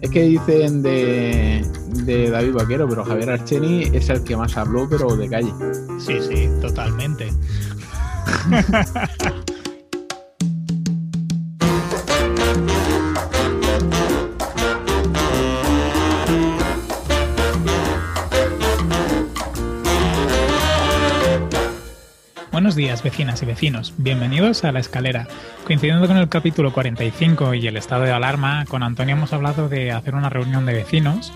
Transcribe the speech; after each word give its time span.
Es 0.00 0.10
que 0.10 0.22
dicen 0.22 0.82
de, 0.82 1.64
de 2.04 2.30
David 2.30 2.54
Vaquero, 2.54 2.88
pero 2.88 3.04
Javier 3.04 3.30
Archeni 3.30 3.82
es 3.92 4.08
el 4.08 4.24
que 4.24 4.36
más 4.36 4.56
habló, 4.56 4.88
pero 4.88 5.14
de 5.14 5.28
calle. 5.28 5.52
Sí, 5.98 6.14
sí, 6.26 6.48
totalmente. 6.60 7.30
días, 22.80 23.02
vecinas 23.02 23.42
y 23.42 23.44
vecinos. 23.44 23.92
Bienvenidos 23.98 24.64
a 24.64 24.72
La 24.72 24.80
Escalera. 24.80 25.28
Coincidiendo 25.66 26.06
con 26.06 26.16
el 26.16 26.30
capítulo 26.30 26.72
45 26.72 27.52
y 27.52 27.66
el 27.66 27.76
estado 27.76 28.04
de 28.04 28.10
alarma, 28.10 28.64
con 28.64 28.82
Antonio 28.82 29.16
hemos 29.16 29.34
hablado 29.34 29.68
de 29.68 29.92
hacer 29.92 30.14
una 30.14 30.30
reunión 30.30 30.64
de 30.64 30.72
vecinos 30.72 31.30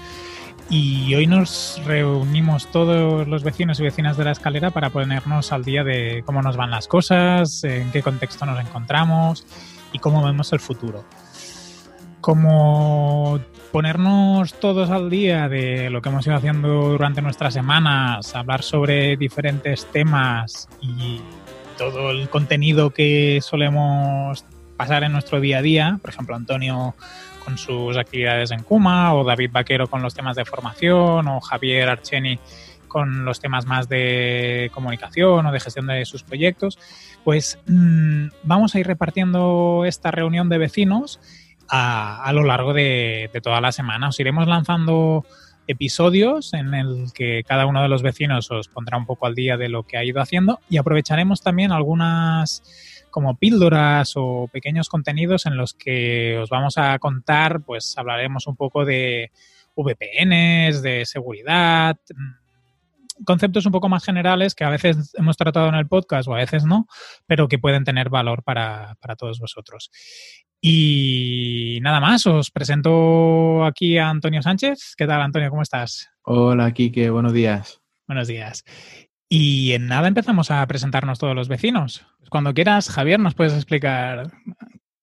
y 0.70 1.15
hoy 1.15 1.27
nos 1.27 1.83
reunimos 1.84 2.69
todos 2.73 3.29
los 3.29 3.45
vecinos 3.45 3.79
y 3.79 3.83
vecinas 3.83 4.17
de 4.17 4.25
La 4.25 4.30
Escalera 4.30 4.70
para 4.70 4.89
ponernos 4.89 5.53
al 5.53 5.65
día 5.65 5.84
de 5.84 6.23
cómo 6.25 6.41
nos 6.41 6.57
van 6.57 6.70
las 6.70 6.89
cosas, 6.89 7.62
en 7.65 7.91
qué 7.92 8.01
contexto 8.01 8.47
nos 8.47 8.59
encontramos 8.59 9.47
y 9.92 9.98
cómo 9.98 10.25
vemos 10.25 10.51
el 10.55 10.61
futuro. 10.61 11.05
Como 12.23 13.39
ponernos 13.74 14.55
todos 14.60 14.91
al 14.91 15.10
día 15.10 15.48
de 15.48 15.91
lo 15.91 16.01
que 16.01 16.09
hemos 16.09 16.24
ido 16.24 16.37
haciendo 16.37 16.91
durante 16.91 17.20
nuestras 17.23 17.55
semanas, 17.55 18.37
hablar 18.37 18.62
sobre 18.62 19.16
diferentes 19.16 19.87
temas 19.87 20.69
y 20.80 21.20
todo 21.77 22.12
el 22.12 22.28
contenido 22.28 22.91
que 22.91 23.41
solemos 23.42 24.45
pasar 24.77 25.02
en 25.02 25.10
nuestro 25.10 25.41
día 25.41 25.59
a 25.59 25.62
día. 25.62 25.98
Por 26.00 26.10
ejemplo, 26.10 26.37
Antonio 26.37 26.95
con 27.45 27.59
sus 27.59 27.97
actividades 27.97 28.52
en 28.52 28.62
Kuma, 28.62 29.12
o 29.12 29.24
David 29.24 29.50
Vaquero 29.50 29.88
con 29.88 30.02
los 30.02 30.14
temas 30.14 30.36
de 30.36 30.45
formación, 30.45 31.27
o 31.27 31.41
Javier 31.41 31.88
Archeni 31.88 32.38
con 32.86 33.25
los 33.25 33.41
temas 33.41 33.66
más 33.66 33.88
de 33.88 34.70
comunicación 34.72 35.47
o 35.47 35.50
de 35.50 35.59
gestión 35.59 35.88
de 35.88 36.05
sus 36.05 36.22
proyectos, 36.22 36.78
pues 37.25 37.59
mmm, 37.66 38.28
vamos 38.44 38.77
a 38.77 38.78
ir 38.78 38.86
repartiendo 38.86 39.83
esta 39.84 40.12
reunión 40.12 40.48
de 40.48 40.59
vecinos 40.59 41.19
a, 41.69 42.31
lo 42.33 42.45
largo 42.45 42.73
de, 42.73 43.31
toda 43.43 43.61
la 43.61 43.73
semana. 43.73 44.09
Os 44.09 44.20
iremos 44.20 44.47
lanzando 44.47 45.25
episodios 45.67 46.53
en 46.53 46.75
el 46.75 47.06
que 47.15 47.43
cada 47.47 47.67
uno 47.67 47.83
de 47.83 47.89
los 47.89 48.03
vecinos 48.03 48.51
os 48.51 48.69
pondrá 48.69 48.98
un 48.98 49.06
poco 49.06 49.27
al 49.27 49.34
día 49.34 49.56
de 49.56 49.69
lo 49.69 49.84
que 49.84 49.97
ha 49.97 50.05
ido 50.05 50.21
haciendo 50.21 50.61
y 50.69 50.77
aprovecharemos 50.77 51.41
también 51.41 51.73
algunas 51.73 52.62
como 53.11 53.37
píldoras 53.37 54.12
o 54.17 54.48
pequeños 54.53 54.89
contenidos 54.89 55.47
en 55.47 55.56
los 55.56 55.73
que 55.73 56.37
os 56.39 56.51
vamos 56.51 56.77
a 56.79 56.98
contar, 56.98 57.62
pues 57.62 57.97
hablaremos 57.97 58.47
un 58.47 58.56
poco 58.56 58.84
de 58.84 59.31
VPNs, 59.77 60.83
de 60.83 61.06
seguridad, 61.06 61.97
conceptos 63.25 63.67
un 63.67 63.73
poco 63.73 63.89
más 63.89 64.05
generales 64.05 64.55
que 64.55 64.65
a 64.65 64.71
veces 64.71 65.12
hemos 65.15 65.37
tratado 65.37 65.69
en 65.69 65.75
el 65.77 65.87
podcast 65.87 66.28
o 66.28 66.34
a 66.34 66.39
veces 66.39 66.65
no, 66.65 66.87
pero 67.27 67.49
que 67.49 67.59
pueden 67.59 67.84
tener 67.84 68.09
valor 68.09 68.43
para, 68.43 68.97
para 69.01 69.17
todos 69.17 69.39
vosotros. 69.39 69.91
Y 70.67 71.79
nada 71.83 72.01
más, 72.01 72.27
os 72.27 72.51
presento 72.51 73.67
aquí 73.67 73.98
a 73.98 74.09
Antonio 74.09 74.41
Sánchez. 74.41 74.95
¿Qué 74.97 75.06
tal, 75.06 75.21
Antonio? 75.21 75.51
¿Cómo 75.51 75.61
estás? 75.61 76.09
Hola, 76.23 76.73
Kike, 76.73 77.11
buenos 77.11 77.34
días. 77.34 77.83
Buenos 78.09 78.29
días. 78.29 78.65
Y 79.29 79.73
en 79.73 79.89
nada 79.89 80.09
empezamos 80.09 80.51
a 80.51 80.67
presentarnos 80.67 81.19
todos 81.19 81.34
los 81.34 81.48
vecinos. 81.48 82.06
Cuando 82.31 82.55
quieras, 82.55 82.89
Javier, 82.89 83.21
nos 83.21 83.34
puedes 83.34 83.53
explicar 83.53 84.31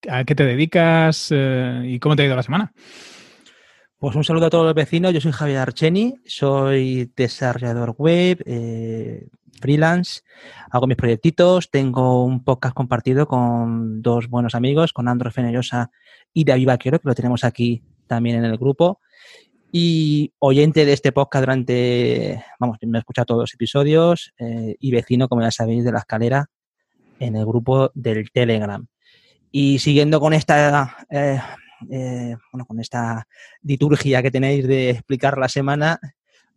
a 0.08 0.24
qué 0.24 0.34
te 0.34 0.44
dedicas 0.44 1.28
eh, 1.30 1.82
y 1.84 2.00
cómo 2.00 2.16
te 2.16 2.24
ha 2.24 2.26
ido 2.26 2.34
la 2.34 2.42
semana. 2.42 2.72
Pues 3.98 4.16
un 4.16 4.24
saludo 4.24 4.46
a 4.46 4.50
todos 4.50 4.64
los 4.64 4.74
vecinos. 4.74 5.14
Yo 5.14 5.20
soy 5.20 5.30
Javier 5.30 5.58
Archeni, 5.58 6.16
soy 6.24 7.12
desarrollador 7.14 7.94
web, 7.96 8.42
eh, 8.46 9.28
freelance, 9.60 10.22
hago 10.70 10.86
mis 10.86 10.96
proyectitos, 10.96 11.70
tengo 11.70 12.24
un 12.24 12.44
podcast 12.44 12.74
compartido 12.74 13.26
con 13.26 14.02
dos 14.02 14.28
buenos 14.28 14.54
amigos, 14.54 14.92
con 14.92 15.08
Andro 15.08 15.30
Fenerosa 15.30 15.90
y 16.32 16.44
David 16.44 16.66
Vaquero, 16.66 16.98
que 16.98 17.08
lo 17.08 17.14
tenemos 17.14 17.44
aquí 17.44 17.82
también 18.06 18.36
en 18.36 18.44
el 18.44 18.58
grupo. 18.58 19.00
Y 19.74 20.34
oyente 20.38 20.84
de 20.84 20.92
este 20.92 21.12
podcast 21.12 21.42
durante, 21.42 22.44
vamos, 22.60 22.76
me 22.82 22.98
he 22.98 23.00
escuchado 23.00 23.24
todos 23.24 23.40
los 23.40 23.54
episodios 23.54 24.34
eh, 24.38 24.76
y 24.78 24.90
vecino, 24.90 25.28
como 25.28 25.40
ya 25.40 25.50
sabéis, 25.50 25.82
de 25.82 25.92
la 25.92 26.00
escalera 26.00 26.50
en 27.18 27.36
el 27.36 27.46
grupo 27.46 27.90
del 27.94 28.30
Telegram. 28.30 28.86
Y 29.50 29.78
siguiendo 29.78 30.20
con 30.20 30.34
esta, 30.34 31.06
eh, 31.08 31.40
eh, 31.90 32.36
bueno, 32.52 32.66
con 32.66 32.80
esta 32.80 33.26
liturgia 33.62 34.22
que 34.22 34.30
tenéis 34.30 34.66
de 34.66 34.90
explicar 34.90 35.38
la 35.38 35.48
semana, 35.48 35.98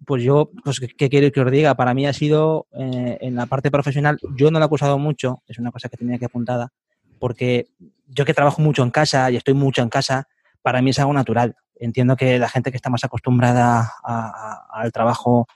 pues 0.06 0.24
yo, 0.24 0.52
pues, 0.64 0.80
¿qué 0.80 1.10
quiero 1.10 1.32
que 1.32 1.42
os 1.42 1.52
diga? 1.52 1.76
Para 1.76 1.94
mí 1.94 2.06
ha 2.06 2.14
sido, 2.14 2.68
eh, 2.74 3.18
en 3.22 3.36
la 3.36 3.46
parte 3.46 3.72
profesional, 3.72 4.18
yo 4.36 4.52
no 4.52 4.60
lo 4.60 4.66
he 4.66 4.68
acusado 4.68 5.00
mucho, 5.00 5.42
es 5.48 5.58
una 5.58 5.72
cosa 5.72 5.90
que 5.90 5.98
tenía 5.98 6.18
que 6.18 6.26
apuntada, 6.26 6.72
porque 7.20 7.68
yo 8.08 8.26
que 8.26 8.34
trabajo 8.34 8.62
mucho 8.62 8.84
en 8.84 8.92
casa 8.92 9.32
y 9.32 9.36
estoy 9.36 9.54
mucho 9.54 9.82
en 9.82 9.90
casa, 9.90 10.28
para 10.62 10.82
mí 10.82 10.90
es 10.90 11.00
algo 11.00 11.14
natural. 11.14 11.56
Entiendo 11.76 12.16
que 12.16 12.40
la 12.40 12.50
gente 12.50 12.72
que 12.72 12.78
está 12.78 12.90
más 12.90 13.04
acostumbrada 13.04 13.94
al 14.04 14.92
trabajo 14.92 15.48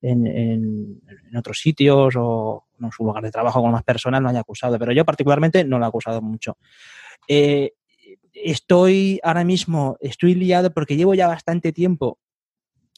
en, 0.00 1.00
otros 1.36 1.58
sitios 1.58 2.14
o 2.16 2.64
en 2.80 2.90
su 2.90 3.04
lugar 3.04 3.22
de 3.22 3.30
trabajo 3.30 3.60
con 3.60 3.72
más 3.72 3.82
personas 3.82 4.22
lo 4.22 4.28
haya 4.28 4.40
acusado, 4.40 4.78
pero 4.78 4.92
yo 4.92 5.04
particularmente 5.04 5.64
no 5.64 5.78
lo 5.78 5.84
he 5.84 5.88
acusado 5.88 6.22
mucho. 6.22 6.56
Eh, 7.28 7.72
estoy 8.32 9.20
ahora 9.22 9.44
mismo, 9.44 9.96
estoy 10.00 10.34
liado 10.34 10.72
porque 10.72 10.96
llevo 10.96 11.14
ya 11.14 11.26
bastante 11.26 11.72
tiempo 11.72 12.18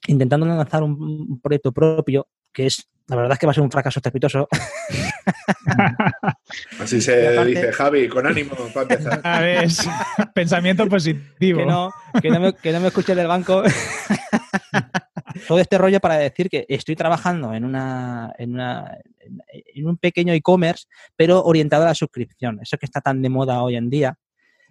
intentando 0.06 0.46
lanzar 0.46 0.82
un, 0.82 1.00
un, 1.00 1.40
proyecto 1.40 1.72
propio 1.72 2.28
que 2.52 2.66
es, 2.66 2.88
la 3.06 3.16
verdad 3.16 3.32
es 3.32 3.38
que 3.38 3.46
va 3.46 3.52
a 3.52 3.54
ser 3.54 3.62
un 3.62 3.70
fracaso 3.70 4.00
estrepitoso. 4.00 4.48
Así 6.80 7.00
se 7.00 7.28
aparte, 7.28 7.50
dice, 7.50 7.72
Javi, 7.72 8.08
con 8.08 8.26
ánimo 8.26 8.56
para 8.74 8.82
empezar. 8.82 9.20
A 9.22 9.40
ver, 9.40 9.68
pensamiento 10.34 10.86
positivo. 10.88 11.60
Que 11.60 11.66
no, 11.66 11.90
que 12.20 12.30
no, 12.30 12.40
me, 12.40 12.52
que 12.54 12.72
no 12.72 12.80
me 12.80 12.88
escuche 12.88 13.14
del 13.14 13.26
banco. 13.26 13.62
Todo 15.46 15.60
este 15.60 15.78
rollo 15.78 16.00
para 16.00 16.16
decir 16.16 16.48
que 16.48 16.66
estoy 16.68 16.96
trabajando 16.96 17.54
en, 17.54 17.64
una, 17.64 18.32
en, 18.38 18.54
una, 18.54 18.98
en 19.50 19.86
un 19.86 19.96
pequeño 19.98 20.32
e-commerce, 20.32 20.86
pero 21.16 21.44
orientado 21.44 21.84
a 21.84 21.88
la 21.88 21.94
suscripción. 21.94 22.58
Eso 22.62 22.76
que 22.76 22.86
está 22.86 23.00
tan 23.00 23.22
de 23.22 23.28
moda 23.28 23.62
hoy 23.62 23.76
en 23.76 23.90
día. 23.90 24.16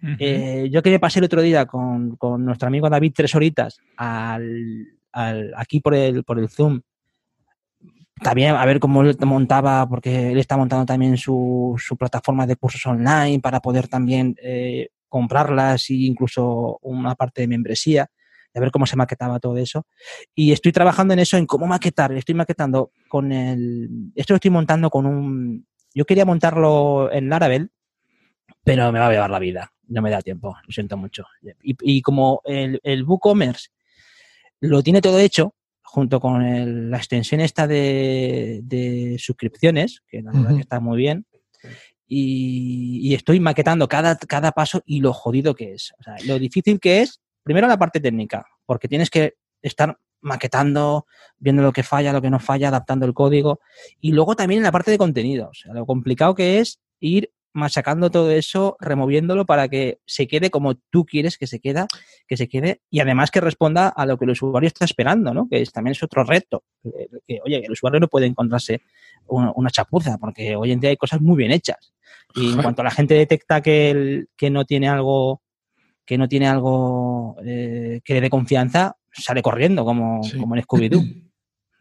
Uh 0.02 0.06
-huh. 0.06 0.16
eh, 0.20 0.68
yo 0.70 0.82
que 0.82 0.90
me 0.90 1.00
pasé 1.00 1.18
el 1.18 1.24
otro 1.24 1.42
día 1.42 1.66
con, 1.66 2.16
con, 2.16 2.44
nuestro 2.44 2.68
amigo 2.68 2.88
David 2.88 3.12
tres 3.16 3.34
horitas 3.34 3.78
al, 3.96 4.97
aquí 5.12 5.80
por 5.80 5.94
el, 5.94 6.24
por 6.24 6.38
el 6.38 6.48
Zoom 6.48 6.80
también 8.22 8.54
a 8.54 8.64
ver 8.64 8.80
cómo 8.80 9.02
él 9.02 9.16
montaba, 9.20 9.88
porque 9.88 10.32
él 10.32 10.38
está 10.38 10.56
montando 10.56 10.86
también 10.86 11.16
su, 11.16 11.76
su 11.78 11.96
plataforma 11.96 12.46
de 12.46 12.56
cursos 12.56 12.84
online 12.86 13.40
para 13.40 13.60
poder 13.60 13.88
también 13.88 14.34
eh, 14.42 14.88
comprarlas 15.08 15.90
e 15.90 15.94
incluso 15.94 16.78
una 16.82 17.14
parte 17.14 17.42
de 17.42 17.48
membresía, 17.48 18.08
a 18.54 18.60
ver 18.60 18.70
cómo 18.70 18.86
se 18.86 18.96
maquetaba 18.96 19.38
todo 19.38 19.56
eso. 19.56 19.86
Y 20.34 20.52
estoy 20.52 20.72
trabajando 20.72 21.14
en 21.14 21.20
eso, 21.20 21.36
en 21.36 21.46
cómo 21.46 21.66
maquetar. 21.66 22.12
Estoy 22.12 22.34
maquetando 22.34 22.90
con 23.08 23.30
el... 23.30 23.88
Esto 24.14 24.32
lo 24.32 24.36
estoy 24.36 24.50
montando 24.50 24.90
con 24.90 25.06
un... 25.06 25.66
Yo 25.94 26.04
quería 26.04 26.24
montarlo 26.24 27.10
en 27.12 27.28
Laravel, 27.28 27.70
pero 28.64 28.90
me 28.90 28.98
va 28.98 29.08
a 29.08 29.12
llevar 29.12 29.30
la 29.30 29.38
vida. 29.38 29.72
No 29.86 30.02
me 30.02 30.10
da 30.10 30.20
tiempo, 30.20 30.56
lo 30.66 30.72
siento 30.72 30.96
mucho. 30.96 31.24
Y, 31.62 31.76
y 31.80 32.02
como 32.02 32.42
el, 32.44 32.80
el 32.82 33.04
WooCommerce 33.04 33.68
lo 34.60 34.82
tiene 34.82 35.00
todo 35.00 35.18
hecho, 35.18 35.54
junto 35.82 36.20
con 36.20 36.42
el, 36.42 36.90
la 36.90 36.98
extensión 36.98 37.40
esta 37.40 37.66
de, 37.66 38.60
de, 38.62 39.16
suscripciones, 39.18 40.02
que 40.06 40.22
la 40.22 40.32
verdad 40.32 40.50
uh 40.50 40.52
-huh. 40.52 40.56
que 40.56 40.62
está 40.62 40.80
muy 40.80 40.98
bien. 40.98 41.26
Y, 42.06 43.00
y, 43.02 43.14
estoy 43.14 43.38
maquetando 43.40 43.86
cada, 43.88 44.16
cada 44.16 44.52
paso 44.52 44.82
y 44.86 45.00
lo 45.00 45.12
jodido 45.12 45.54
que 45.54 45.74
es. 45.74 45.92
O 45.98 46.02
sea, 46.02 46.16
lo 46.26 46.38
difícil 46.38 46.80
que 46.80 47.02
es, 47.02 47.20
primero 47.42 47.68
la 47.68 47.78
parte 47.78 48.00
técnica, 48.00 48.46
porque 48.64 48.88
tienes 48.88 49.10
que 49.10 49.34
estar 49.62 49.98
maquetando, 50.20 51.06
viendo 51.38 51.62
lo 51.62 51.72
que 51.72 51.82
falla, 51.82 52.12
lo 52.12 52.22
que 52.22 52.30
no 52.30 52.40
falla, 52.40 52.68
adaptando 52.68 53.06
el 53.06 53.14
código. 53.14 53.60
Y 54.00 54.12
luego 54.12 54.36
también 54.36 54.58
en 54.58 54.64
la 54.64 54.72
parte 54.72 54.90
de 54.90 54.98
contenidos. 54.98 55.48
O 55.48 55.54
sea, 55.54 55.74
lo 55.74 55.86
complicado 55.86 56.34
que 56.34 56.58
es 56.58 56.80
ir 57.00 57.30
machacando 57.52 58.10
todo 58.10 58.30
eso, 58.30 58.76
removiéndolo 58.80 59.46
para 59.46 59.68
que 59.68 60.00
se 60.06 60.26
quede 60.26 60.50
como 60.50 60.74
tú 60.74 61.04
quieres 61.04 61.38
que 61.38 61.46
se 61.46 61.60
queda, 61.60 61.86
que 62.26 62.36
se 62.36 62.48
quede 62.48 62.80
y 62.90 63.00
además 63.00 63.30
que 63.30 63.40
responda 63.40 63.88
a 63.88 64.06
lo 64.06 64.18
que 64.18 64.24
el 64.24 64.32
usuario 64.32 64.66
está 64.66 64.84
esperando, 64.84 65.34
¿no? 65.34 65.48
Que 65.48 65.62
es, 65.62 65.72
también 65.72 65.92
es 65.92 66.02
otro 66.02 66.24
reto. 66.24 66.64
Que, 66.82 67.08
que, 67.26 67.40
oye, 67.44 67.64
el 67.64 67.72
usuario 67.72 68.00
no 68.00 68.08
puede 68.08 68.26
encontrarse 68.26 68.82
una, 69.26 69.52
una, 69.54 69.70
chapuza 69.70 70.18
porque 70.18 70.56
hoy 70.56 70.72
en 70.72 70.80
día 70.80 70.90
hay 70.90 70.96
cosas 70.96 71.20
muy 71.20 71.36
bien 71.36 71.52
hechas. 71.52 71.92
Y 72.34 72.52
en 72.52 72.62
cuanto 72.62 72.82
la 72.82 72.90
gente 72.90 73.14
detecta 73.14 73.62
que, 73.62 73.90
el, 73.90 74.28
que 74.36 74.50
no 74.50 74.64
tiene 74.64 74.88
algo 74.88 75.42
que 76.08 76.16
no 76.16 76.26
tiene 76.26 76.48
algo 76.48 77.36
eh, 77.44 78.00
que 78.02 78.14
le 78.14 78.22
dé 78.22 78.30
confianza, 78.30 78.96
sale 79.12 79.42
corriendo 79.42 79.84
como, 79.84 80.22
sí. 80.22 80.38
como 80.38 80.56
en 80.56 80.62
Scooby-Doo. 80.62 81.04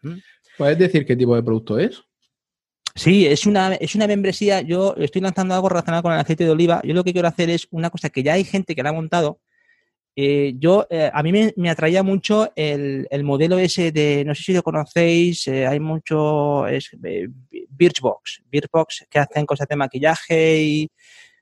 ¿Puedes 0.58 0.78
decir 0.78 1.06
qué 1.06 1.16
tipo 1.16 1.34
de 1.34 1.44
producto 1.44 1.80
es? 1.80 2.04
Sí, 2.98 3.28
es 3.28 3.46
una, 3.46 3.76
es 3.76 3.94
una 3.94 4.08
membresía. 4.08 4.62
Yo 4.62 4.96
estoy 4.98 5.22
lanzando 5.22 5.54
algo 5.54 5.70
relacionado 5.70 6.02
con 6.02 6.14
el 6.14 6.20
aceite 6.20 6.44
de 6.44 6.50
oliva. 6.50 6.82
Yo 6.84 6.96
lo 6.96 7.04
que 7.04 7.14
quiero 7.14 7.28
hacer 7.28 7.50
es 7.52 7.68
una 7.70 7.92
cosa 7.92 8.10
que 8.10 8.24
ya 8.24 8.34
hay 8.34 8.44
gente 8.44 8.76
que 8.76 8.82
la 8.82 8.90
ha 8.90 8.94
montado. 8.94 9.40
Eh, 10.16 10.56
yo, 10.58 10.88
eh, 10.90 11.12
a 11.14 11.22
mí 11.22 11.32
me, 11.32 11.70
atraía 11.70 12.02
mucho 12.02 12.52
el, 12.56 13.08
modelo 13.24 13.60
ese 13.60 13.92
de, 13.92 14.26
no 14.26 14.34
sé 14.34 14.44
si 14.46 14.54
lo 14.54 14.64
conocéis, 14.64 15.48
eh, 15.48 15.68
hay 15.68 15.80
mucho, 15.80 16.66
es 16.66 16.90
Birchbox, 17.70 18.42
Birchbox 18.50 19.06
que 19.12 19.20
hacen 19.20 19.46
cosas 19.46 19.68
de 19.68 19.76
maquillaje 19.76 20.64
y 20.64 20.92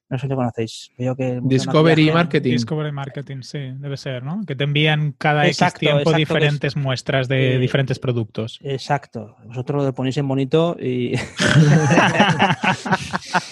no 0.10 0.18
sé 0.18 0.24
si 0.24 0.30
lo 0.30 0.36
conocéis. 0.36 0.92
que 0.98 1.40
Discovery 1.42 2.12
Marketing. 2.12 2.52
Discovery 2.52 2.92
Marketing, 2.92 3.42
sí, 3.42 3.72
debe 3.78 3.98
ser, 3.98 4.24
¿no? 4.24 4.42
Que 4.46 4.56
te 4.56 4.63
envían 4.63 5.13
cada 5.13 5.48
X 5.48 5.74
tiempo 5.80 6.13
diferentes 6.13 6.75
muestras 6.75 7.28
de 7.28 7.57
diferentes 7.57 7.98
productos. 7.98 8.60
Exacto. 8.62 9.36
Vosotros 9.46 9.84
lo 9.84 9.94
ponéis 9.94 10.18
en 10.18 10.28
bonito 10.28 10.78
y. 10.80 11.16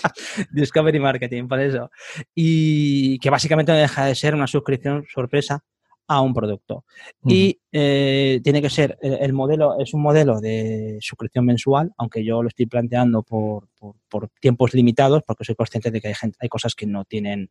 Discovery 0.52 1.00
Marketing, 1.00 1.48
por 1.48 1.60
eso. 1.60 1.90
Y 2.36 3.18
que 3.20 3.30
básicamente 3.30 3.72
no 3.72 3.78
deja 3.78 4.06
de 4.06 4.16
ser 4.16 4.36
una 4.36 4.48
suscripción 4.48 5.06
sorpresa 5.12 5.64
a 6.08 6.22
un 6.22 6.34
producto. 6.34 6.86
Y 7.26 7.60
eh, 7.72 8.42
tiene 8.44 8.62
que 8.62 8.70
ser, 8.70 8.98
el, 9.02 9.34
modelo 9.34 9.80
es 9.80 9.94
un 9.94 10.02
modelo 10.02 10.40
de 10.40 10.98
suscripción 11.02 11.46
mensual, 11.46 11.92
aunque 11.98 12.24
yo 12.24 12.42
lo 12.42 12.50
estoy 12.50 12.66
planteando 12.66 13.24
por, 13.24 13.68
por, 14.10 14.30
tiempos 14.40 14.74
limitados, 14.74 15.24
porque 15.26 15.46
soy 15.46 15.56
consciente 15.56 15.92
de 15.92 16.02
que 16.02 16.10
hay, 16.10 16.16
gente, 16.16 16.38
hay 16.42 16.50
cosas 16.50 16.76
que 16.76 16.86
no 16.86 17.06
tienen, 17.06 17.50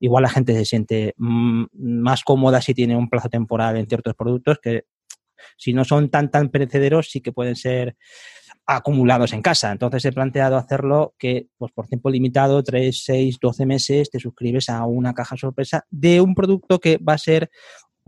igual 0.00 0.22
la 0.22 0.30
gente 0.30 0.54
se 0.54 0.64
siente 0.64 1.14
más 1.16 2.22
cómoda 2.22 2.60
si 2.60 2.74
tiene 2.74 2.96
un 2.96 3.08
plazo 3.08 3.28
temporal 3.28 3.76
en 3.76 3.86
ciertos 3.86 4.14
productos 4.14 4.58
que 4.62 4.84
si 5.56 5.72
no 5.72 5.84
son 5.84 6.08
tan 6.10 6.32
tan 6.32 6.48
perecederos 6.48 7.10
sí 7.10 7.20
que 7.20 7.32
pueden 7.32 7.54
ser 7.54 7.96
acumulados 8.68 9.32
en 9.32 9.40
casa. 9.40 9.72
Entonces 9.72 10.04
he 10.04 10.12
planteado 10.12 10.58
hacerlo 10.58 11.14
que 11.18 11.48
pues, 11.56 11.72
por 11.72 11.86
tiempo 11.86 12.10
limitado, 12.10 12.62
3, 12.62 13.02
6, 13.02 13.38
12 13.40 13.66
meses, 13.66 14.10
te 14.10 14.20
suscribes 14.20 14.68
a 14.68 14.84
una 14.84 15.14
caja 15.14 15.38
sorpresa 15.38 15.86
de 15.90 16.20
un 16.20 16.34
producto 16.34 16.78
que 16.78 16.98
va 16.98 17.14
a 17.14 17.18
ser 17.18 17.50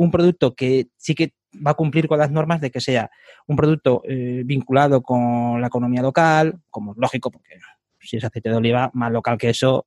un 0.01 0.11
producto 0.11 0.55
que 0.55 0.89
sí 0.97 1.15
que 1.15 1.35
va 1.55 1.73
a 1.73 1.75
cumplir 1.75 2.09
con 2.09 2.19
las 2.19 2.31
normas 2.31 2.63
de 2.63 2.71
que 2.71 2.81
sea 2.81 3.11
un 3.47 3.55
producto 3.55 4.03
eh, 4.09 4.43
vinculado 4.47 5.03
con 5.03 5.61
la 5.61 5.67
economía 5.67 6.01
local, 6.01 6.59
como 6.71 6.95
lógico, 6.97 7.31
porque 7.31 7.59
si 8.01 8.17
es 8.17 8.25
aceite 8.25 8.49
de 8.49 8.57
oliva, 8.57 8.91
más 8.95 9.13
local 9.13 9.37
que 9.37 9.51
eso, 9.51 9.87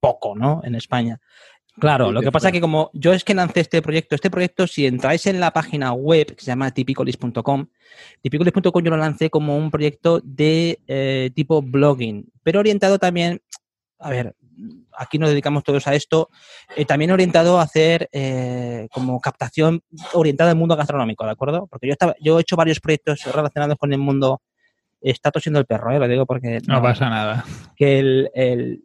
poco, 0.00 0.34
¿no? 0.34 0.62
En 0.64 0.76
España. 0.76 1.20
Claro, 1.78 2.10
lo 2.10 2.22
que 2.22 2.32
pasa 2.32 2.48
es 2.48 2.52
que 2.52 2.60
como 2.60 2.90
yo 2.94 3.12
es 3.12 3.22
que 3.22 3.34
lancé 3.34 3.60
este 3.60 3.82
proyecto, 3.82 4.14
este 4.14 4.30
proyecto, 4.30 4.66
si 4.66 4.86
entráis 4.86 5.26
en 5.26 5.40
la 5.40 5.50
página 5.50 5.92
web 5.92 6.34
que 6.34 6.40
se 6.40 6.46
llama 6.46 6.70
tipicolis.com, 6.70 7.66
tipicolis.com 8.22 8.82
yo 8.82 8.90
lo 8.90 8.96
lancé 8.96 9.28
como 9.28 9.58
un 9.58 9.70
proyecto 9.70 10.20
de 10.24 10.78
eh, 10.86 11.30
tipo 11.34 11.60
blogging, 11.60 12.30
pero 12.42 12.60
orientado 12.60 12.98
también, 12.98 13.42
a 13.98 14.08
ver, 14.08 14.36
aquí 14.96 15.18
nos 15.18 15.30
dedicamos 15.30 15.64
todos 15.64 15.86
a 15.86 15.94
esto, 15.94 16.30
eh, 16.76 16.84
también 16.84 17.10
orientado 17.10 17.58
a 17.58 17.62
hacer 17.62 18.08
eh, 18.12 18.88
como 18.92 19.20
captación 19.20 19.82
orientada 20.12 20.50
al 20.50 20.56
mundo 20.56 20.76
gastronómico, 20.76 21.24
¿de 21.24 21.30
acuerdo? 21.30 21.66
Porque 21.66 21.86
yo, 21.86 21.92
estaba, 21.92 22.14
yo 22.20 22.38
he 22.38 22.42
hecho 22.42 22.56
varios 22.56 22.80
proyectos 22.80 23.24
relacionados 23.24 23.76
con 23.78 23.92
el 23.92 23.98
mundo. 23.98 24.42
Está 25.00 25.30
tosiendo 25.30 25.60
el 25.60 25.66
perro, 25.66 25.92
¿eh? 25.92 25.98
lo 25.98 26.08
digo 26.08 26.24
porque. 26.24 26.60
No, 26.66 26.80
pasa 26.80 27.10
nada. 27.10 27.44
Que 27.76 27.98
el, 27.98 28.82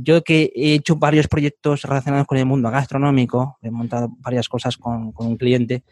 yo 0.00 0.22
que 0.22 0.50
he 0.54 0.74
hecho 0.74 0.96
varios 0.96 1.28
proyectos 1.28 1.82
relacionados 1.82 2.26
con 2.26 2.38
el 2.38 2.46
mundo 2.46 2.70
gastronómico, 2.70 3.58
he 3.60 3.70
montado 3.70 4.08
varias 4.20 4.48
cosas 4.48 4.78
con, 4.78 5.12
un 5.14 5.36
cliente 5.36 5.84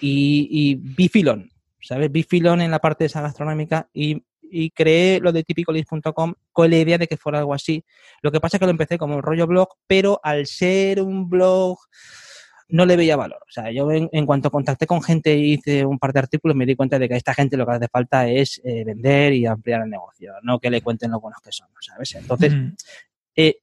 y, 0.00 0.48
y 0.50 0.74
Bifilon, 0.74 1.48
¿sabes? 1.80 2.10
Bifilon 2.10 2.60
en 2.60 2.72
la 2.72 2.80
parte 2.80 3.04
de 3.04 3.06
esa 3.06 3.20
gastronómica 3.20 3.88
y 3.94 4.24
y 4.50 4.70
creé 4.70 5.20
lo 5.20 5.32
de 5.32 5.44
tipicolis.com 5.44 6.34
con 6.52 6.70
la 6.70 6.76
idea 6.76 6.98
de 6.98 7.06
que 7.06 7.16
fuera 7.16 7.38
algo 7.38 7.54
así. 7.54 7.84
Lo 8.22 8.32
que 8.32 8.40
pasa 8.40 8.56
es 8.56 8.60
que 8.60 8.66
lo 8.66 8.70
empecé 8.70 8.98
como 8.98 9.16
un 9.16 9.22
rollo 9.22 9.46
blog, 9.46 9.68
pero 9.86 10.20
al 10.22 10.46
ser 10.46 11.00
un 11.00 11.28
blog 11.28 11.78
no 12.68 12.84
le 12.84 12.96
veía 12.96 13.16
valor. 13.16 13.40
O 13.48 13.52
sea, 13.52 13.70
yo 13.70 13.90
en, 13.90 14.26
cuanto 14.26 14.50
contacté 14.50 14.86
con 14.86 15.02
gente 15.02 15.36
y 15.36 15.54
hice 15.54 15.84
un 15.84 15.98
par 15.98 16.12
de 16.12 16.20
artículos, 16.20 16.56
me 16.56 16.66
di 16.66 16.74
cuenta 16.74 16.98
de 16.98 17.08
que 17.08 17.14
a 17.14 17.16
esta 17.16 17.34
gente 17.34 17.56
lo 17.56 17.64
que 17.66 17.72
hace 17.72 17.88
falta 17.88 18.28
es 18.28 18.60
eh, 18.64 18.84
vender 18.84 19.32
y 19.34 19.46
ampliar 19.46 19.82
el 19.82 19.90
negocio, 19.90 20.34
no 20.42 20.58
que 20.58 20.70
le 20.70 20.82
cuenten 20.82 21.10
lo 21.10 21.20
buenos 21.20 21.40
que 21.40 21.52
son, 21.52 21.68
¿sabes? 21.80 22.14
Entonces, 22.16 22.52
eh, 23.36 23.58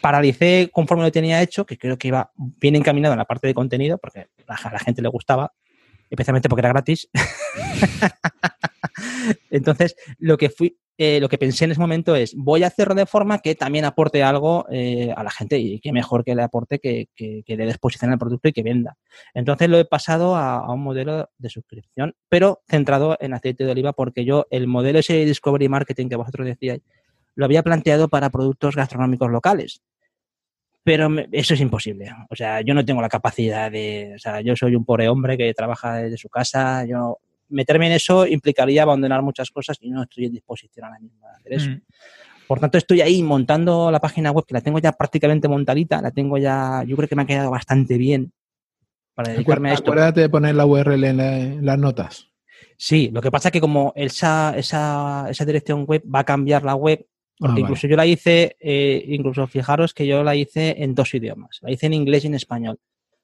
paralicé 0.00 0.70
conforme 0.72 1.04
lo 1.04 1.12
tenía 1.12 1.42
hecho, 1.42 1.66
que 1.66 1.76
creo 1.76 1.98
que 1.98 2.08
iba 2.08 2.30
bien 2.36 2.76
encaminado 2.76 3.12
en 3.12 3.18
la 3.18 3.24
parte 3.26 3.46
de 3.46 3.54
contenido, 3.54 3.98
porque 3.98 4.28
a 4.46 4.72
la 4.72 4.78
gente 4.78 5.02
le 5.02 5.08
gustaba, 5.08 5.52
especialmente 6.10 6.48
porque 6.48 6.60
era 6.60 6.70
gratis. 6.70 7.08
Entonces, 9.50 9.96
lo 10.18 10.36
que 10.36 10.50
fui, 10.50 10.76
eh, 10.96 11.20
lo 11.20 11.28
que 11.28 11.38
pensé 11.38 11.64
en 11.64 11.70
ese 11.70 11.80
momento 11.80 12.16
es, 12.16 12.34
voy 12.34 12.64
a 12.64 12.66
hacerlo 12.66 12.94
de 12.94 13.06
forma 13.06 13.38
que 13.38 13.54
también 13.54 13.84
aporte 13.84 14.22
algo 14.22 14.66
eh, 14.70 15.12
a 15.16 15.22
la 15.22 15.30
gente 15.30 15.58
y 15.58 15.78
que 15.80 15.92
mejor 15.92 16.24
que 16.24 16.34
le 16.34 16.42
aporte 16.42 16.80
que, 16.80 17.08
que, 17.14 17.44
le 17.46 17.66
disposición 17.66 18.10
al 18.10 18.18
producto 18.18 18.48
y 18.48 18.52
que 18.52 18.62
venda. 18.62 18.96
Entonces 19.34 19.68
lo 19.68 19.78
he 19.78 19.84
pasado 19.84 20.36
a, 20.36 20.72
un 20.72 20.82
modelo 20.82 21.30
de 21.38 21.50
suscripción, 21.50 22.14
pero 22.28 22.62
centrado 22.68 23.16
en 23.20 23.34
aceite 23.34 23.64
de 23.64 23.70
oliva 23.70 23.92
porque 23.92 24.24
yo 24.24 24.46
el 24.50 24.66
modelo 24.66 24.98
ese 24.98 25.14
de 25.14 25.26
Discovery 25.26 25.68
Marketing 25.68 26.08
que 26.08 26.16
vosotros 26.16 26.46
decíais, 26.46 26.82
lo 27.34 27.44
había 27.44 27.62
planteado 27.62 28.08
para 28.08 28.30
productos 28.30 28.74
gastronómicos 28.74 29.30
locales. 29.30 29.82
Pero 30.84 31.08
eso 31.32 31.54
es 31.54 31.60
imposible. 31.60 32.10
O 32.30 32.36
sea, 32.36 32.60
yo 32.62 32.72
no 32.72 32.84
tengo 32.84 33.02
la 33.02 33.08
capacidad 33.08 33.70
de. 33.70 34.12
O 34.14 34.18
sea, 34.18 34.40
yo 34.40 34.56
soy 34.56 34.74
un 34.74 34.84
pobre 34.84 35.08
hombre 35.08 35.36
que 35.36 35.52
trabaja 35.52 35.96
desde 35.96 36.16
su 36.16 36.28
casa. 36.28 36.84
Yo 36.86 37.18
meterme 37.50 37.86
en 37.86 37.92
eso 37.92 38.26
implicaría 38.26 38.82
abandonar 38.82 39.22
muchas 39.22 39.50
cosas 39.50 39.78
y 39.80 39.90
no 39.90 40.02
estoy 40.02 40.26
en 40.26 40.32
disposición 40.32 40.86
ahora 40.86 41.00
mismo 41.00 41.26
de 41.26 41.36
hacer 41.36 41.52
eso. 41.52 41.70
Mm. 41.70 41.80
Por 42.46 42.60
tanto, 42.60 42.78
estoy 42.78 43.02
ahí 43.02 43.22
montando 43.22 43.90
la 43.90 44.00
página 44.00 44.30
web, 44.30 44.46
que 44.46 44.54
la 44.54 44.62
tengo 44.62 44.78
ya 44.78 44.92
prácticamente 44.92 45.48
montadita, 45.48 46.00
la 46.00 46.10
tengo 46.10 46.38
ya, 46.38 46.82
yo 46.86 46.96
creo 46.96 47.06
que 47.06 47.14
me 47.14 47.22
ha 47.22 47.26
quedado 47.26 47.50
bastante 47.50 47.98
bien 47.98 48.32
para 49.14 49.32
dedicarme 49.32 49.70
a 49.70 49.74
esto. 49.74 49.90
Acuérdate 49.90 50.22
de 50.22 50.28
poner 50.30 50.54
la 50.54 50.64
URL 50.64 51.04
en, 51.04 51.66
las 51.66 51.78
notas. 51.78 52.28
Sí, 52.78 53.10
lo 53.12 53.20
que 53.20 53.30
pasa 53.30 53.48
es 53.48 53.52
que 53.52 53.60
como 53.60 53.92
esa, 53.96 54.54
esa, 54.56 55.26
esa 55.28 55.44
dirección 55.44 55.84
web 55.84 56.02
va 56.02 56.20
a 56.20 56.24
cambiar 56.24 56.62
la 56.62 56.74
web, 56.74 57.04
porque 57.38 57.60
ah, 57.60 57.62
incluso 57.62 57.86
yo 57.86 57.96
la 57.96 58.06
hice, 58.06 58.56
eh, 58.60 59.04
incluso 59.08 59.46
fijaros 59.46 59.94
que 59.94 60.06
yo 60.06 60.22
la 60.24 60.34
hice 60.34 60.82
en 60.82 60.94
dos 60.94 61.14
idiomas, 61.14 61.58
la 61.62 61.70
hice 61.70 61.86
en 61.86 61.94
inglés 61.94 62.24
y 62.24 62.28
en 62.28 62.34
español, 62.34 62.78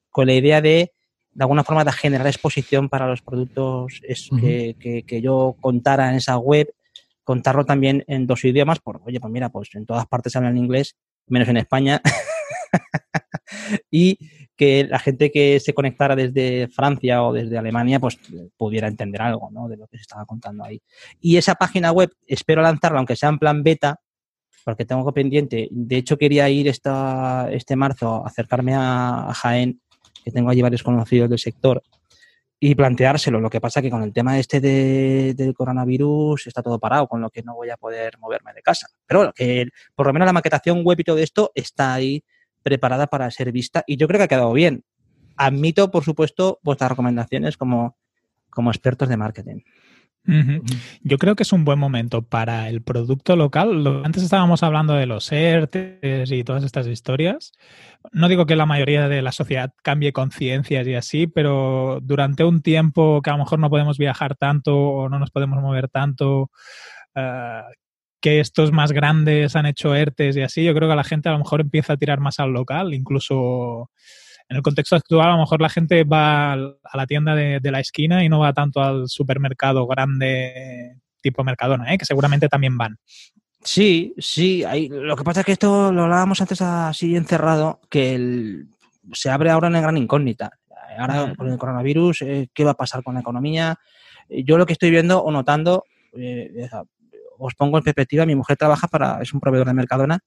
con 0.09 0.27
la 0.27 0.33
idea 0.33 0.61
de 0.61 0.93
de 1.35 1.43
alguna 1.43 1.65
forma 1.65 1.83
de 1.83 1.91
generar 1.91 2.25
exposición 2.27 2.87
para 2.87 3.07
los 3.07 3.21
productos 3.21 3.99
es 4.03 4.29
que, 4.39 5.03
que, 5.05 5.21
yo 5.21 5.57
contara 5.59 6.09
en 6.09 6.15
esa 6.15 6.37
web, 6.37 6.73
contarlo 7.25 7.65
también 7.65 8.05
en 8.07 8.25
dos 8.25 8.45
idiomas, 8.45 8.79
por, 8.79 9.01
oye, 9.05 9.19
pues 9.19 9.31
mira, 9.33 9.49
pues 9.49 9.75
en 9.75 9.85
todas 9.85 10.07
partes 10.07 10.33
hablan 10.37 10.57
inglés, 10.57 10.95
menos 11.27 11.49
en 11.49 11.57
España, 11.57 12.01
y 13.91 14.17
que 14.55 14.85
la 14.89 14.97
gente 14.97 15.29
que 15.29 15.59
se 15.59 15.73
conectara 15.73 16.15
desde 16.15 16.69
Francia 16.69 17.21
o 17.21 17.33
desde 17.33 17.57
Alemania, 17.57 17.99
pues 17.99 18.17
pudiera 18.55 18.87
entender 18.87 19.21
algo, 19.21 19.49
¿no? 19.51 19.67
De 19.67 19.75
lo 19.75 19.87
que 19.87 19.97
se 19.97 20.03
estaba 20.03 20.25
contando 20.25 20.63
ahí. 20.63 20.81
Y 21.19 21.35
esa 21.35 21.55
página 21.55 21.91
web, 21.91 22.11
espero 22.25 22.61
lanzarla, 22.61 22.99
aunque 22.99 23.17
sea 23.17 23.27
en 23.27 23.39
plan 23.39 23.61
beta, 23.61 23.99
porque 24.65 24.83
tengo 24.83 25.13
pendiente, 25.13 25.69
de 25.71 25.95
hecho 25.95 26.17
quería 26.17 26.49
ir 26.49 26.67
esta, 26.67 27.47
este 27.51 27.77
marzo, 27.77 28.25
a 28.25 28.27
acercarme 28.27 28.73
a 28.75 29.31
Jaén 29.33 29.79
que 30.25 30.31
tengo 30.31 30.49
allí 30.49 30.61
varios 30.61 30.83
conocidos 30.83 31.29
del 31.29 31.39
sector, 31.39 31.83
y 32.59 32.73
planteárselo. 32.73 33.39
Lo 33.39 33.49
que 33.49 33.61
pasa 33.61 33.81
que 33.81 33.91
con 33.91 34.01
el 34.01 34.11
tema 34.11 34.39
este 34.39 34.59
del 34.59 35.53
coronavirus 35.53 36.47
está 36.47 36.63
todo 36.63 36.79
parado, 36.79 37.07
con 37.07 37.21
lo 37.21 37.29
que 37.29 37.43
no 37.43 37.53
voy 37.53 37.69
a 37.69 37.77
poder 37.77 38.17
moverme 38.19 38.53
de 38.53 38.61
casa. 38.61 38.87
Pero 39.05 39.19
bueno, 39.19 39.33
que 39.33 39.67
por 39.93 40.07
lo 40.07 40.13
menos 40.13 40.25
la 40.25 40.33
maquetación 40.33 40.83
web 40.83 40.99
y 40.99 41.03
todo 41.03 41.19
esto 41.19 41.51
está 41.53 41.93
ahí 41.93 42.23
preparada 42.63 43.05
para 43.05 43.29
ser 43.29 43.51
vista 43.51 43.83
y 43.85 43.97
yo 43.97 44.07
creo 44.07 44.17
que 44.17 44.23
ha 44.23 44.27
quedado 44.27 44.53
bien. 44.53 44.83
Admito, 45.37 45.91
por 45.91 46.03
supuesto, 46.03 46.59
vuestras 46.63 46.89
recomendaciones 46.89 47.57
como, 47.57 47.97
como 48.49 48.71
expertos 48.71 49.09
de 49.09 49.17
marketing. 49.17 49.59
Yo 51.01 51.17
creo 51.17 51.35
que 51.35 51.43
es 51.43 51.53
un 51.53 51.65
buen 51.65 51.77
momento 51.77 52.21
para 52.21 52.69
el 52.69 52.81
producto 52.81 53.35
local. 53.35 54.01
Antes 54.03 54.23
estábamos 54.23 54.63
hablando 54.63 54.93
de 54.93 55.05
los 55.05 55.31
ERTES 55.31 56.31
y 56.31 56.43
todas 56.43 56.63
estas 56.63 56.87
historias. 56.87 57.53
No 58.11 58.27
digo 58.27 58.45
que 58.45 58.55
la 58.55 58.65
mayoría 58.65 59.07
de 59.07 59.21
la 59.21 59.31
sociedad 59.31 59.73
cambie 59.83 60.13
conciencias 60.13 60.87
y 60.87 60.95
así, 60.95 61.27
pero 61.27 61.99
durante 62.01 62.43
un 62.43 62.61
tiempo 62.61 63.21
que 63.21 63.29
a 63.29 63.33
lo 63.33 63.39
mejor 63.39 63.59
no 63.59 63.69
podemos 63.69 63.97
viajar 63.97 64.35
tanto 64.35 64.75
o 64.77 65.09
no 65.09 65.19
nos 65.19 65.31
podemos 65.31 65.61
mover 65.61 65.89
tanto, 65.89 66.49
eh, 67.15 67.61
que 68.21 68.39
estos 68.39 68.71
más 68.71 68.91
grandes 68.91 69.55
han 69.55 69.67
hecho 69.67 69.93
ERTES 69.93 70.37
y 70.37 70.41
así, 70.41 70.63
yo 70.63 70.73
creo 70.73 70.89
que 70.89 70.95
la 70.95 71.03
gente 71.03 71.29
a 71.29 71.33
lo 71.33 71.39
mejor 71.39 71.61
empieza 71.61 71.93
a 71.93 71.97
tirar 71.97 72.19
más 72.19 72.39
al 72.39 72.51
local, 72.51 72.93
incluso 72.95 73.91
en 74.49 74.57
el 74.57 74.63
contexto 74.63 74.95
actual, 74.95 75.27
a 75.27 75.31
lo 75.31 75.39
mejor 75.39 75.61
la 75.61 75.69
gente 75.69 76.03
va 76.03 76.53
a 76.53 76.97
la 76.97 77.07
tienda 77.07 77.35
de, 77.35 77.71
la 77.71 77.79
esquina 77.79 78.23
y 78.23 78.29
no 78.29 78.39
va 78.39 78.53
tanto 78.53 78.81
al 78.81 79.07
supermercado 79.07 79.87
grande 79.87 80.97
tipo 81.21 81.43
Mercadona, 81.43 81.91
¿eh? 81.93 81.97
que 81.97 82.05
seguramente 82.05 82.47
también 82.47 82.77
van. 82.77 82.97
Sí, 83.63 84.13
sí. 84.19 84.63
Hay, 84.63 84.89
lo 84.89 85.15
que 85.15 85.23
pasa 85.23 85.39
es 85.39 85.45
que 85.47 85.53
esto 85.53 85.91
lo 85.91 86.03
hablábamos 86.03 86.39
antes 86.41 86.61
así 86.61 87.15
encerrado, 87.15 87.81
que 87.89 88.63
se 89.11 89.31
abre 89.31 89.49
ahora 89.49 89.67
en 89.67 89.81
gran 89.81 89.97
incógnita. 89.97 90.51
Ahora 90.97 91.33
con 91.35 91.49
el 91.49 91.57
coronavirus, 91.57 92.21
eh, 92.21 92.47
¿qué 92.53 92.63
va 92.63 92.71
a 92.71 92.75
pasar 92.75 93.03
con 93.03 93.15
la 93.15 93.21
economía? 93.21 93.79
Eh, 94.29 94.43
yo 94.43 94.57
lo 94.57 94.67
que 94.67 94.73
estoy 94.73 94.91
viendo 94.91 95.21
o 95.23 95.31
notando, 95.31 95.85
os 97.39 97.55
pongo 97.55 97.79
en 97.79 97.83
perspectiva, 97.83 98.25
mi 98.25 98.35
mujer 98.35 98.55
trabaja 98.55 98.87
para, 98.87 99.21
es 99.21 99.33
un 99.33 99.39
proveedor 99.39 99.67
de 99.67 99.73
Mercadona 99.73 100.19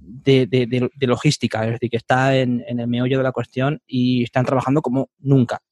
de, 0.00 0.90
logística, 1.00 1.64
es 1.64 1.72
decir, 1.72 1.90
que 1.90 1.96
está 1.96 2.36
en, 2.36 2.64
el 2.66 2.86
meollo 2.88 3.18
de 3.18 3.24
la 3.24 3.32
cuestión 3.32 3.80
y 3.86 4.24
están 4.24 4.44
trabajando 4.44 4.82
como 4.82 5.10
nunca. 5.18 5.62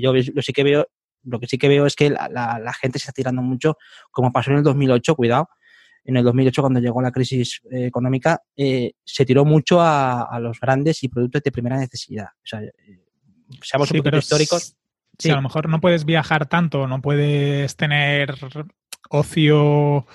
yo 0.00 0.12
lo, 0.12 0.42
sí 0.42 0.52
que 0.52 0.64
veo, 0.64 0.86
lo 1.24 1.40
que 1.40 1.46
sí 1.46 1.58
que 1.58 1.68
veo 1.68 1.86
es 1.86 1.96
que 1.96 2.10
la, 2.10 2.72
gente 2.80 2.98
se 2.98 3.04
está 3.04 3.12
tirando 3.12 3.42
mucho, 3.42 3.76
como 4.10 4.32
pasó 4.32 4.50
en 4.50 4.58
el 4.58 4.62
2008, 4.62 5.14
cuidado, 5.16 5.48
en 6.04 6.16
el 6.16 6.24
2008 6.24 6.62
cuando 6.62 6.80
llegó 6.80 7.00
la 7.00 7.12
crisis 7.12 7.60
eh, 7.70 7.86
económica, 7.86 8.42
eh, 8.56 8.92
se 9.04 9.24
tiró 9.24 9.44
mucho 9.44 9.80
a, 9.80 10.38
los 10.40 10.60
grandes 10.60 11.02
y 11.02 11.08
productos 11.08 11.42
de 11.42 11.52
primera 11.52 11.78
necesidad. 11.78 12.26
O 12.26 12.46
sea, 12.46 12.60
seamos 13.62 13.90
un 13.90 13.98
poquito 13.98 14.18
históricos. 14.18 14.76
Sí, 15.18 15.30
a 15.30 15.36
lo 15.36 15.42
mejor 15.42 15.68
no 15.68 15.80
puedes 15.80 16.04
viajar 16.04 16.46
tanto, 16.46 16.88
no 16.88 17.00
puedes 17.00 17.76
tener 17.76 18.34
ocio 19.10 20.06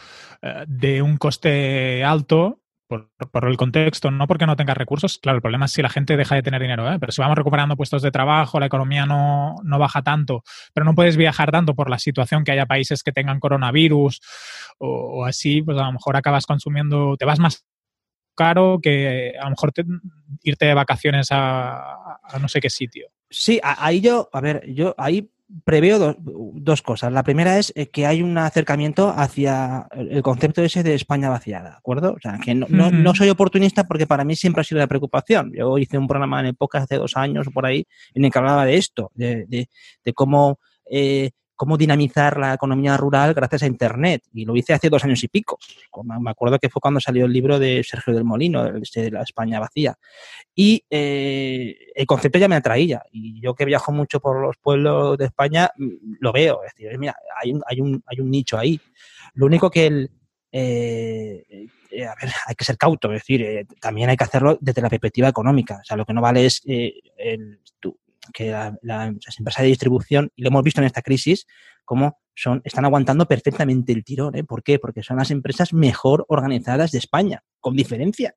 eh, 0.42 0.66
de 0.68 1.02
un 1.02 1.18
coste 1.18 2.04
alto 2.04 2.60
por, 2.90 3.48
el 3.48 3.56
contexto, 3.56 4.10
no 4.10 4.26
porque 4.26 4.48
no 4.48 4.56
tengas 4.56 4.76
recursos. 4.76 5.20
Claro, 5.20 5.36
el 5.36 5.42
problema 5.42 5.66
es 5.66 5.72
si 5.72 5.82
la 5.84 5.90
gente 5.90 6.18
deja 6.18 6.34
de 6.34 6.42
tener 6.42 6.60
dinero, 6.60 6.92
¿eh? 6.92 6.98
pero 7.00 7.12
si 7.12 7.22
vamos 7.22 7.38
recuperando 7.38 7.78
puestos 7.78 8.02
de 8.02 8.10
trabajo, 8.10 8.60
la 8.60 8.66
economía 8.66 9.06
no, 9.06 9.56
no, 9.64 9.78
baja 9.78 10.02
tanto, 10.02 10.44
pero 10.74 10.86
no 10.86 10.96
puedes 10.96 11.16
viajar 11.16 11.52
tanto 11.52 11.76
por 11.76 11.90
la 11.90 12.00
situación 12.00 12.44
que 12.44 12.52
haya 12.52 12.66
países 12.66 13.04
que 13.04 13.12
tengan 13.12 13.40
coronavirus 13.40 14.20
o, 14.80 15.24
así, 15.26 15.62
pues 15.62 15.78
a 15.78 15.84
lo 15.84 15.94
mejor 15.94 16.18
acabas 16.18 16.48
consumiendo, 16.48 17.16
te 17.16 17.26
vas 17.26 17.40
más 17.40 17.64
caro 18.36 18.80
que 18.82 19.34
a 19.40 19.44
lo 19.44 19.52
mejor 19.52 19.72
irte 20.42 20.66
de 20.66 20.74
vacaciones 20.74 21.28
a, 21.32 22.18
a 22.24 22.40
no 22.40 22.48
sé 22.48 22.60
qué 22.60 22.72
sitio. 22.72 23.10
Sí, 23.30 23.60
ahí 23.62 24.02
yo, 24.02 24.30
a 24.34 24.42
ver, 24.42 24.64
yo 24.74 24.96
ahí 24.98 25.30
preveo 25.64 26.16
dos 26.20 26.82
cosas. 26.82 27.12
La 27.12 27.24
primera 27.24 27.58
es 27.58 27.74
eh, 27.76 27.88
que 27.88 28.06
hay 28.06 28.22
un 28.22 28.38
acercamiento 28.38 29.10
hacia 29.10 29.88
el 29.92 30.22
concepto 30.22 30.64
ese 30.64 30.84
de 30.84 30.94
España 30.94 31.30
vaciada, 31.30 31.72
¿de 31.72 31.76
acuerdo? 31.78 32.14
O 32.14 32.20
sea, 32.20 32.40
que 32.44 32.54
no, 32.54 33.16
soy 33.16 33.30
oportunista 33.30 33.86
porque 33.86 34.08
para 34.08 34.24
mí 34.24 34.36
siempre 34.36 34.62
ha 34.62 34.64
sido 34.64 34.80
la 34.80 34.88
preocupación. 34.88 35.52
Yo 35.56 35.78
hice 35.78 35.98
un 35.98 36.08
programa 36.08 36.40
en 36.40 36.48
época 36.48 36.80
hace 36.80 36.96
dos 36.96 37.18
años 37.18 37.48
o 37.48 37.52
por 37.52 37.66
ahí 37.66 37.86
en 38.14 38.26
el 38.26 38.32
que 38.32 38.40
hablaba 38.40 38.66
de 38.66 38.78
esto, 38.78 39.12
de, 39.16 39.46
de, 39.48 40.14
cómo 40.14 40.60
eh, 40.90 41.32
cómo 41.60 41.76
dinamizar 41.76 42.38
la 42.38 42.54
economía 42.54 42.96
rural 42.96 43.34
gracias 43.34 43.64
a 43.64 43.68
Internet. 43.68 44.24
Y 44.34 44.46
lo 44.46 44.56
hice 44.56 44.72
hace 44.72 44.90
dos 44.90 45.04
años 45.04 45.22
y 45.26 45.28
pico. 45.28 45.60
Me 46.06 46.32
acuerdo 46.32 46.58
que 46.58 46.70
fue 46.70 46.80
cuando 46.80 47.02
salió 47.02 47.26
el 47.26 47.34
libro 47.34 47.60
de 47.60 47.84
Sergio 47.84 48.14
del 48.14 48.24
Molino, 48.24 48.64
de 48.64 49.12
la 49.12 49.24
España 49.24 49.60
vacía. 49.60 49.98
Y 50.56 50.86
eh, 50.90 51.76
el 51.94 52.06
concepto 52.06 52.40
ya 52.40 52.48
me 52.48 52.56
atraía. 52.56 53.04
Y 53.12 53.42
yo 53.42 53.56
que 53.56 53.66
viajo 53.66 53.92
mucho 53.92 54.22
por 54.22 54.42
los 54.42 54.56
pueblos 54.56 55.18
de 55.18 55.26
España, 55.26 55.70
mm, 55.76 56.16
lo 56.22 56.32
veo. 56.32 56.64
Es 56.64 56.74
decir, 56.76 56.98
mira, 56.98 57.18
hay 57.42 57.82
un, 57.82 58.02
nicho 58.32 58.58
ahí. 58.58 58.80
Lo 59.34 59.46
único 59.46 59.70
que 59.70 59.88
el, 59.88 60.12
eh, 60.54 61.68
eh, 61.92 62.06
a 62.06 62.16
ver, 62.22 62.32
hay 62.46 62.56
que 62.56 62.64
ser 62.64 62.78
cauto, 62.78 63.12
es 63.12 63.22
decir, 63.22 63.68
también 63.82 64.10
hay 64.10 64.16
que 64.16 64.24
hacerlo 64.24 64.58
desde 64.62 64.82
la 64.82 64.90
perspectiva 64.90 65.28
económica. 65.28 65.80
O 65.82 65.84
sea, 65.84 65.98
lo 65.98 66.06
que 66.06 66.14
no 66.14 66.22
vale 66.22 66.46
es 66.46 66.62
el, 66.66 67.60
que 68.34 68.52
las 68.82 69.40
empresas 69.40 69.64
de 69.64 69.70
distribución, 69.70 70.32
y 70.36 70.44
lo 70.44 70.50
hemos 70.50 70.64
visto 70.64 70.82
en 70.82 70.88
esta 70.88 71.02
crisis, 71.02 71.46
como 71.86 72.20
son, 72.36 72.62
están 72.64 72.86
aguantando 72.86 73.28
perfectamente 73.28 73.92
el 73.92 74.04
tirón. 74.04 74.36
¿eh? 74.36 74.44
¿Por 74.44 74.64
qué? 74.64 74.80
Porque 74.80 75.04
son 75.04 75.18
las 75.18 75.32
empresas 75.32 75.74
mejor 75.74 76.26
organizadas 76.30 76.92
de 76.92 77.00
España, 77.00 77.44
con 77.60 77.76
diferencia. 77.76 78.36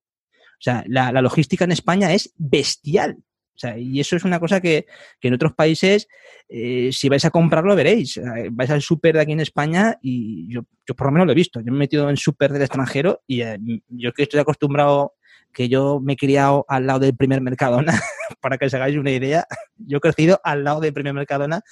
O 0.52 0.64
sea, 0.64 0.84
la, 0.86 1.12
logística 1.20 1.64
en 1.64 1.72
España 1.72 2.12
es 2.12 2.32
bestial. 2.36 3.18
O 3.54 3.58
sea, 3.58 3.76
y 3.76 4.00
eso 4.00 4.16
es 4.16 4.24
una 4.24 4.40
cosa 4.40 4.60
que, 4.60 4.86
en 5.20 5.34
otros 5.34 5.52
países, 5.54 6.08
eh, 6.48 6.90
si 6.92 7.08
vais 7.08 7.24
a 7.24 7.30
comprarlo, 7.30 7.76
veréis. 7.76 8.18
Vais 8.52 8.70
al 8.70 8.80
súper 8.80 9.14
de 9.14 9.20
aquí 9.20 9.32
en 9.32 9.40
España 9.40 9.98
y 10.00 10.52
yo, 10.52 10.62
yo, 10.86 10.94
por 10.94 11.08
lo 11.08 11.12
menos 11.12 11.26
lo 11.26 11.32
he 11.32 11.36
visto. 11.36 11.60
Yo 11.60 11.72
me 11.72 11.76
he 11.76 11.80
metido 11.80 12.08
en 12.08 12.16
súper 12.16 12.52
del 12.52 12.62
extranjero 12.62 13.22
y 13.26 13.42
eh, 13.42 13.58
yo 13.88 14.12
que 14.12 14.22
estoy 14.22 14.40
acostumbrado 14.40 15.14
que 15.52 15.68
yo 15.68 16.00
me 16.00 16.14
he 16.14 16.16
criado 16.16 16.64
al 16.68 16.86
lado 16.86 17.00
del 17.00 17.16
primer 17.16 17.40
Mercadona, 17.40 17.92
para 18.40 18.58
que 18.58 18.66
os 18.66 18.74
hagáis 18.74 18.96
una 18.96 19.10
idea. 19.10 19.46
Yo 19.76 19.98
he 19.98 20.00
crecido 20.00 20.40
al 20.44 20.64
lado 20.64 20.80
del 20.80 20.92
primer 20.92 21.14
Mercadona 21.14 21.62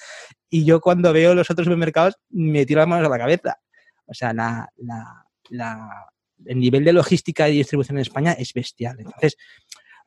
y 0.49 0.65
yo 0.65 0.81
cuando 0.81 1.11
veo 1.13 1.33
los 1.33 1.49
otros 1.49 1.65
supermercados 1.65 2.17
me 2.29 2.65
tiro 2.65 2.79
las 2.79 2.87
manos 2.87 3.05
a 3.05 3.09
la 3.09 3.17
cabeza. 3.17 3.57
O 4.05 4.13
sea, 4.13 4.33
la, 4.33 4.69
el 6.45 6.59
nivel 6.59 6.83
de 6.83 6.93
logística 6.93 7.49
y 7.49 7.57
distribución 7.57 7.97
en 7.97 8.01
España 8.01 8.33
es 8.33 8.53
bestial. 8.53 8.97
Entonces, 8.99 9.37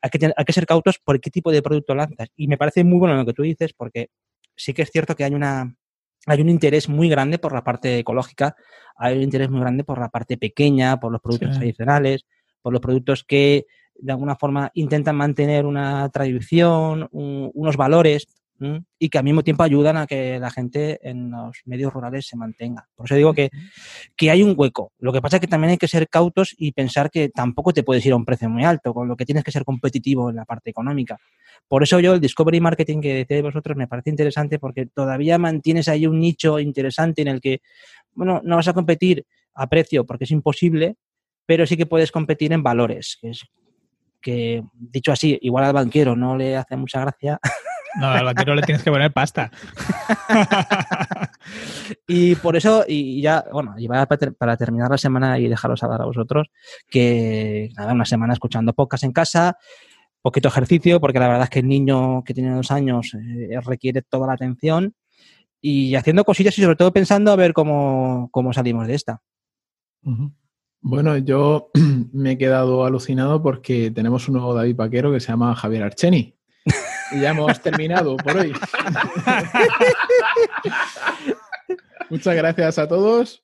hay 0.01 0.11
que, 0.11 0.33
hay 0.37 0.45
que 0.45 0.53
ser 0.53 0.67
cautos 0.67 0.99
por 1.03 1.21
qué 1.21 1.31
tipo 1.31 1.51
de 1.51 1.63
producto 1.63 1.95
lanzas. 1.95 2.29
Y 2.37 2.49
me 2.49 2.59
parece 2.59 2.85
muy 2.85 2.99
bueno 2.99 3.17
lo 3.17 3.25
que 3.25 3.33
tú 3.33 3.43
dices, 3.43 3.73
porque 3.73 4.11
sí 4.57 4.75
que 4.75 4.83
es 4.83 4.91
cierto 4.91 5.17
que 5.17 5.25
hay 5.25 5.35
una, 5.35 5.75
hay 6.27 6.41
un 6.41 6.49
interés 6.49 6.89
muy 6.89 7.09
grande 7.09 7.39
por 7.39 7.53
la 7.53 7.65
parte 7.65 7.99
ecológica, 7.99 8.57
hay 8.97 9.17
un 9.17 9.23
interés 9.23 9.51
muy 9.51 9.61
grande 9.61 9.85
por 9.85 9.99
la 9.99 10.09
parte 10.09 10.37
pequeña, 10.37 10.99
por 11.01 11.13
los 11.13 11.21
productos 11.21 11.57
tradicionales, 11.57 12.27
por 12.65 12.73
los 12.73 12.81
productos 12.81 13.25
que 13.25 13.67
de 13.95 14.13
alguna 14.13 14.37
forma 14.37 14.71
intentan 14.73 15.17
mantener 15.17 15.67
una 15.67 16.09
tradición, 16.09 17.09
unos 17.13 17.77
valores 17.77 18.27
y 18.99 19.11
que 19.11 19.19
al 19.19 19.25
mismo 19.25 19.43
tiempo 19.43 19.65
ayudan 19.65 19.99
a 19.99 20.07
que 20.07 20.39
la 20.39 20.51
gente 20.51 20.99
en 21.07 21.31
los 21.31 21.59
medios 21.67 21.93
rurales 21.93 22.27
se 22.27 22.39
mantenga. 22.39 22.89
Por 22.95 23.05
eso 23.05 23.17
digo 23.17 23.35
que, 23.35 23.51
que 24.17 24.31
hay 24.31 24.43
un 24.43 24.55
hueco. 24.57 24.93
Lo 24.99 25.13
que 25.13 25.21
pasa 25.21 25.37
es 25.37 25.41
que 25.43 25.47
también 25.47 25.73
hay 25.73 25.77
que 25.77 25.89
ser 25.89 26.09
cautos 26.09 26.55
y 26.57 26.73
pensar 26.73 27.11
que 27.11 27.29
tampoco 27.29 27.75
te 27.75 27.83
puedes 27.83 28.07
ir 28.07 28.13
a 28.13 28.17
un 28.17 28.25
precio 28.25 28.49
muy 28.49 28.65
alto, 28.65 28.95
con 28.95 29.07
lo 29.09 29.17
que 29.17 29.27
tienes 29.27 29.45
que 29.45 29.53
ser 29.53 29.65
competitivo 29.65 30.31
en 30.31 30.37
la 30.37 30.47
parte 30.47 30.71
económica. 30.71 31.19
Por 31.69 31.83
eso 31.83 32.01
yo 32.01 32.15
el 32.15 32.21
Discovery 32.21 32.61
Marketing 32.61 33.03
que 33.03 33.27
decís 33.27 33.43
vosotros 33.43 33.77
me 33.77 33.87
parece 33.87 34.09
interesante 34.09 34.59
porque 34.59 34.87
todavía 34.87 35.37
mantienes 35.37 35.89
ahí 35.89 36.07
un 36.07 36.19
nicho 36.19 36.59
interesante 36.59 37.21
en 37.21 37.29
el 37.29 37.43
que, 37.43 37.61
bueno, 38.15 38.41
no 38.43 38.57
vas 38.57 38.69
a 38.69 38.73
competir 38.73 39.27
a 39.53 39.69
precio 39.69 40.07
porque 40.07 40.25
es 40.25 40.31
imposible, 40.31 40.97
pero 41.47 41.67
sí 41.67 41.77
que 41.77 41.87
puedes 41.87 42.13
competir 42.13 42.53
en 42.53 42.63
valores, 42.63 43.19
que 43.21 43.31
es 43.31 43.45
que, 44.21 44.63
dicho 44.73 45.13
así, 45.13 45.39
igual 45.43 45.65
al 45.65 45.75
banquero 45.75 46.17
no 46.17 46.37
le 46.37 46.57
hace 46.57 46.77
mucha 46.77 47.01
gracia. 47.01 47.39
No, 47.97 48.09
al 48.09 48.25
banquero 48.25 48.57
le 48.57 48.63
tienes 48.63 48.83
que 48.83 48.91
poner 48.91 49.13
pasta. 49.13 49.53
y 52.09 52.35
por 52.35 52.57
eso, 52.57 52.85
y 52.89 53.23
ya, 53.23 53.45
bueno, 53.53 53.77
y 53.79 53.87
para, 53.87 54.57
terminar 54.57 54.91
la 54.91 54.99
semana 54.99 55.39
y 55.39 55.47
dejaros 55.47 55.81
hablar 55.85 56.03
a 56.03 56.07
vosotros, 56.07 56.49
que 56.91 57.71
nada, 57.77 57.93
una 57.93 58.05
semana 58.05 58.33
escuchando 58.33 58.73
podcast 58.73 59.05
en 59.05 59.13
casa, 59.13 59.59
poquito 60.23 60.49
ejercicio, 60.49 61.01
porque 61.01 61.21
la 61.21 61.29
verdad 61.29 61.45
es 61.45 61.51
que 61.51 61.61
el 61.61 61.69
niño 61.69 62.25
que 62.25 62.35
tiene 62.35 62.57
dos 62.57 62.73
años 62.73 63.15
eh, 63.15 63.61
requiere 63.65 64.03
toda 64.03 64.27
la 64.27 64.33
atención, 64.33 64.97
y 65.61 65.95
haciendo 65.95 66.25
cosillas 66.25 66.59
y 66.59 66.63
sobre 66.63 66.75
todo 66.75 66.93
pensando 66.93 67.31
a 67.31 67.37
ver 67.37 67.53
cómo, 67.53 68.29
cómo 68.33 68.53
salimos 68.53 68.89
de 68.89 68.95
esta. 68.97 69.23
Bueno, 70.87 71.17
yo 71.17 71.71
me 72.13 72.33
he 72.33 72.39
quedado 72.39 72.85
alucinado 72.85 73.43
porque 73.43 73.91
tenemos 73.91 74.29
un 74.29 74.35
nuevo 74.35 74.53
David 74.53 74.77
Paquero 74.77 75.11
que 75.11 75.19
se 75.19 75.29
llama 75.29 75.55
Javier 75.57 75.83
Archeni. 75.83 76.37
Y 77.11 77.21
ya 77.21 77.31
hemos 77.31 77.59
terminado 77.63 78.19
por 78.19 78.37
hoy. 78.37 78.53
Muchas 82.11 82.37
gracias 82.37 82.79
a 82.79 82.87
todos. 82.87 83.43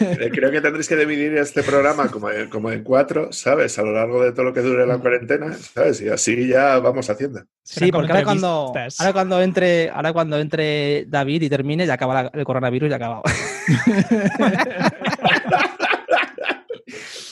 Eh, 0.00 0.30
creo 0.32 0.50
que 0.50 0.62
tendréis 0.62 0.88
que 0.88 0.96
dividir 0.96 1.36
este 1.36 1.62
programa 1.62 2.08
como 2.08 2.30
en, 2.30 2.48
como 2.48 2.70
en 2.70 2.82
cuatro, 2.82 3.30
¿sabes? 3.30 3.78
A 3.78 3.82
lo 3.82 3.92
largo 3.92 4.24
de 4.24 4.32
todo 4.32 4.44
lo 4.44 4.54
que 4.54 4.62
dure 4.62 4.86
la 4.86 4.96
cuarentena, 4.96 5.52
¿sabes? 5.52 6.00
Y 6.00 6.08
así 6.08 6.48
ya 6.48 6.78
vamos 6.78 7.10
haciendo. 7.10 7.42
Sí, 7.62 7.92
porque 7.92 8.10
ahora 8.10 8.24
cuando, 8.24 8.72
ahora 8.98 9.12
cuando, 9.12 9.42
entre, 9.42 9.90
ahora 9.90 10.14
cuando 10.14 10.38
entre 10.38 11.04
David 11.08 11.42
y 11.42 11.50
termine, 11.50 11.86
ya 11.86 11.94
acaba 11.94 12.30
el 12.32 12.44
coronavirus 12.44 12.86
y 12.86 12.90
ya 12.90 12.96
acaba. 12.96 13.22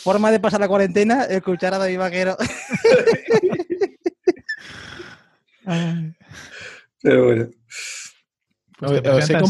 Forma 0.03 0.31
de 0.31 0.41
pasar 0.41 0.61
la 0.61 0.69
cuarentena, 0.69 1.25
escuchar 1.25 1.75
a 1.75 1.79
David 1.79 1.99
Vaquero. 1.99 2.37
Pero 7.03 7.25
bueno. 7.25 7.51
Pues 8.79 9.03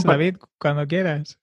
David, 0.04 0.36
cuando 0.58 0.86
quieras. 0.86 1.38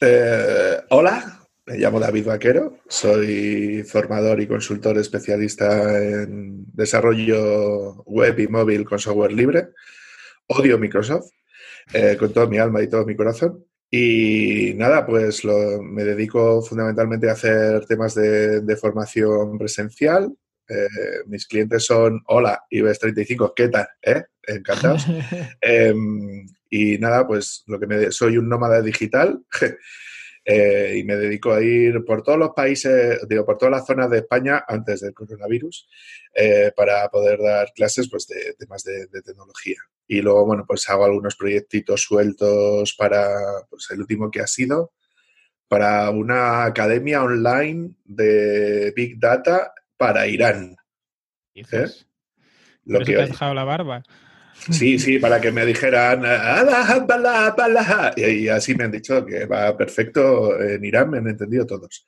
Eh, 0.00 0.78
hola, 0.90 1.40
me 1.66 1.78
llamo 1.78 2.00
David 2.00 2.26
Vaquero, 2.26 2.78
soy 2.88 3.82
formador 3.82 4.40
y 4.40 4.46
consultor 4.46 4.98
especialista 4.98 5.98
en 5.98 6.64
desarrollo 6.72 8.02
web 8.04 8.38
y 8.38 8.48
móvil 8.48 8.84
con 8.84 8.98
software 8.98 9.32
libre. 9.32 9.68
Odio 10.48 10.78
Microsoft 10.78 11.30
eh, 11.92 12.16
con 12.18 12.32
toda 12.32 12.46
mi 12.46 12.58
alma 12.58 12.82
y 12.82 12.88
todo 12.88 13.04
mi 13.04 13.16
corazón. 13.16 13.64
Y 13.90 14.72
nada, 14.76 15.04
pues 15.04 15.44
me 15.44 16.04
dedico 16.04 16.62
fundamentalmente 16.62 17.28
a 17.28 17.32
hacer 17.32 17.84
temas 17.86 18.14
de, 18.14 18.76
formación 18.80 19.58
presencial. 19.58 20.32
Eh, 20.68 21.24
mis 21.26 21.48
clientes 21.48 21.84
son, 21.84 22.22
hola, 22.26 22.62
IBEX35, 22.70 23.52
¿qué 23.56 23.68
tal? 23.68 23.88
¿Eh? 24.00 24.22
Encantados. 24.46 25.04
Em, 25.60 26.46
y 26.68 26.98
nada, 26.98 27.26
pues 27.26 27.64
lo 27.66 27.80
que 27.80 27.88
me, 27.88 28.12
soy 28.12 28.36
un 28.36 28.48
nómada 28.48 28.80
digital 28.80 29.42
eh, 30.44 30.94
y 30.96 31.02
me 31.02 31.16
dedico 31.16 31.52
a 31.52 31.60
ir 31.60 32.04
por 32.04 32.22
todos 32.22 32.38
los 32.38 32.50
países, 32.50 33.18
digo, 33.28 33.44
por 33.44 33.58
todas 33.58 33.72
las 33.72 33.86
zonas 33.86 34.08
de 34.08 34.18
España 34.18 34.64
antes 34.68 35.00
del 35.00 35.14
coronavirus 35.14 35.88
para 36.76 37.08
poder 37.08 37.40
dar 37.40 37.72
clases 37.74 38.08
pues, 38.08 38.28
de 38.28 38.54
temas 38.56 38.84
de 38.84 39.22
tecnología. 39.24 39.78
Y 40.12 40.22
luego, 40.22 40.44
bueno, 40.44 40.64
pues 40.66 40.88
hago 40.88 41.04
algunos 41.04 41.36
proyectitos 41.36 42.02
sueltos 42.02 42.94
para, 42.98 43.28
pues 43.70 43.88
el 43.92 44.00
último 44.00 44.28
que 44.28 44.40
ha 44.40 44.46
sido, 44.48 44.92
para 45.68 46.10
una 46.10 46.64
academia 46.64 47.22
online 47.22 47.92
de 48.06 48.92
Big 48.96 49.20
Data 49.20 49.72
para 49.96 50.26
Irán. 50.26 50.74
Dices. 51.54 52.08
Lo 52.84 52.98
que 52.98 53.04
te 53.12 53.22
has 53.22 53.28
dejado 53.28 53.54
la 53.54 53.62
barba. 53.62 54.02
Sí, 54.52 54.98
sí, 54.98 55.20
para 55.20 55.40
que 55.40 55.52
me 55.52 55.64
dijeran 55.64 56.24
y, 58.16 58.48
así 58.48 58.74
me 58.74 58.82
han 58.82 58.90
dicho 58.90 59.24
que 59.24 59.46
va 59.46 59.76
perfecto 59.76 60.60
en 60.60 60.84
Irán, 60.84 61.08
me 61.08 61.18
han 61.18 61.28
entendido 61.28 61.64
todos. 61.66 62.04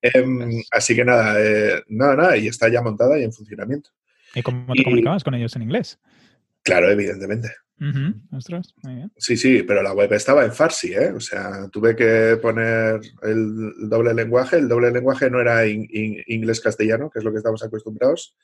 Em, 0.00 0.62
así 0.70 0.94
que 0.94 1.04
nada, 1.04 1.34
eh, 1.40 1.82
nada, 1.88 2.14
nada, 2.14 2.36
y 2.36 2.46
está 2.46 2.68
ya 2.68 2.80
montada 2.80 3.18
y 3.18 3.24
en 3.24 3.32
funcionamiento. 3.32 3.90
¿Y 4.36 4.42
cómo 4.42 4.72
te 4.72 4.82
Y- 4.82 4.84
comunicabas 4.84 5.24
con 5.24 5.34
ellos 5.34 5.56
en 5.56 5.62
inglés? 5.62 5.98
Claro, 6.70 6.90
evidentemente. 6.90 7.48
Ujú, 7.80 8.36
Ostras, 8.36 8.74
muy 8.82 8.94
bien. 8.96 9.12
Sí, 9.16 9.36
sí, 9.36 9.62
pero 9.62 9.82
la 9.82 9.92
web 9.94 10.12
estaba 10.12 10.44
en 10.44 10.52
farsi, 10.52 10.92
¿eh? 10.92 11.12
O 11.12 11.20
sea, 11.20 11.68
tuve 11.72 11.96
que 11.96 12.38
poner 12.40 13.00
el 13.22 13.88
doble 13.88 14.12
lenguaje. 14.14 14.56
El 14.58 14.68
doble 14.68 14.90
lenguaje 14.90 15.30
no 15.30 15.40
era 15.40 15.66
in- 15.66 15.88
in- 15.90 16.22
inglés-castellano, 16.26 17.08
que 17.10 17.20
es 17.20 17.24
lo 17.24 17.32
que 17.32 17.38
estamos 17.38 17.62
acostumbrados, 17.64 18.36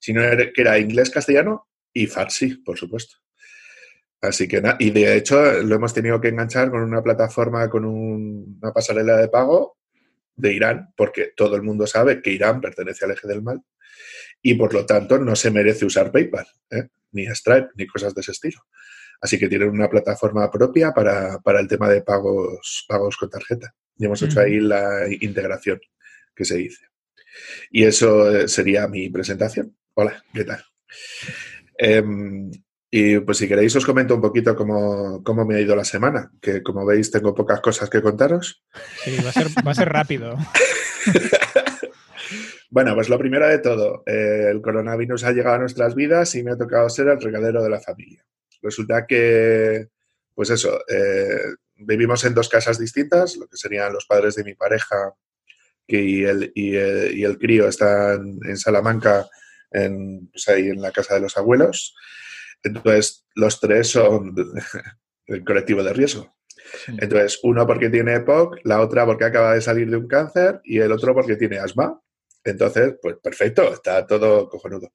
sino 0.00 0.20
que 0.22 0.60
era 0.60 0.78
inglés-castellano 0.78 1.68
y 1.92 2.06
farsi, 2.08 2.56
por 2.56 2.76
supuesto. 2.76 3.16
Así 4.20 4.46
que 4.48 4.60
nada, 4.60 4.76
y 4.78 4.90
de 4.90 5.16
hecho 5.16 5.40
lo 5.62 5.74
hemos 5.76 5.94
tenido 5.94 6.20
que 6.20 6.28
enganchar 6.28 6.70
con 6.70 6.82
una 6.82 7.02
plataforma, 7.02 7.68
con 7.68 7.84
un- 7.84 8.58
una 8.62 8.72
pasarela 8.72 9.16
de 9.16 9.28
pago 9.28 9.78
de 10.36 10.52
Irán, 10.54 10.92
porque 10.96 11.32
todo 11.36 11.56
el 11.56 11.62
mundo 11.62 11.86
sabe 11.86 12.20
que 12.22 12.30
Irán 12.30 12.60
pertenece 12.60 13.04
al 13.04 13.12
eje 13.12 13.28
del 13.28 13.42
mal 13.42 13.60
y 14.40 14.54
por 14.54 14.74
lo 14.74 14.86
tanto 14.86 15.18
no 15.18 15.36
se 15.36 15.50
merece 15.50 15.84
usar 15.84 16.10
PayPal, 16.10 16.46
¿eh? 16.70 16.88
Ni 17.12 17.26
Stripe, 17.26 17.68
ni 17.76 17.86
cosas 17.86 18.14
de 18.14 18.20
ese 18.20 18.32
estilo. 18.32 18.60
Así 19.20 19.38
que 19.38 19.48
tienen 19.48 19.70
una 19.70 19.88
plataforma 19.88 20.50
propia 20.50 20.92
para, 20.92 21.38
para 21.38 21.60
el 21.60 21.68
tema 21.68 21.88
de 21.88 22.02
pagos, 22.02 22.84
pagos 22.88 23.16
con 23.16 23.30
tarjeta. 23.30 23.74
Y 23.96 24.06
hemos 24.06 24.20
hecho 24.22 24.40
ahí 24.40 24.58
la 24.58 25.06
integración 25.20 25.80
que 26.34 26.44
se 26.44 26.56
dice. 26.56 26.86
Y 27.70 27.84
eso 27.84 28.30
eh, 28.30 28.48
sería 28.48 28.88
mi 28.88 29.08
presentación. 29.10 29.76
Hola, 29.94 30.24
¿qué 30.34 30.44
tal? 30.44 30.64
Em, 31.78 32.50
y 32.90 33.18
pues 33.20 33.38
si 33.38 33.48
queréis 33.48 33.74
os 33.76 33.86
comento 33.86 34.14
un 34.14 34.20
poquito 34.20 34.54
cómo, 34.54 35.22
cómo 35.22 35.46
me 35.46 35.56
ha 35.56 35.60
ido 35.60 35.76
la 35.76 35.84
semana, 35.84 36.30
que 36.40 36.62
como 36.62 36.84
veis 36.84 37.10
tengo 37.10 37.34
pocas 37.34 37.60
cosas 37.60 37.88
que 37.88 38.02
contaros. 38.02 38.62
Sí, 39.04 39.16
va 39.24 39.30
a 39.30 39.32
ser, 39.32 39.46
va 39.66 39.70
a 39.70 39.74
ser 39.74 39.88
rápido. 39.88 40.36
Bueno, 42.72 42.94
pues 42.94 43.10
lo 43.10 43.18
primero 43.18 43.46
de 43.46 43.58
todo, 43.58 44.02
eh, 44.06 44.46
el 44.50 44.62
coronavirus 44.62 45.24
ha 45.24 45.32
llegado 45.32 45.56
a 45.56 45.58
nuestras 45.58 45.94
vidas 45.94 46.34
y 46.34 46.42
me 46.42 46.52
ha 46.52 46.56
tocado 46.56 46.88
ser 46.88 47.08
el 47.08 47.20
regadero 47.20 47.62
de 47.62 47.68
la 47.68 47.80
familia. 47.80 48.24
Resulta 48.62 49.06
que, 49.06 49.88
pues 50.34 50.48
eso, 50.48 50.80
eh, 50.88 51.52
vivimos 51.74 52.24
en 52.24 52.32
dos 52.32 52.48
casas 52.48 52.78
distintas, 52.78 53.36
lo 53.36 53.46
que 53.46 53.58
serían 53.58 53.92
los 53.92 54.06
padres 54.06 54.36
de 54.36 54.44
mi 54.44 54.54
pareja 54.54 55.12
que 55.86 56.02
y, 56.02 56.24
el, 56.24 56.50
y, 56.54 56.76
el, 56.76 57.14
y 57.14 57.24
el 57.24 57.36
crío 57.36 57.68
están 57.68 58.38
en 58.42 58.56
Salamanca, 58.56 59.28
en, 59.70 60.28
pues 60.28 60.48
ahí 60.48 60.68
en 60.68 60.80
la 60.80 60.92
casa 60.92 61.16
de 61.16 61.20
los 61.20 61.36
abuelos. 61.36 61.94
Entonces, 62.62 63.26
los 63.34 63.60
tres 63.60 63.88
son 63.88 64.34
el 65.26 65.44
colectivo 65.44 65.82
de 65.82 65.92
riesgo. 65.92 66.34
Entonces, 66.88 67.38
uno 67.42 67.66
porque 67.66 67.90
tiene 67.90 68.14
EPOC, 68.14 68.60
la 68.64 68.80
otra 68.80 69.04
porque 69.04 69.26
acaba 69.26 69.52
de 69.52 69.60
salir 69.60 69.90
de 69.90 69.98
un 69.98 70.08
cáncer 70.08 70.62
y 70.64 70.78
el 70.78 70.90
otro 70.90 71.12
porque 71.12 71.36
tiene 71.36 71.58
asma. 71.58 72.00
Entonces, 72.44 72.94
pues 73.00 73.16
perfecto, 73.22 73.72
está 73.72 74.06
todo 74.06 74.48
cojonudo. 74.48 74.92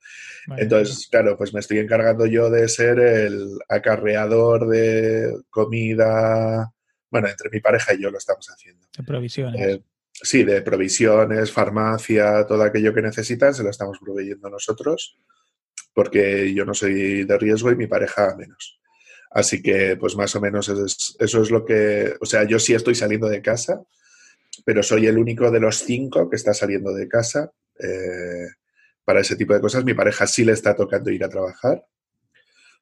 Vale. 0.47 0.63
Entonces, 0.63 1.07
claro, 1.09 1.37
pues 1.37 1.53
me 1.53 1.59
estoy 1.61 1.79
encargando 1.79 2.25
yo 2.25 2.49
de 2.49 2.67
ser 2.67 2.99
el 2.99 3.57
acarreador 3.69 4.67
de 4.67 5.33
comida. 5.49 6.73
Bueno, 7.09 7.27
entre 7.29 7.49
mi 7.49 7.61
pareja 7.61 7.93
y 7.93 8.01
yo 8.01 8.11
lo 8.11 8.17
estamos 8.17 8.47
haciendo. 8.49 8.85
de 8.97 9.03
provisiones. 9.03 9.61
Eh, 9.61 9.81
sí, 10.11 10.43
de 10.43 10.61
provisiones, 10.61 11.51
farmacia, 11.51 12.45
todo 12.45 12.63
aquello 12.63 12.93
que 12.93 13.01
necesitan, 13.01 13.53
se 13.53 13.63
lo 13.63 13.69
estamos 13.69 13.97
proveyendo 13.99 14.49
nosotros, 14.49 15.17
porque 15.93 16.53
yo 16.53 16.65
no 16.65 16.73
soy 16.73 17.23
de 17.23 17.37
riesgo 17.37 17.71
y 17.71 17.75
mi 17.75 17.87
pareja 17.87 18.35
menos. 18.35 18.79
Así 19.31 19.61
que, 19.61 19.95
pues 19.97 20.15
más 20.15 20.35
o 20.35 20.41
menos 20.41 20.69
es- 20.69 21.15
eso 21.19 21.41
es 21.41 21.51
lo 21.51 21.63
que, 21.65 22.13
o 22.19 22.25
sea, 22.25 22.43
yo 22.43 22.59
sí 22.59 22.73
estoy 22.73 22.95
saliendo 22.95 23.27
de 23.29 23.41
casa, 23.41 23.81
pero 24.65 24.83
soy 24.83 25.07
el 25.07 25.17
único 25.17 25.51
de 25.51 25.59
los 25.59 25.77
cinco 25.77 26.29
que 26.29 26.35
está 26.35 26.53
saliendo 26.53 26.93
de 26.93 27.07
casa 27.07 27.51
eh, 27.79 28.47
para 29.03 29.21
ese 29.21 29.35
tipo 29.35 29.53
de 29.53 29.61
cosas. 29.61 29.83
Mi 29.83 29.93
pareja 29.93 30.27
sí 30.27 30.43
le 30.43 30.53
está 30.53 30.75
tocando 30.75 31.09
ir 31.11 31.23
a 31.23 31.29
trabajar 31.29 31.83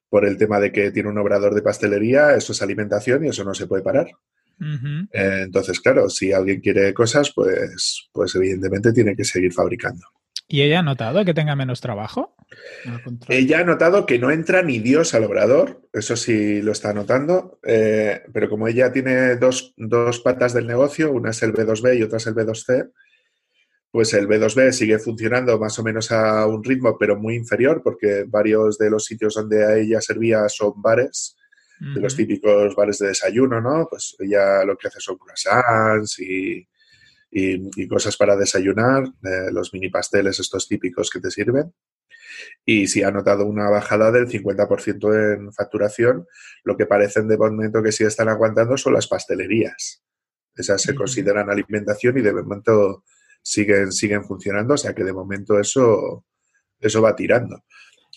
por 0.08 0.24
el 0.24 0.36
tema 0.36 0.60
de 0.60 0.72
que 0.72 0.90
tiene 0.90 1.08
un 1.08 1.18
obrador 1.18 1.54
de 1.54 1.62
pastelería, 1.62 2.34
eso 2.34 2.52
es 2.52 2.62
alimentación 2.62 3.24
y 3.24 3.28
eso 3.28 3.44
no 3.44 3.54
se 3.54 3.66
puede 3.66 3.82
parar. 3.82 4.06
Eh, 5.12 5.42
Entonces, 5.44 5.80
claro, 5.80 6.08
si 6.08 6.32
alguien 6.32 6.60
quiere 6.60 6.94
cosas, 6.94 7.32
pues, 7.34 8.08
pues 8.12 8.34
evidentemente 8.34 8.92
tiene 8.92 9.16
que 9.16 9.24
seguir 9.24 9.52
fabricando. 9.52 10.06
¿Y 10.48 10.62
ella 10.62 10.78
ha 10.78 10.82
notado 10.82 11.24
que 11.24 11.34
tenga 11.34 11.56
menos 11.56 11.80
trabajo? 11.80 12.36
Ella 13.28 13.60
ha 13.60 13.64
notado 13.64 14.06
que 14.06 14.18
no 14.18 14.30
entra 14.30 14.62
ni 14.62 14.78
Dios 14.78 15.14
al 15.14 15.24
obrador, 15.24 15.82
eso 15.92 16.14
sí 16.16 16.62
lo 16.62 16.70
está 16.70 16.92
notando, 16.92 17.58
eh, 17.64 18.22
pero 18.32 18.48
como 18.48 18.68
ella 18.68 18.92
tiene 18.92 19.36
dos, 19.36 19.74
dos 19.76 20.20
patas 20.20 20.52
del 20.52 20.68
negocio, 20.68 21.10
una 21.10 21.30
es 21.30 21.42
el 21.42 21.52
B2B 21.52 21.98
y 21.98 22.02
otra 22.04 22.18
es 22.18 22.26
el 22.28 22.34
B2C, 22.34 22.92
pues 23.90 24.14
el 24.14 24.28
B2B 24.28 24.70
sigue 24.70 24.98
funcionando 25.00 25.58
más 25.58 25.76
o 25.80 25.82
menos 25.82 26.12
a 26.12 26.46
un 26.46 26.62
ritmo, 26.62 26.96
pero 26.96 27.16
muy 27.16 27.34
inferior, 27.34 27.82
porque 27.82 28.24
varios 28.28 28.78
de 28.78 28.90
los 28.90 29.04
sitios 29.04 29.34
donde 29.34 29.64
a 29.64 29.76
ella 29.76 30.00
servía 30.00 30.48
son 30.48 30.80
bares, 30.80 31.36
de 31.78 32.00
los 32.00 32.16
típicos 32.16 32.74
bares 32.74 32.98
de 33.00 33.08
desayuno, 33.08 33.60
¿no? 33.60 33.86
Pues 33.90 34.16
ella 34.18 34.64
lo 34.64 34.78
que 34.78 34.88
hace 34.88 34.98
son 34.98 35.18
croissants 35.18 36.18
y, 36.20 36.66
y- 37.30 37.68
y 37.82 37.88
cosas 37.88 38.16
para 38.16 38.36
desayunar, 38.36 39.04
eh, 39.24 39.50
los 39.52 39.72
mini 39.74 39.88
pasteles 39.90 40.38
estos 40.40 40.68
típicos 40.68 41.10
que 41.10 41.20
te 41.20 41.30
sirven. 41.30 41.72
Y 42.64 42.86
sí 42.88 43.02
ha 43.02 43.10
notado 43.10 43.46
una 43.46 43.70
bajada 43.70 44.10
del 44.10 44.28
50% 44.28 45.14
en 45.14 45.52
facturación. 45.52 46.26
Lo 46.64 46.76
que 46.76 46.86
parecen 46.86 47.28
de 47.28 47.38
momento 47.38 47.82
que 47.82 47.92
sí 47.92 48.04
están 48.04 48.28
aguantando 48.28 48.76
son 48.76 48.94
las 48.94 49.06
pastelerías. 49.08 50.02
Esas 50.54 50.82
se 50.82 50.94
consideran 50.94 51.50
alimentación 51.50 52.18
y 52.18 52.22
de 52.22 52.32
momento 52.32 53.04
siguen, 53.42 53.92
siguen 53.92 54.24
funcionando. 54.24 54.74
O 54.74 54.78
sea 54.78 54.94
que 54.94 55.04
de 55.04 55.12
momento 55.12 55.58
eso, 55.60 56.24
eso 56.80 57.02
va 57.02 57.14
tirando. 57.16 57.62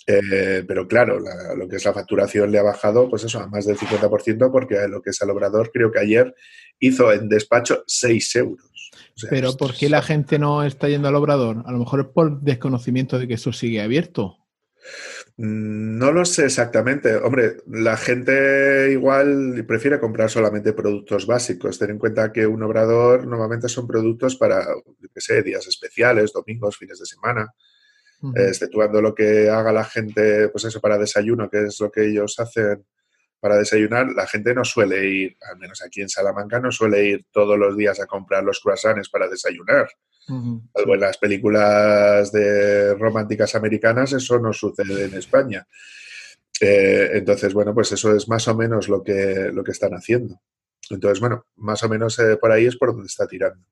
Eh, 0.07 0.63
pero 0.67 0.87
claro, 0.87 1.19
la- 1.19 1.53
lo 1.55 1.67
que 1.67 1.75
es 1.75 1.85
la 1.85 1.93
facturación 1.93 2.51
le 2.51 2.59
ha 2.59 2.63
bajado, 2.63 3.09
pues 3.09 3.23
eso, 3.25 3.39
a 3.39 3.47
más 3.47 3.65
del 3.65 3.77
50%, 3.77 4.51
porque 4.51 4.87
lo 4.87 5.01
que 5.01 5.11
es 5.11 5.21
el 5.21 5.29
obrador, 5.29 5.71
creo 5.71 5.91
que 5.91 5.99
ayer 5.99 6.33
hizo 6.79 7.11
en 7.13 7.29
despacho 7.29 7.83
6 7.87 8.35
euros. 8.35 8.68
Sea, 9.15 9.29
Pero 9.29 9.55
¿por 9.57 9.73
qué 9.75 9.89
la 9.89 10.01
gente 10.01 10.39
no 10.39 10.63
está 10.63 10.87
yendo 10.87 11.07
al 11.07 11.15
obrador? 11.15 11.63
A 11.65 11.71
lo 11.71 11.79
mejor 11.79 11.99
es 12.01 12.07
por 12.07 12.41
desconocimiento 12.41 13.19
de 13.19 13.27
que 13.27 13.33
eso 13.35 13.51
sigue 13.51 13.81
abierto. 13.81 14.37
Mm, 15.37 15.97
No 15.97 16.11
lo 16.11 16.25
sé 16.25 16.45
exactamente. 16.45 17.15
Hombre, 17.15 17.57
la 17.67 17.97
gente 17.97 18.91
igual 18.91 19.63
prefiere 19.67 19.99
comprar 19.99 20.29
solamente 20.29 20.73
productos 20.73 21.25
básicos. 21.25 21.77
Ten 21.77 21.91
en 21.91 21.99
cuenta 21.99 22.31
que 22.31 22.47
un 22.47 22.63
obrador 22.63 23.27
normalmente 23.27 23.67
son 23.69 23.87
productos 23.87 24.35
para, 24.35 24.65
qué 25.13 25.21
sé, 25.21 25.43
días 25.43 25.67
especiales, 25.67 26.33
domingos, 26.33 26.77
fines 26.77 26.99
de 26.99 27.05
semana. 27.05 27.53
Ujú. 28.21 28.37
eh, 28.37 28.49
exceptuando 28.49 29.01
lo 29.01 29.15
que 29.15 29.49
haga 29.49 29.71
la 29.71 29.85
gente, 29.85 30.49
pues 30.49 30.65
eso, 30.65 30.81
para 30.81 30.97
desayuno, 30.97 31.49
que 31.49 31.63
es 31.63 31.79
lo 31.79 31.89
que 31.89 32.05
ellos 32.05 32.37
hacen 32.39 32.85
para 33.39 33.57
desayunar, 33.57 34.07
la 34.11 34.27
gente 34.27 34.53
no 34.53 34.65
suele 34.65 35.05
ir, 35.07 35.37
al 35.49 35.57
menos 35.57 35.81
aquí 35.81 36.01
en 36.01 36.09
Salamanca, 36.09 36.59
no 36.59 36.71
suele 36.71 37.05
ir 37.05 37.25
todos 37.31 37.57
los 37.57 37.75
días 37.77 37.99
a 37.99 38.05
comprar 38.05 38.43
los 38.43 38.59
croissants 38.59 39.09
para 39.09 39.27
desayunar. 39.27 39.87
En 40.27 40.99
las 40.99 41.17
películas 41.17 42.31
de 42.31 42.93
románticas 42.93 43.55
americanas, 43.55 44.13
eso 44.13 44.39
no 44.39 44.53
sucede 44.53 45.05
en 45.05 45.15
España. 45.15 45.65
Eh, 46.61 47.09
entonces, 47.13 47.53
bueno, 47.53 47.73
pues 47.73 47.91
eso 47.93 48.15
es 48.15 48.27
más 48.27 48.47
o 48.47 48.55
menos 48.55 48.89
lo 48.89 49.03
que, 49.03 49.49
lo 49.51 49.63
que 49.63 49.71
están 49.71 49.93
haciendo. 49.93 50.39
Entonces, 50.91 51.19
bueno, 51.19 51.45
más 51.57 51.83
o 51.83 51.89
menos 51.89 52.17
eh, 52.19 52.37
por 52.37 52.51
ahí 52.51 52.65
es 52.65 52.75
por 52.75 52.91
donde 52.91 53.07
está 53.07 53.27
tirando. 53.27 53.63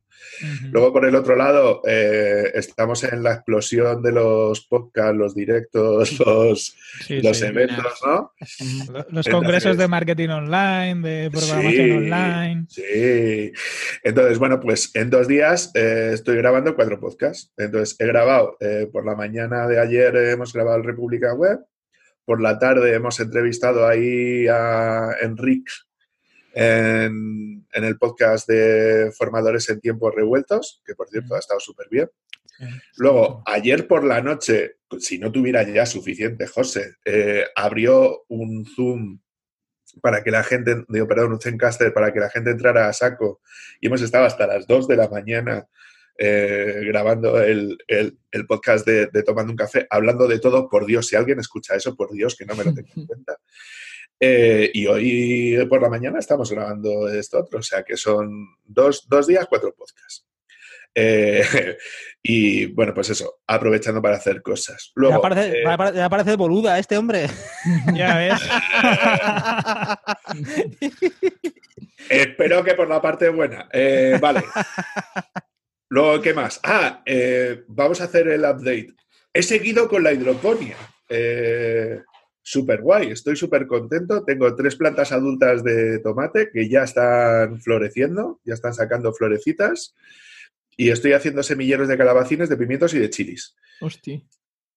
Luego, 0.71 0.91
por 0.93 1.05
el 1.05 1.15
otro 1.15 1.35
lado, 1.35 1.81
eh, 1.87 2.51
estamos 2.55 3.03
en 3.03 3.23
la 3.23 3.33
explosión 3.33 4.01
de 4.01 4.11
los 4.11 4.61
podcasts, 4.67 5.15
los 5.15 5.35
directos, 5.35 6.19
los, 6.19 6.75
Sí, 7.05 7.21
los 7.21 7.37
sí. 7.37 7.45
eventos, 7.45 7.99
¿no? 8.05 8.31
Los 8.39 8.89
Entonces- 9.07 9.33
congresos 9.33 9.77
de 9.77 9.87
marketing 9.87 10.29
online, 10.29 11.07
de 11.07 11.31
programación 11.31 11.73
Sí, 11.85 11.91
online. 11.91 12.65
Sí. 12.69 13.51
Entonces, 14.03 14.37
bueno, 14.39 14.59
pues 14.59 14.91
en 14.95 15.09
dos 15.09 15.27
días 15.27 15.71
eh, 15.75 16.11
estoy 16.13 16.37
grabando 16.37 16.75
cuatro 16.75 16.99
podcasts. 16.99 17.51
Entonces, 17.57 17.95
he 17.99 18.05
grabado 18.07 18.57
eh, 18.59 18.87
por 18.91 19.05
la 19.05 19.15
mañana 19.15 19.67
de 19.67 19.79
ayer, 19.79 20.15
eh, 20.15 20.31
hemos 20.31 20.51
grabado 20.53 20.77
el 20.77 20.83
República 20.83 21.33
Web. 21.33 21.59
Por 22.25 22.41
la 22.41 22.59
tarde 22.59 22.93
hemos 22.93 23.19
entrevistado 23.21 23.87
ahí 23.87 24.47
a 24.47 25.11
Enric 25.21 25.69
en, 26.57 27.67
en 27.71 27.83
el 27.83 27.97
podcast 27.97 28.47
de 28.49 29.11
Formadores 29.15 29.69
en 29.69 29.79
Tiempos 29.79 30.13
Revueltos, 30.15 30.81
que 30.85 30.95
por 30.95 31.07
cierto 31.09 31.35
ha 31.35 31.39
estado 31.39 31.59
súper 31.59 31.87
bien. 31.89 32.09
Luego, 32.97 33.43
ayer 33.45 33.87
por 33.87 34.03
la 34.03 34.19
noche, 34.21 34.77
si 34.99 35.19
no 35.19 35.31
tuviera 35.31 35.61
ya 35.61 35.85
suficiente, 35.85 36.47
José, 36.47 36.95
eh, 37.05 37.45
abrió 37.55 38.23
un 38.29 38.65
Zoom 38.65 39.19
para 40.01 40.23
que 40.23 40.31
la 40.31 40.43
gente, 40.43 40.83
digo, 40.89 41.07
perdón, 41.07 41.33
un 41.33 41.39
Zencaster 41.39 41.93
para 41.93 42.11
que 42.11 42.19
la 42.19 42.29
gente 42.31 42.49
entrara 42.49 42.87
a 42.89 42.93
saco 42.93 43.41
y 43.79 43.87
hemos 43.87 44.01
estado 44.01 44.25
hasta 44.25 44.47
las 44.47 44.65
2 44.65 44.87
de 44.87 44.95
la 44.97 45.07
mañana 45.07 45.67
eh, 46.17 46.81
grabando 46.85 47.39
el, 47.43 47.77
el- 47.87 48.17
el 48.31 48.45
podcast 48.47 48.85
de, 48.87 49.05
de 49.07 49.21
Tomando 49.23 49.51
un 49.51 49.57
Café, 49.57 49.85
hablando 49.91 50.27
de 50.27 50.39
todo, 50.39 50.67
por 50.67 50.85
Dios, 50.87 51.07
si 51.07 51.15
alguien 51.15 51.39
escucha 51.39 51.75
eso, 51.75 51.95
por 51.95 52.11
Dios, 52.11 52.35
que 52.35 52.45
no 52.45 52.55
me 52.55 52.63
lo 52.63 52.73
tenga 52.73 52.89
en 52.95 53.05
cuenta. 53.07 53.37
Eh, 54.19 54.71
y 54.73 54.87
hoy 54.87 55.65
por 55.69 55.81
la 55.81 55.89
mañana 55.89 56.19
estamos 56.19 56.51
grabando 56.51 57.07
esto 57.07 57.39
otro, 57.39 57.59
o 57.59 57.63
sea 57.63 57.83
que 57.83 57.97
son 57.97 58.47
dos, 58.63 59.07
dos 59.07 59.27
días, 59.27 59.45
cuatro 59.47 59.73
podcasts. 59.75 60.25
Eh, 60.95 61.43
y 62.23 62.65
bueno, 62.67 62.93
pues 62.93 63.09
eso, 63.11 63.39
aprovechando 63.45 64.01
para 64.01 64.17
hacer 64.17 64.41
cosas. 64.41 64.91
Luego, 64.95 65.17
ya, 65.17 65.21
parece, 65.21 65.59
eh, 65.59 65.63
ya 65.63 65.77
parece- 65.77 65.97
ya 65.97 66.09
parece 66.09 66.35
boluda 66.35 66.79
este 66.79 66.97
hombre. 66.97 67.27
Ya 67.93 68.17
ves. 68.17 68.41
Espero 72.09 72.63
que 72.63 72.73
por 72.73 72.87
la 72.87 73.01
parte 73.01 73.29
buena. 73.29 73.67
Eh, 73.71 74.17
vale. 74.19 74.43
Luego, 75.89 76.21
¿qué 76.21 76.33
más? 76.33 76.59
Ah, 76.63 77.01
eh, 77.05 77.63
vamos 77.67 78.01
a 78.01 78.05
hacer 78.05 78.27
el 78.29 78.41
update. 78.41 78.93
He 79.33 79.43
seguido 79.43 79.87
con 79.87 80.03
la 80.03 80.13
hidroponía. 80.13 80.75
Eh, 81.09 82.01
súper 82.49 82.81
guay, 82.81 83.11
estoy 83.11 83.35
súper 83.35 83.67
contento. 83.67 84.23
Tengo 84.23 84.55
tres 84.55 84.77
plantas 84.77 85.11
adultas 85.11 85.65
de 85.65 85.99
tomate 85.99 86.49
que 86.53 86.69
ya 86.69 86.83
están 86.83 87.59
floreciendo, 87.59 88.39
ya 88.45 88.53
están 88.53 88.73
sacando 88.73 89.11
florecitas. 89.11 89.93
Y 90.77 90.89
estoy 90.89 91.11
haciendo 91.11 91.43
semilleros 91.43 91.89
de 91.89 91.97
calabacines, 91.97 92.47
de 92.47 92.55
pimientos 92.55 92.93
y 92.93 92.99
de 92.99 93.09
chilis. 93.09 93.53
Hostia. 93.81 94.21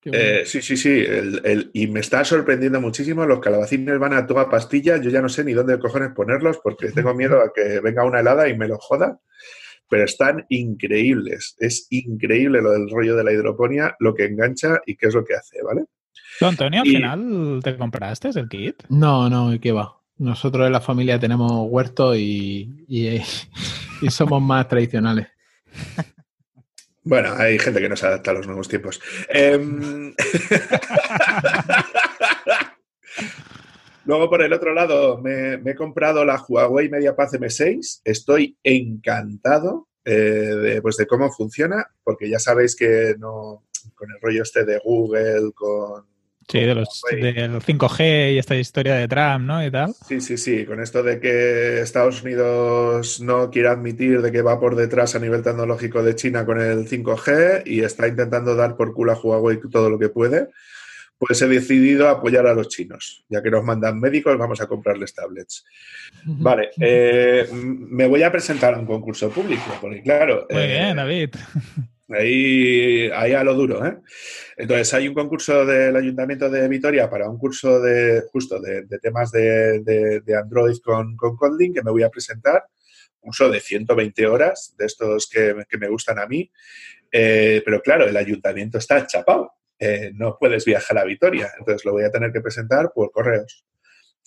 bueno. 0.05 0.19
Eh, 0.19 0.43
sí, 0.47 0.63
sí, 0.63 0.77
sí. 0.77 0.89
el- 0.99 1.41
el- 1.45 1.71
y 1.73 1.87
me 1.87 2.01
está 2.01 2.25
sorprendiendo 2.25 2.81
muchísimo. 2.81 3.25
Los 3.25 3.39
calabacines 3.39 3.99
van 4.01 4.15
a 4.15 4.27
toda 4.27 4.51
pastilla. 4.51 4.97
Yo 4.97 5.11
ya 5.11 5.23
no 5.23 5.29
sé 5.29 5.45
ni 5.45 5.53
dónde 5.53 5.79
cojones 5.79 6.11
ponerlos 6.13 6.59
porque 6.65 6.91
tengo 7.13 7.15
miedo 7.15 7.41
a 7.41 7.53
que 7.53 7.79
venga 7.79 8.03
una 8.05 8.19
helada 8.19 8.49
y 8.49 8.57
me 8.59 8.67
lo 8.67 8.79
joda. 8.79 9.21
Pero 9.89 10.05
están 10.05 10.45
increíbles. 10.49 11.55
Es 11.61 11.87
increíble 11.91 12.63
lo 12.63 12.73
del 12.73 12.91
rollo 12.91 13.15
de 13.15 13.23
la 13.23 13.33
hidroponía, 13.33 13.95
lo 14.01 14.13
que 14.15 14.25
engancha 14.25 14.81
y 14.87 14.97
qué 14.97 15.07
es 15.07 15.15
lo 15.15 15.25
que 15.25 15.35
hace, 15.35 15.63
¿vale? 15.63 15.85
¿Tú, 16.41 16.47
Antonio, 16.47 16.81
al 16.81 16.87
Y- 16.89 16.97
final 16.97 17.61
te 17.63 17.77
compraste 17.77 18.31
el 18.31 18.49
kit? 18.49 18.83
No, 18.89 19.29
no, 19.31 19.53
¿qué 19.61 19.71
va? 19.73 19.97
Nosotros 20.19 20.67
en 20.67 20.73
la 20.73 20.81
familia 20.81 21.19
tenemos 21.21 21.53
huerto 21.71 22.17
y, 22.17 22.85
y- 22.89 23.21
y 24.03 24.11
somos 24.11 24.43
más 24.43 24.67
tradicionales. 24.67 25.29
Bueno, 27.03 27.33
hay 27.39 27.59
gente 27.59 27.81
que 27.81 27.89
no 27.89 27.97
se 27.97 28.07
adapta 28.07 28.31
a 28.31 28.35
los 28.35 28.47
nuevos 28.47 28.69
tiempos. 28.69 29.01
Em, 29.31 30.13
Luego, 34.05 34.29
por 34.29 34.43
el 34.43 34.53
otro 34.53 34.75
lado, 34.75 35.19
me, 35.19 35.57
me 35.59 35.71
he 35.73 35.75
comprado 35.75 36.25
la 36.27 36.39
Huawei 36.47 36.91
MediaPad 36.91 37.29
M6. 37.35 38.03
Estoy 38.05 38.59
encantado 38.63 39.89
eh, 40.05 40.13
de, 40.13 40.83
pues, 40.83 40.97
de 40.99 41.07
cómo 41.07 41.31
funciona, 41.31 41.87
porque 42.05 42.29
ya 42.29 42.39
sabéis 42.39 42.77
que 42.77 43.15
no 43.19 43.65
con 43.95 44.11
el 44.11 44.21
rollo 44.21 44.43
este 44.43 44.65
de 44.67 44.79
Google, 44.85 45.53
con... 45.55 46.05
Sí, 46.51 46.61
de 46.61 46.75
los, 46.75 47.03
Huawei. 47.05 47.33
del 47.33 47.61
5G 47.61 48.35
y 48.35 48.39
esta 48.39 48.57
historia 48.57 48.95
de 48.97 49.07
Trump, 49.07 49.47
¿no? 49.47 49.65
Y 49.65 49.71
tal. 49.71 49.95
Sí, 50.09 50.21
sí, 50.21 50.37
sí, 50.37 50.65
con 50.65 50.81
esto 50.81 51.03
de 51.03 51.21
que 51.21 51.81
Estados 51.81 52.23
Unidos 52.23 53.21
no 53.21 53.51
quiere 53.51 53.69
admitir 53.69 54.21
de 54.21 54.33
que 54.33 54.43
va 54.43 54.59
por 54.59 54.75
detrás 54.75 55.15
a 55.15 55.21
nivel 55.21 55.43
tecnológico 55.43 56.03
de 56.03 56.17
China 56.17 56.45
con 56.45 56.61
el 56.61 56.89
5G 56.89 57.63
y 57.67 57.81
está 57.83 58.09
intentando 58.09 58.57
dar 58.57 58.77
por 58.77 58.93
culo 58.95 59.13
a 59.13 59.21
Huawei 59.21 59.61
todo 59.71 59.89
lo 59.91 59.99
que 59.99 60.09
puede, 60.09 60.49
pues 61.21 61.41
he 61.43 61.49
decidido 61.49 62.09
apoyar 62.09 62.47
a 62.47 62.55
los 62.55 62.69
chinos. 62.69 63.25
Ya 63.29 63.43
que 63.43 63.51
nos 63.51 63.63
mandan 63.63 64.01
médicos, 64.01 64.39
vamos 64.39 64.61
a 64.61 64.67
comprarles 64.67 65.15
tablets. 65.15 65.65
Vale, 66.25 66.71
eh, 66.81 67.47
me 67.53 68.07
voy 68.07 68.23
a 68.23 68.33
presentar 68.33 68.75
a 68.75 68.79
un 68.79 68.87
concurso 68.87 69.31
público, 69.31 69.77
porque 69.81 70.03
claro, 70.03 70.47
Muy 70.51 70.63
eh, 70.63 70.67
bien, 70.67 70.97
David. 70.97 71.31
Ahí, 72.11 73.09
ahí 73.15 73.33
a 73.33 73.45
lo 73.45 73.55
duro, 73.55 73.85
¿eh? 73.87 73.97
Entonces, 74.57 74.93
hay 74.95 75.09
un 75.09 75.15
concurso 75.15 75.65
del 75.65 75.95
Ayuntamiento 75.97 76.51
de 76.51 76.69
Vitoria 76.69 77.09
para 77.09 77.29
un 77.31 77.39
curso 77.39 77.81
de 77.81 78.23
justo 78.33 78.61
de, 78.61 78.83
de 78.83 78.99
temas 78.99 79.31
de, 79.31 79.81
de- 79.81 80.21
de 80.21 80.37
Android 80.37 80.77
con, 80.85 81.17
con 81.17 81.37
Kotlin 81.37 81.73
que 81.73 81.83
me 81.83 81.91
voy 81.91 82.03
a 82.03 82.11
presentar. 82.11 82.65
Un 83.23 83.29
curso 83.29 83.49
de 83.51 83.61
120 83.61 84.27
horas, 84.27 84.75
de 84.79 84.87
estos 84.87 85.29
que, 85.29 85.55
que 85.69 85.79
me 85.79 85.89
gustan 85.89 86.19
a 86.19 86.27
mí. 86.27 86.51
Eh, 87.13 87.63
pero 87.65 87.81
claro, 87.83 88.07
el 88.09 88.17
ayuntamiento 88.17 88.79
está 88.79 89.07
chapado. 89.07 89.53
Eh, 89.79 90.11
no 90.15 90.37
puedes 90.39 90.65
viajar 90.65 90.99
a 90.99 91.05
Vitoria. 91.05 91.51
Entonces, 91.59 91.85
lo 91.85 91.93
voy 91.93 92.05
a 92.05 92.11
tener 92.11 92.33
que 92.33 92.41
presentar 92.41 92.91
por 92.95 93.11
correos. 93.13 93.65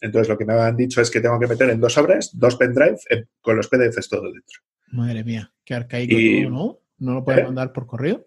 Entonces, 0.02 0.28
lo 0.30 0.38
que 0.38 0.46
me 0.46 0.54
han 0.54 0.76
dicho 0.76 1.00
es 1.02 1.10
que 1.12 1.22
tengo 1.22 1.40
que 1.40 1.48
meter 1.48 1.70
en 1.70 1.80
dos 1.80 1.94
sobres, 1.94 2.32
dos 2.34 2.56
pendrive, 2.56 2.98
eh, 3.10 3.26
con 3.42 3.56
los 3.56 3.68
PDFs 3.68 4.10
todo 4.10 4.24
dentro. 4.32 4.62
Madre 4.92 5.24
mía, 5.24 5.52
qué 5.64 5.74
arcaico 5.76 6.14
Y- 6.14 6.48
¿no? 6.48 6.80
¿No 7.04 7.16
lo 7.16 7.26
puedes 7.26 7.42
¿Eh? 7.42 7.46
mandar 7.46 7.74
por 7.74 7.86
correo? 7.86 8.26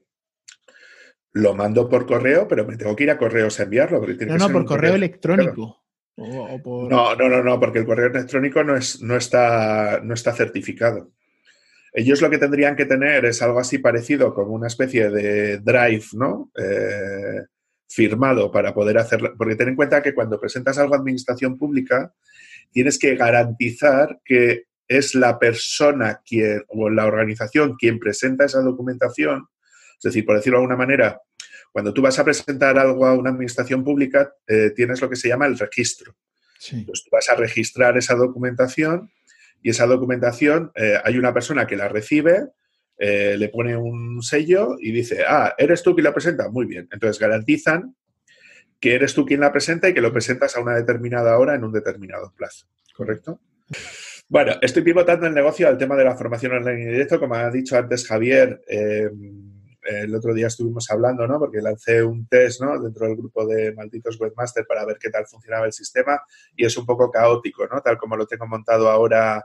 Lo 1.33 1.55
mando 1.55 1.89
por 1.89 2.07
correo, 2.07 2.47
pero 2.47 2.67
me 2.67 2.77
tengo 2.77 2.95
que 2.95 3.05
ir 3.05 3.11
a 3.11 3.17
correos 3.19 3.59
a 3.59 3.62
enviarlo. 3.62 4.01
porque 4.01 4.15
tiene 4.15 4.33
No, 4.33 4.35
que 4.35 4.39
no, 4.41 4.47
ser 4.47 4.53
por 4.53 4.65
correo 4.67 4.95
electrónico. 4.95 5.83
O, 6.17 6.55
o 6.55 6.62
por... 6.62 6.91
No, 6.91 7.15
no, 7.15 7.29
no, 7.29 7.43
no, 7.43 7.59
porque 7.59 7.79
el 7.79 7.87
correo 7.87 8.09
electrónico 8.09 8.62
no, 8.62 8.77
es, 8.77 9.01
no, 9.01 9.17
está, 9.17 10.01
no 10.03 10.12
está 10.12 10.33
certificado. 10.33 11.11
Ellos 11.93 12.21
lo 12.21 12.29
que 12.29 12.37
tendrían 12.37 12.77
que 12.77 12.85
tener 12.85 13.25
es 13.25 13.41
algo 13.41 13.59
así 13.59 13.79
parecido 13.79 14.35
como 14.35 14.53
una 14.53 14.67
especie 14.67 15.09
de 15.09 15.59
drive, 15.59 16.05
¿no? 16.12 16.51
Eh, 16.59 17.45
firmado 17.89 18.53
para 18.53 18.75
poder 18.75 18.99
hacerlo. 18.99 19.35
Porque 19.39 19.57
ten 19.57 19.69
en 19.69 19.77
cuenta 19.77 20.03
que 20.03 20.15
cuando 20.15 20.39
presentas 20.39 20.77
algo 20.77 20.95
a 20.95 20.99
administración 20.99 21.57
pública, 21.57 22.12
tienes 22.71 22.99
que 22.99 23.15
garantizar 23.17 24.21
que 24.23 24.65
es 24.88 25.14
la 25.14 25.38
persona 25.38 26.20
quien, 26.25 26.64
o 26.68 26.88
la 26.90 27.07
organización 27.07 27.77
quien 27.77 27.99
presenta 27.99 28.44
esa 28.44 28.61
documentación. 28.61 29.49
Es 29.96 30.03
decir, 30.03 30.25
por 30.25 30.37
decirlo 30.37 30.59
de 30.59 30.64
alguna 30.64 30.77
manera, 30.77 31.20
cuando 31.72 31.92
tú 31.92 32.03
vas 32.03 32.18
a 32.18 32.25
presentar 32.25 32.79
algo 32.79 33.07
a 33.07 33.14
una 33.14 33.31
administración 33.31 33.85
pública, 33.85 34.33
eh, 34.46 34.70
tienes 34.75 35.01
lo 35.01 35.11
que 35.11 35.16
se 35.16 35.29
llama 35.29 35.46
el 35.46 35.59
registro. 35.59 36.16
Sí. 36.59 36.85
Pues 36.87 37.05
tú 37.05 37.11
vas 37.12 37.29
a 37.29 37.35
registrar 37.35 37.99
esa 37.99 38.14
documentación 38.14 39.11
y 39.62 39.70
esa 39.70 39.87
documentación, 39.87 40.72
eh, 40.75 40.99
hay 41.05 41.18
una 41.18 41.35
persona 41.35 41.66
que 41.66 41.77
la 41.77 41.88
recibe, 41.88 42.49
eh, 42.99 43.37
le 43.37 43.49
pone 43.49 43.77
un 43.77 44.22
sello 44.22 44.77
y 44.81 44.90
dice, 44.90 45.25
ah, 45.29 45.55
¿eres 45.59 45.83
tú 45.83 45.94
quien 45.94 46.05
la 46.05 46.14
presenta? 46.14 46.49
Muy 46.49 46.66
bien. 46.66 46.88
Entonces 46.90 47.20
garantizan 47.20 47.94
que 48.81 48.94
eres 48.94 49.14
tú 49.14 49.27
quien 49.27 49.40
la 49.40 49.53
presenta 49.53 49.88
y 49.88 49.94
que 49.94 50.01
lo 50.01 50.12
presentas 50.12 50.57
a 50.57 50.61
una 50.61 50.75
determinada 50.75 51.38
hora 51.38 51.55
en 51.55 51.64
un 51.64 51.72
determinado 51.72 52.33
plazo. 52.37 52.66
¿Correcto? 52.94 53.40
Bueno, 54.29 54.55
estoy 54.61 54.83
pivotando 54.83 55.27
el 55.29 55.35
negocio 55.35 55.69
al 55.69 55.79
tema 55.79 55.95
de 55.95 56.03
la 56.05 56.17
formación 56.17 56.53
online 56.53 56.83
en 56.83 56.91
directo. 56.91 57.21
Como 57.21 57.37
ha 57.37 57.49
dicho 57.49 57.77
antes 57.77 58.07
Javier, 58.07 58.61
eh, 58.67 59.09
el 59.83 60.15
otro 60.17 60.35
día 60.35 60.49
estuvimos 60.49 60.91
hablando, 60.91 61.29
¿no? 61.29 61.39
Porque 61.39 61.62
lancé 61.62 62.03
un 62.03 62.27
test, 62.27 62.61
¿no? 62.61 62.81
Dentro 62.81 63.07
del 63.07 63.17
grupo 63.17 63.47
de 63.47 63.73
malditos 63.73 64.21
webmaster 64.21 64.67
para 64.67 64.85
ver 64.85 64.99
qué 65.01 65.11
tal 65.11 65.27
funcionaba 65.27 65.67
el 65.67 65.73
sistema 65.73 66.21
y 66.57 66.65
es 66.67 66.77
un 66.77 66.85
poco 66.85 67.09
caótico, 67.09 67.69
¿no? 67.69 67.81
Tal 67.83 67.99
como 67.99 68.17
lo 68.17 68.27
tengo 68.27 68.49
montado 68.49 68.91
ahora 68.91 69.45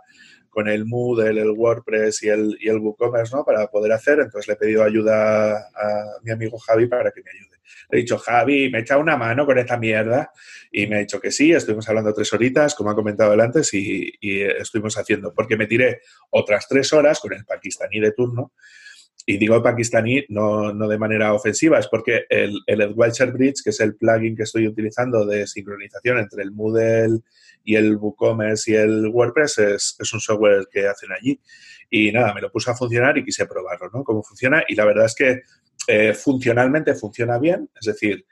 con 0.50 0.68
el 0.68 0.86
Moodle, 0.86 1.40
el 1.42 1.52
WordPress 1.52 2.24
y 2.24 2.30
el, 2.30 2.58
y 2.60 2.70
el 2.70 2.80
WooCommerce, 2.80 3.36
¿no? 3.36 3.46
Para 3.46 3.68
poder 3.68 3.92
hacer. 3.92 4.20
Entonces 4.20 4.48
le 4.48 4.56
he 4.56 4.58
pedido 4.58 4.84
ayuda 4.84 5.58
a 5.58 6.18
mi 6.24 6.32
amigo 6.32 6.58
Javi 6.58 6.88
para 6.88 7.12
que 7.12 7.22
me 7.22 7.30
ayude. 7.30 7.61
Le 7.90 8.00
he 8.00 8.02
dicho, 8.02 8.18
Javi, 8.18 8.70
me 8.70 8.80
echa 8.80 8.98
una 8.98 9.18
mano 9.18 9.46
con 9.46 9.58
esta 9.58 9.78
mierda. 9.78 10.32
Y 10.72 10.88
me 10.88 10.98
ha 10.98 11.00
dicho 11.00 11.20
que 11.20 11.32
sí, 11.32 11.52
estuvimos 11.52 11.88
hablando 11.90 12.14
tres 12.14 12.32
horitas, 12.34 12.76
como 12.76 12.92
ha 12.92 12.96
comentado 12.96 13.34
él 13.34 13.42
antes, 13.42 13.74
y, 13.74 14.12
y 14.20 14.42
estuvimos 14.42 14.98
haciendo. 14.98 15.34
Porque 15.34 15.58
me 15.58 15.68
tiré 15.68 16.02
otras 16.30 16.68
tres 16.68 16.94
horas 16.94 17.20
con 17.20 17.34
el 17.34 17.46
pakistaní 17.46 18.00
de 18.00 18.12
turno. 18.12 18.54
Y 19.26 19.38
digo 19.38 19.62
pakistaní 19.62 20.26
no, 20.30 20.74
no 20.74 20.88
de 20.88 20.98
manera 20.98 21.34
ofensiva, 21.34 21.80
es 21.80 21.88
porque 21.88 22.26
el, 22.30 22.60
el 22.66 22.82
Adwatcher 22.82 23.32
Bridge, 23.32 23.62
que 23.64 23.70
es 23.70 23.80
el 23.80 23.96
plugin 23.96 24.36
que 24.36 24.44
estoy 24.44 24.68
utilizando 24.68 25.26
de 25.26 25.46
sincronización 25.46 26.20
entre 26.20 26.44
el 26.44 26.52
Moodle 26.52 27.20
y 27.64 27.76
el 27.76 27.98
WooCommerce 27.98 28.72
y 28.72 28.76
el 28.76 29.08
WordPress, 29.08 29.60
es, 29.60 29.96
es 30.00 30.14
un 30.14 30.20
software 30.20 30.68
que 30.72 30.88
hacen 30.88 31.12
allí. 31.12 31.40
Y 31.90 32.12
nada, 32.12 32.34
me 32.34 32.42
lo 32.42 32.52
puse 32.52 32.72
a 32.72 32.76
funcionar 32.76 33.18
y 33.18 33.26
quise 33.26 33.46
probarlo, 33.46 33.90
¿no? 33.94 34.04
Cómo 34.04 34.24
funciona. 34.24 34.64
Y 34.68 34.76
la 34.76 34.86
verdad 34.86 35.06
es 35.06 35.14
que 35.14 35.42
eh, 35.94 36.14
funcionalmente 36.14 36.96
funciona 36.96 37.38
bien, 37.38 37.70
es 37.80 37.86
decir, 37.86 38.26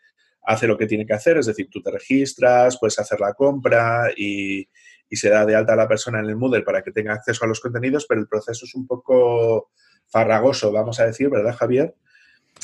hace 0.43 0.65
lo 0.65 0.77
que 0.77 0.87
tiene 0.87 1.05
que 1.05 1.13
hacer, 1.13 1.37
es 1.37 1.45
decir, 1.47 1.67
tú 1.69 1.81
te 1.81 1.91
registras, 1.91 2.77
puedes 2.79 2.97
hacer 2.99 3.19
la 3.19 3.33
compra 3.33 4.09
y, 4.15 4.67
y 5.09 5.15
se 5.17 5.29
da 5.29 5.45
de 5.45 5.55
alta 5.55 5.73
a 5.73 5.75
la 5.75 5.87
persona 5.87 6.19
en 6.19 6.25
el 6.27 6.37
Moodle 6.37 6.61
para 6.63 6.81
que 6.81 6.91
tenga 6.91 7.13
acceso 7.13 7.43
a 7.43 7.47
los 7.47 7.59
contenidos, 7.59 8.05
pero 8.07 8.21
el 8.21 8.27
proceso 8.27 8.65
es 8.65 8.73
un 8.75 8.87
poco 8.87 9.71
farragoso, 10.07 10.71
vamos 10.71 10.99
a 11.01 11.05
decir, 11.05 11.29
¿verdad, 11.29 11.55
Javier? 11.55 11.93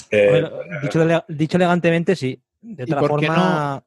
Eh, 0.09 0.29
Bueno, 0.29 0.51
dicho, 0.81 1.01
ele- 1.01 1.23
dicho 1.27 1.57
elegantemente, 1.57 2.15
sí. 2.15 2.41
De 2.61 2.85
¿Y 2.87 2.91
otra 2.93 3.07
forma, 3.07 3.83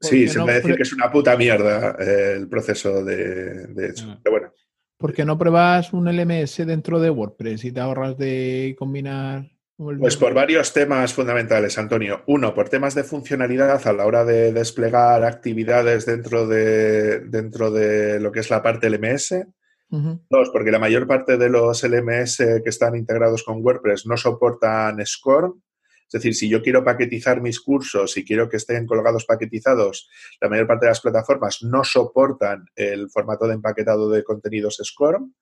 sí, 0.00 0.28
se 0.28 0.38
no 0.38 0.44
puede 0.44 0.56
decir 0.60 0.76
que 0.76 0.82
es 0.82 0.92
una 0.92 1.10
puta 1.10 1.36
mierda 1.36 1.96
eh, 1.98 2.34
el 2.36 2.48
proceso 2.48 3.02
de, 3.04 3.66
de 3.68 3.86
eso. 3.88 4.06
Mm. 4.06 4.20
Pero 4.22 4.32
bueno, 4.36 4.52
¿Por 4.98 5.14
qué 5.14 5.24
no 5.24 5.38
pruebas 5.38 5.92
un 5.92 6.06
LMS 6.06 6.66
dentro 6.66 6.98
de 6.98 7.10
WordPress 7.10 7.64
y 7.64 7.72
te 7.72 7.80
ahorras 7.80 8.18
de 8.18 8.74
combinar? 8.76 9.48
Pues 9.76 10.16
por 10.16 10.34
varios 10.34 10.72
temas 10.72 11.14
fundamentales, 11.14 11.78
Antonio. 11.78 12.24
Uno, 12.26 12.52
por 12.52 12.68
temas 12.68 12.96
de 12.96 13.04
funcionalidad 13.04 13.86
a 13.86 13.92
la 13.92 14.06
hora 14.06 14.24
de 14.24 14.52
desplegar 14.52 15.22
actividades 15.22 16.04
dentro 16.04 16.48
de, 16.48 17.20
dentro 17.20 17.70
de 17.70 18.18
lo 18.18 18.32
que 18.32 18.40
es 18.40 18.50
la 18.50 18.60
parte 18.60 18.90
LMS. 18.90 19.46
Dos, 19.88 20.50
porque 20.52 20.72
la 20.72 20.80
mayor 20.80 21.06
parte 21.06 21.36
de 21.36 21.48
los 21.48 21.84
LMS 21.84 22.38
que 22.38 22.68
están 22.68 22.96
integrados 22.96 23.44
con 23.44 23.64
WordPress 23.64 24.04
no 24.04 24.16
soportan 24.16 24.98
SCORM. 25.06 25.62
Es 26.08 26.12
decir, 26.12 26.34
si 26.34 26.48
yo 26.48 26.62
quiero 26.62 26.82
paquetizar 26.82 27.42
mis 27.42 27.60
cursos 27.60 28.16
y 28.16 28.24
quiero 28.24 28.48
que 28.48 28.56
estén 28.56 28.86
colgados 28.86 29.26
paquetizados, 29.26 30.08
la 30.40 30.48
mayor 30.48 30.66
parte 30.66 30.86
de 30.86 30.90
las 30.90 31.02
plataformas 31.02 31.58
no 31.62 31.84
soportan 31.84 32.64
el 32.74 33.10
formato 33.10 33.46
de 33.46 33.54
empaquetado 33.54 34.10
de 34.10 34.24
contenidos 34.24 34.78
SCORM. 34.82 35.34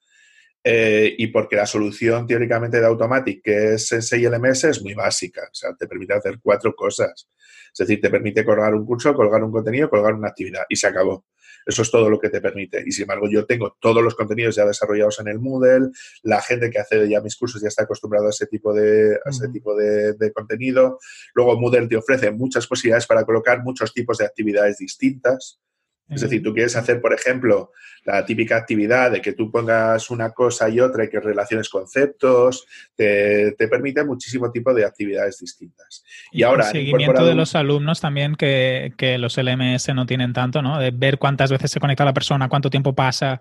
Eh, 0.68 1.14
y 1.18 1.28
porque 1.28 1.54
la 1.54 1.64
solución 1.64 2.26
teóricamente 2.26 2.80
de 2.80 2.86
Automatic, 2.86 3.40
que 3.40 3.74
es 3.74 3.86
Sensei 3.86 4.26
LMS, 4.26 4.64
es 4.64 4.82
muy 4.82 4.94
básica. 4.94 5.42
O 5.44 5.54
sea, 5.54 5.72
te 5.76 5.86
permite 5.86 6.14
hacer 6.14 6.40
cuatro 6.42 6.74
cosas. 6.74 7.28
Es 7.72 7.78
decir, 7.78 8.00
te 8.00 8.10
permite 8.10 8.44
colgar 8.44 8.74
un 8.74 8.84
curso, 8.84 9.14
colgar 9.14 9.44
un 9.44 9.52
contenido, 9.52 9.88
colgar 9.88 10.14
una 10.14 10.26
actividad 10.26 10.64
y 10.68 10.74
se 10.74 10.88
acabó. 10.88 11.24
Eso 11.64 11.82
es 11.82 11.90
todo 11.92 12.10
lo 12.10 12.18
que 12.18 12.30
te 12.30 12.40
permite. 12.40 12.82
Y 12.84 12.90
sin 12.90 13.02
embargo, 13.02 13.28
yo 13.30 13.46
tengo 13.46 13.76
todos 13.80 14.02
los 14.02 14.16
contenidos 14.16 14.56
ya 14.56 14.64
desarrollados 14.64 15.20
en 15.20 15.28
el 15.28 15.38
Moodle, 15.38 15.90
la 16.24 16.42
gente 16.42 16.68
que 16.68 16.80
hace 16.80 17.08
ya 17.08 17.20
mis 17.20 17.36
cursos 17.36 17.62
ya 17.62 17.68
está 17.68 17.84
acostumbrada 17.84 18.26
a 18.26 18.30
ese 18.30 18.46
tipo 18.48 18.74
de, 18.74 19.20
ese 19.24 19.48
tipo 19.50 19.76
de, 19.76 20.14
de, 20.14 20.32
contenido. 20.32 20.98
Luego 21.32 21.60
Moodle 21.60 21.86
te 21.86 21.96
ofrece 21.96 22.32
muchas 22.32 22.66
posibilidades 22.66 23.06
para 23.06 23.24
colocar 23.24 23.62
muchos 23.62 23.94
tipos 23.94 24.18
de 24.18 24.24
actividades 24.24 24.78
distintas. 24.78 25.60
Es 26.08 26.20
decir, 26.20 26.40
tú 26.42 26.54
quieres 26.54 26.76
hacer, 26.76 27.00
por 27.00 27.12
ejemplo, 27.12 27.72
la 28.04 28.24
típica 28.24 28.56
actividad 28.56 29.10
de 29.10 29.20
que 29.20 29.32
tú 29.32 29.50
pongas 29.50 30.08
una 30.10 30.30
cosa 30.30 30.68
y 30.68 30.78
otra 30.78 31.04
y 31.04 31.08
que 31.08 31.18
relaciones 31.18 31.68
conceptos, 31.68 32.66
te, 32.94 33.52
te 33.52 33.66
permite 33.66 34.04
muchísimo 34.04 34.52
tipo 34.52 34.72
de 34.72 34.84
actividades 34.84 35.38
distintas. 35.38 36.04
Y, 36.30 36.44
ahora... 36.44 36.66
El 36.66 36.72
seguimiento 36.72 37.26
de 37.26 37.34
los 37.34 37.56
alumnos 37.56 38.00
también, 38.00 38.36
que, 38.36 38.92
que, 38.96 39.18
los 39.18 39.36
LMS 39.36 39.92
no 39.94 40.06
tienen 40.06 40.32
tanto, 40.32 40.62
¿no? 40.62 40.78
De 40.78 40.92
ver 40.92 41.18
cuántas 41.18 41.50
veces 41.50 41.72
se 41.72 41.80
conecta 41.80 42.04
la 42.04 42.14
persona, 42.14 42.48
cuánto 42.48 42.70
tiempo 42.70 42.94
pasa. 42.94 43.40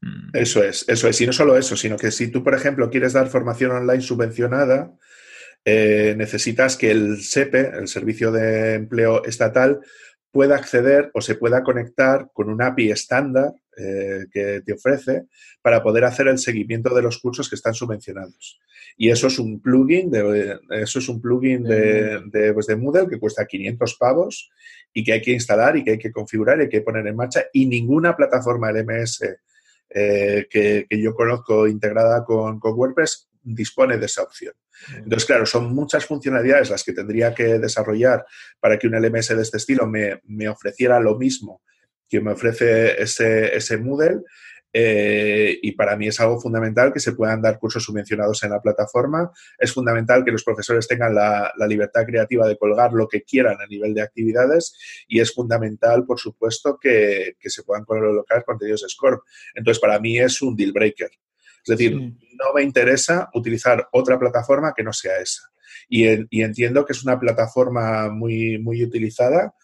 Mm. 0.00 0.30
Eso 0.36 0.64
es, 0.64 0.84
eso 0.88 1.08
es. 1.08 1.20
Y 1.20 1.26
no 1.26 1.32
solo 1.32 1.56
eso, 1.56 1.76
sino 1.76 1.96
que 1.96 2.10
si 2.10 2.28
tú, 2.28 2.42
por 2.42 2.54
ejemplo, 2.54 2.90
quieres 2.90 3.12
dar 3.12 3.28
formación 3.28 3.70
online 3.70 4.02
subvencionada, 4.02 4.92
eh, 5.64 6.14
necesitas 6.18 6.76
que 6.76 6.90
el 6.90 7.22
SEPE, 7.22 7.78
el 7.78 7.86
Servicio 7.86 8.32
de 8.32 8.74
Empleo 8.74 9.24
Estatal, 9.24 9.80
pueda 10.32 10.56
acceder 10.56 11.10
o 11.14 11.20
se 11.20 11.34
pueda 11.34 11.62
conectar 11.62 12.30
con 12.32 12.48
un 12.48 12.62
API 12.62 12.90
estándar 12.90 13.52
eh, 13.76 14.24
que 14.32 14.62
te 14.64 14.72
ofrece 14.72 15.26
para 15.60 15.82
poder 15.82 16.04
hacer 16.04 16.26
el 16.28 16.38
seguimiento 16.38 16.94
de 16.94 17.02
los 17.02 17.18
cursos 17.18 17.48
que 17.48 17.54
están 17.54 17.74
subvencionados. 17.74 18.58
Y 18.96 19.10
eso 19.10 19.28
es 19.28 19.38
un 19.38 19.60
plugin 19.60 20.10
de, 20.10 20.58
eso 20.70 20.98
es 20.98 21.08
un 21.08 21.20
plugin 21.20 21.62
de, 21.62 22.20
de, 22.26 22.52
pues 22.52 22.66
de 22.66 22.76
Moodle 22.76 23.08
que 23.08 23.18
cuesta 23.18 23.46
500 23.46 23.96
pavos 23.96 24.50
y 24.92 25.04
que 25.04 25.12
hay 25.12 25.22
que 25.22 25.32
instalar 25.32 25.76
y 25.76 25.84
que 25.84 25.92
hay 25.92 25.98
que 25.98 26.12
configurar 26.12 26.58
y 26.58 26.62
hay 26.62 26.68
que 26.68 26.80
poner 26.80 27.06
en 27.06 27.16
marcha 27.16 27.44
y 27.52 27.66
ninguna 27.66 28.16
plataforma 28.16 28.72
LMS 28.72 29.22
eh, 29.90 30.46
que, 30.48 30.86
que, 30.88 31.00
yo 31.00 31.14
conozco 31.14 31.68
integrada 31.68 32.24
con, 32.24 32.58
con 32.58 32.78
WordPress 32.78 33.28
dispone 33.42 33.98
de 33.98 34.06
esa 34.06 34.22
opción. 34.22 34.54
Entonces, 34.96 35.26
claro, 35.26 35.46
son 35.46 35.74
muchas 35.74 36.06
funcionalidades 36.06 36.70
las 36.70 36.84
que 36.84 36.92
tendría 36.92 37.34
que 37.34 37.58
desarrollar 37.58 38.24
para 38.60 38.78
que 38.78 38.86
un 38.86 38.94
LMS 38.94 39.28
de 39.28 39.42
este 39.42 39.58
estilo 39.58 39.86
me, 39.86 40.20
me 40.24 40.48
ofreciera 40.48 41.00
lo 41.00 41.16
mismo 41.18 41.62
que 42.12 42.20
me 42.20 42.32
ofrece 42.32 43.00
ese, 43.02 43.56
ese 43.56 43.78
Moodle. 43.78 44.20
Eh, 44.74 45.58
y 45.62 45.72
para 45.72 45.96
mí 45.96 46.08
es 46.08 46.18
algo 46.20 46.40
fundamental 46.40 46.92
que 46.92 47.00
se 47.00 47.12
puedan 47.12 47.42
dar 47.42 47.58
cursos 47.58 47.84
subvencionados 47.84 48.42
en 48.42 48.50
la 48.50 48.60
plataforma. 48.60 49.30
Es 49.58 49.72
fundamental 49.72 50.24
que 50.24 50.30
los 50.30 50.44
profesores 50.44 50.88
tengan 50.88 51.14
la, 51.14 51.52
la, 51.56 51.66
libertad 51.66 52.04
creativa 52.06 52.46
de 52.46 52.56
colgar 52.56 52.92
lo 52.92 53.06
que 53.06 53.22
quieran 53.22 53.60
a 53.60 53.66
nivel 53.66 53.92
de 53.94 54.02
actividades 54.02 54.74
y 55.08 55.20
es 55.20 55.32
fundamental, 55.34 56.04
por 56.06 56.18
supuesto, 56.18 56.78
que, 56.78 57.36
que 57.38 57.50
se 57.50 57.62
puedan 57.62 57.84
colocar 57.84 58.44
contenidos 58.44 58.84
SCORM. 58.88 59.20
Entonces, 59.54 59.80
para 59.80 59.98
mí 59.98 60.18
es 60.18 60.40
un 60.40 60.56
deal 60.56 60.72
breaker. 60.72 61.10
Es 61.64 61.78
decir, 61.78 61.92
sí. 61.92 62.36
no 62.36 62.52
me 62.54 62.62
interesa 62.62 63.30
utilizar 63.34 63.88
otra 63.92 64.18
plataforma 64.18 64.72
que 64.76 64.82
no 64.82 64.92
sea 64.92 65.18
esa. 65.18 65.42
Y, 65.88 66.06
y, 66.30 66.42
entiendo 66.42 66.84
que 66.84 66.92
es 66.92 67.04
una 67.04 67.18
plataforma 67.18 68.08
muy, 68.08 68.58
muy 68.58 68.82
utilizada 68.82 69.54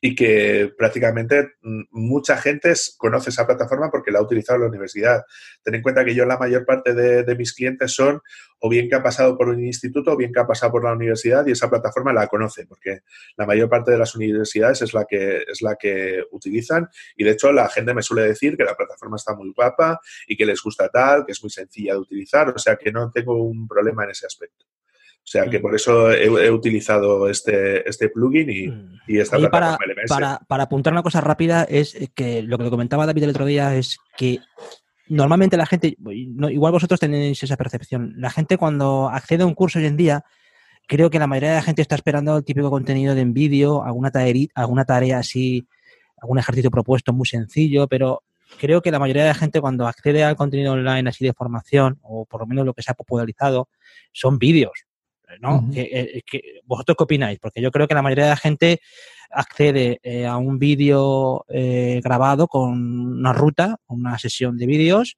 y 0.00 0.14
que 0.14 0.72
prácticamente 0.76 1.54
mm, 1.62 1.82
mucha 1.90 2.36
gente 2.36 2.72
conoce 2.98 3.30
esa 3.30 3.46
plataforma 3.46 3.90
porque 3.90 4.10
la 4.10 4.18
ha 4.18 4.22
utilizado 4.22 4.56
en 4.56 4.62
la 4.62 4.68
universidad. 4.68 5.24
Ten 5.62 5.74
en 5.74 5.82
cuenta 5.82 6.04
que 6.04 6.14
yo 6.14 6.24
la 6.24 6.38
mayor 6.38 6.64
parte 6.64 6.94
de, 6.94 7.22
de, 7.22 7.36
mis 7.36 7.54
clientes 7.54 7.92
son 7.92 8.20
o 8.60 8.68
bien 8.68 8.88
que 8.88 8.94
han 8.94 9.02
pasado 9.02 9.36
por 9.36 9.48
un 9.48 9.64
instituto 9.64 10.12
o 10.12 10.16
bien 10.16 10.32
que 10.32 10.40
han 10.40 10.46
pasado 10.46 10.72
por 10.72 10.84
la 10.84 10.92
universidad 10.92 11.46
y 11.46 11.52
esa 11.52 11.68
plataforma 11.68 12.12
la 12.12 12.26
conocen 12.26 12.66
porque 12.66 13.00
la 13.36 13.46
mayor 13.46 13.68
parte 13.68 13.90
de 13.90 13.98
las 13.98 14.14
universidades 14.14 14.82
es 14.82 14.94
la 14.94 15.04
que, 15.04 15.44
es 15.46 15.62
la 15.62 15.76
que 15.76 16.24
utilizan 16.30 16.88
y 17.16 17.24
de 17.24 17.32
hecho 17.32 17.52
la 17.52 17.68
gente 17.68 17.94
me 17.94 18.02
suele 18.02 18.22
decir 18.26 18.56
que 18.56 18.64
la 18.64 18.74
plataforma 18.74 19.16
está 19.16 19.34
muy 19.34 19.52
guapa 19.54 20.00
y 20.26 20.36
que 20.36 20.46
les 20.46 20.62
gusta 20.62 20.88
tal, 20.88 21.26
que 21.26 21.32
es 21.32 21.42
muy 21.42 21.50
sencilla 21.50 21.94
de 21.94 22.00
utilizar, 22.00 22.48
o 22.48 22.58
sea 22.58 22.76
que 22.76 22.90
no 22.92 23.10
tengo 23.12 23.42
un 23.42 23.68
problema 23.68 24.04
en 24.04 24.10
ese 24.10 24.26
aspecto. 24.26 24.66
O 25.26 25.28
sea 25.28 25.50
que 25.50 25.58
por 25.58 25.74
eso 25.74 26.12
he, 26.12 26.26
he 26.26 26.50
utilizado 26.52 27.28
este, 27.28 27.88
este 27.88 28.08
plugin 28.10 28.48
y, 28.48 29.12
y 29.12 29.18
esta 29.18 29.36
Oye, 29.36 29.48
para, 29.48 29.76
para, 30.08 30.38
para, 30.46 30.62
apuntar 30.62 30.92
una 30.92 31.02
cosa 31.02 31.20
rápida, 31.20 31.64
es 31.64 31.96
que 32.14 32.42
lo 32.42 32.58
que 32.58 32.70
comentaba 32.70 33.06
David 33.06 33.24
el 33.24 33.30
otro 33.30 33.44
día 33.44 33.74
es 33.74 33.98
que 34.16 34.38
normalmente 35.08 35.56
la 35.56 35.66
gente, 35.66 35.96
igual 35.98 36.70
vosotros 36.70 37.00
tenéis 37.00 37.42
esa 37.42 37.56
percepción, 37.56 38.14
la 38.18 38.30
gente 38.30 38.56
cuando 38.56 39.08
accede 39.08 39.42
a 39.42 39.46
un 39.46 39.54
curso 39.54 39.80
hoy 39.80 39.86
en 39.86 39.96
día, 39.96 40.24
creo 40.86 41.10
que 41.10 41.18
la 41.18 41.26
mayoría 41.26 41.50
de 41.50 41.56
la 41.56 41.62
gente 41.62 41.82
está 41.82 41.96
esperando 41.96 42.36
el 42.36 42.44
típico 42.44 42.70
contenido 42.70 43.16
de 43.16 43.22
en 43.22 43.34
vídeo, 43.34 43.82
alguna 43.82 44.12
tarea, 44.12 44.46
alguna 44.54 44.84
tarea 44.84 45.18
así, 45.18 45.66
algún 46.22 46.38
ejercicio 46.38 46.70
propuesto 46.70 47.12
muy 47.12 47.26
sencillo, 47.26 47.88
pero 47.88 48.22
creo 48.60 48.80
que 48.80 48.92
la 48.92 49.00
mayoría 49.00 49.22
de 49.22 49.30
la 49.30 49.34
gente 49.34 49.60
cuando 49.60 49.88
accede 49.88 50.22
al 50.22 50.36
contenido 50.36 50.74
online 50.74 51.08
así 51.08 51.24
de 51.24 51.32
formación, 51.32 51.98
o 52.02 52.26
por 52.26 52.42
lo 52.42 52.46
menos 52.46 52.64
lo 52.64 52.74
que 52.74 52.82
se 52.82 52.92
ha 52.92 52.94
popularizado, 52.94 53.68
son 54.12 54.38
vídeos. 54.38 54.85
¿No? 55.40 55.56
Uh 55.56 55.62
-huh. 55.62 55.74
que, 55.74 56.22
que, 56.26 56.60
¿Vosotros 56.64 56.96
qué 56.96 57.04
opináis? 57.04 57.38
Porque 57.38 57.60
yo 57.60 57.70
creo 57.70 57.86
que 57.86 57.94
la 57.94 58.02
mayoría 58.02 58.24
de 58.24 58.30
la 58.30 58.36
gente 58.36 58.80
accede 59.30 59.98
eh, 60.02 60.26
a 60.26 60.36
un 60.36 60.58
vídeo 60.58 61.44
eh, 61.48 62.00
grabado 62.02 62.48
con 62.48 63.18
una 63.18 63.32
ruta, 63.32 63.76
una 63.86 64.18
sesión 64.18 64.56
de 64.56 64.66
vídeos 64.66 65.16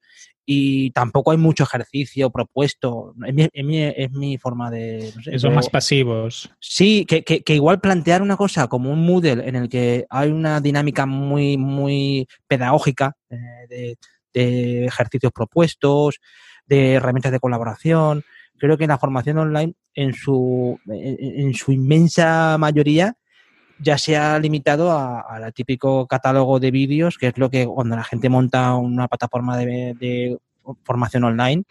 y 0.51 0.93
tampoco 0.93 1.31
hay 1.31 1.37
mucho 1.37 1.65
ejercicio 1.65 2.31
propuesto. 2.31 3.15
Es 3.27 3.35
mi, 3.35 3.49
es 3.53 3.65
mi, 3.65 3.83
es 3.83 4.11
mi 4.13 4.39
forma 4.39 4.71
de... 4.71 5.13
No 5.15 5.23
sé, 5.23 5.39
Son 5.39 5.55
más 5.55 5.69
pasivos. 5.69 6.51
Sí, 6.59 7.05
que, 7.07 7.23
que, 7.23 7.43
que, 7.43 7.55
igual 7.55 7.81
plantear 7.81 8.23
una 8.23 8.39
cosa 8.39 8.67
como 8.67 8.91
un 8.91 9.05
Moodle 9.05 9.47
en 9.47 9.57
el 9.57 9.69
que 9.69 10.07
hay 10.09 10.31
una 10.31 10.63
dinámica 10.63 11.05
muy, 11.05 11.59
muy 11.59 12.27
pedagógica 12.47 13.15
eh, 13.29 13.37
de, 13.69 13.99
de 14.33 14.87
ejercicios 14.87 15.33
propuestos, 15.33 16.19
de 16.65 16.95
herramientas 16.95 17.33
de 17.33 17.41
colaboración, 17.41 18.25
creo 18.59 18.77
que 18.77 18.87
la 18.87 18.99
formación 18.99 19.39
online 19.39 19.75
en 19.95 20.13
su, 20.15 20.79
en, 20.87 21.17
en 21.21 21.55
su 21.55 21.73
inmensa 21.73 22.57
mayoría 22.59 23.17
ya 23.81 23.97
se 23.97 24.17
ha 24.17 24.39
limitado 24.39 24.97
al 24.97 25.53
típico 25.53 26.07
catálogo 26.07 26.59
de 26.61 26.71
vídeos, 26.71 27.17
que 27.17 27.29
es 27.29 27.39
lo 27.39 27.51
que 27.51 27.67
cuando 27.67 27.97
la 27.97 28.05
gente 28.05 28.29
monta 28.29 28.75
una 28.75 29.09
plataforma 29.09 29.57
de, 29.57 29.95
de, 29.99 30.39
formación 30.85 31.25
online, 31.25 31.65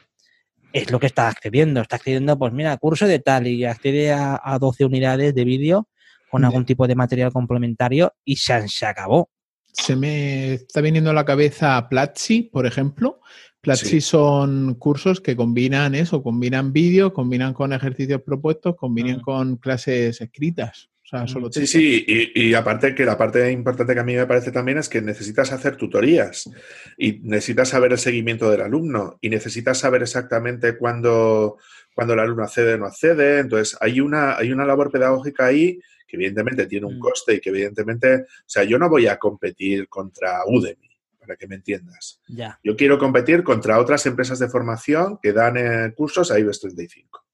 es 0.73 0.89
lo 0.91 0.99
que 0.99 1.07
está 1.07 1.27
accediendo. 1.27 1.81
Está 1.81 1.97
accediendo, 1.97 2.37
pues 2.37 2.53
mira, 2.53 2.75
curso 2.77 3.07
de 3.07 3.19
tal 3.19 3.47
y 3.47 3.65
accede 3.65 4.11
a, 4.11 4.39
a 4.43 4.57
12 4.57 4.85
unidades 4.85 5.35
de 5.35 5.45
vídeo 5.45 5.87
con 6.31 6.45
algún 6.45 6.65
tipo 6.65 6.87
de 6.87 6.95
material 6.95 7.31
complementario 7.31 8.13
y 8.25 8.37
se, 8.37 8.67
se 8.67 8.85
acabó. 8.85 9.29
Se 9.71 9.95
me 9.95 10.53
está 10.53 10.81
viniendo 10.81 11.11
a 11.11 11.13
la 11.13 11.25
cabeza 11.25 11.87
Platzi, 11.89 12.43
por 12.43 12.65
ejemplo, 12.65 13.21
Platzi 13.67 13.89
sí. 13.89 14.01
son 14.01 14.75
cursos 14.75 15.19
que 15.19 15.35
combinan 15.35 15.93
eso, 15.93 16.23
combinan 16.23 16.71
vídeo, 16.71 17.11
combinan 17.11 17.53
con 17.53 17.73
ejercicios 17.73 18.21
propuestos, 18.21 18.77
combinan 18.77 19.17
uh 19.17 19.19
-huh. 19.19 19.23
con 19.23 19.57
clases 19.57 20.21
escritas. 20.21 20.89
O 21.03 21.07
sea, 21.09 21.27
solo 21.27 21.51
sí, 21.51 21.67
sí, 21.67 22.05
y, 22.07 22.47
y, 22.47 22.53
aparte 22.53 22.95
que 22.95 23.03
la 23.03 23.17
parte 23.17 23.51
importante 23.51 23.93
que 23.93 23.99
a 23.99 24.05
mí 24.05 24.15
me 24.15 24.25
parece 24.25 24.53
también 24.53 24.77
es 24.77 24.87
que 24.87 25.01
necesitas 25.01 25.51
hacer 25.51 25.75
tutorías 25.75 26.49
y 26.97 27.19
necesitas 27.23 27.67
saber 27.67 27.91
el 27.91 27.97
seguimiento 27.97 28.49
del 28.49 28.61
alumno 28.61 29.17
y 29.19 29.27
necesitas 29.29 29.79
saber 29.79 30.01
exactamente 30.01 30.77
cuándo, 30.77 31.57
cuándo 31.93 32.13
el 32.13 32.21
alumno 32.21 32.43
accede 32.43 32.75
o 32.75 32.77
no 32.77 32.85
accede. 32.85 33.39
Entonces, 33.39 33.77
hay 33.81 33.99
una, 33.99 34.37
hay 34.37 34.53
una 34.53 34.65
labor 34.65 34.91
pedagógica 34.91 35.45
ahí 35.45 35.77
que 36.07 36.15
evidentemente 36.15 36.67
tiene 36.67 36.85
un 36.85 36.99
coste 36.99 37.35
y 37.35 37.39
que 37.41 37.49
evidentemente, 37.49 38.15
o 38.15 38.45
sea, 38.45 38.63
yo 38.63 38.79
no 38.79 38.89
voy 38.89 39.07
a 39.07 39.17
competir 39.17 39.89
contra 39.89 40.45
Udemy 40.45 40.86
para 41.27 41.37
que 41.37 41.47
me 41.47 41.55
entiendas. 41.55 42.21
Ya. 42.27 42.59
Yo 42.63 42.75
quiero 42.75 42.97
competir 42.97 43.43
contra 43.43 43.79
otras 43.79 44.05
empresas 44.05 44.39
de 44.39 44.49
formación 44.49 45.19
que 45.21 45.33
dan 45.33 45.57
eh, 45.57 45.93
cursos 45.95 46.31
a 46.31 46.39
IBEX 46.39 46.61
35. 46.61 47.25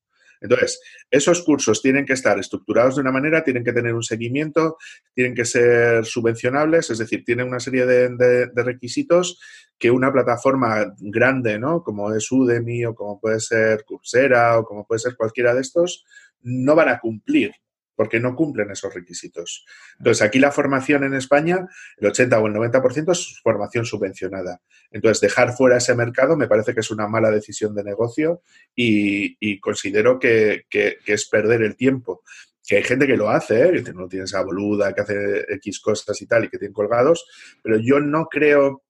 Entonces, 0.42 0.82
esos 1.10 1.42
cursos 1.42 1.82
tienen 1.82 2.06
que 2.06 2.12
estar 2.12 2.38
estructurados 2.38 2.96
de 2.96 3.02
una 3.02 3.14
manera, 3.14 3.46
tienen 3.46 3.64
que 3.64 3.72
tener 3.72 3.94
un 3.94 4.04
seguimiento, 4.04 4.78
tienen 5.14 5.34
que 5.34 5.46
ser 5.46 6.06
subvencionables, 6.06 6.90
es 6.90 6.98
decir, 6.98 7.24
tienen 7.24 7.48
una 7.48 7.62
serie 7.62 7.86
de, 7.86 8.10
de, 8.10 8.48
de 8.48 8.64
requisitos 8.64 9.40
que 9.80 9.90
una 9.90 10.12
plataforma 10.12 10.94
grande, 11.00 11.58
¿no? 11.58 11.82
Como 11.82 12.14
es 12.14 12.30
Udemy 12.30 12.84
o 12.86 12.94
como 12.94 13.22
puede 13.22 13.40
ser 13.40 13.86
Coursera 13.86 14.60
o 14.60 14.66
como 14.66 14.86
puede 14.86 15.00
ser 15.00 15.16
cualquiera 15.16 15.54
de 15.54 15.62
estos, 15.62 16.04
no 16.42 16.76
van 16.76 16.90
a 16.90 17.00
cumplir. 17.00 17.54
Porque 17.96 18.20
no 18.20 18.36
cumplen 18.36 18.72
esos 18.72 18.94
requisitos. 18.94 19.66
Entonces, 19.98 20.22
aquí 20.22 20.40
la 20.40 20.52
formación 20.52 21.04
en 21.04 21.14
España, 21.14 21.68
el 21.98 22.08
80 22.08 22.40
o 22.40 22.48
el 22.48 22.54
90% 22.54 23.12
es 23.12 23.40
formación 23.44 23.86
subvencionada. 23.86 24.62
Entonces, 24.92 25.22
dejar 25.22 25.54
fuera 25.54 25.78
ese 25.78 25.96
mercado 25.96 26.36
me 26.38 26.48
parece 26.48 26.74
que 26.74 26.82
es 26.82 26.92
una 26.92 27.08
mala 27.08 27.32
decisión 27.32 27.76
de 27.76 27.84
negocio 27.84 28.42
y, 28.76 29.60
considero 29.60 30.20
que, 30.20 30.66
es 30.70 31.30
perder 31.30 31.62
el 31.62 31.76
tiempo. 31.76 32.22
Que 32.66 32.78
hay 32.78 32.84
gente 32.84 33.06
que 33.06 33.18
lo 33.18 33.30
hace, 33.30 33.62
¿eh? 33.62 33.84
que 33.84 33.94
no 33.94 34.08
tiene 34.08 34.26
esa 34.26 34.42
boluda, 34.42 34.94
que 34.94 35.02
hace 35.02 35.46
X 35.56 35.82
cosas 35.82 36.22
y 36.22 36.28
tal, 36.28 36.46
y 36.46 36.50
que 36.50 36.58
tienen 36.58 36.74
colgados, 36.74 37.26
pero 37.62 37.78
yo 37.78 38.00
no 38.00 38.28
creo 38.28 38.84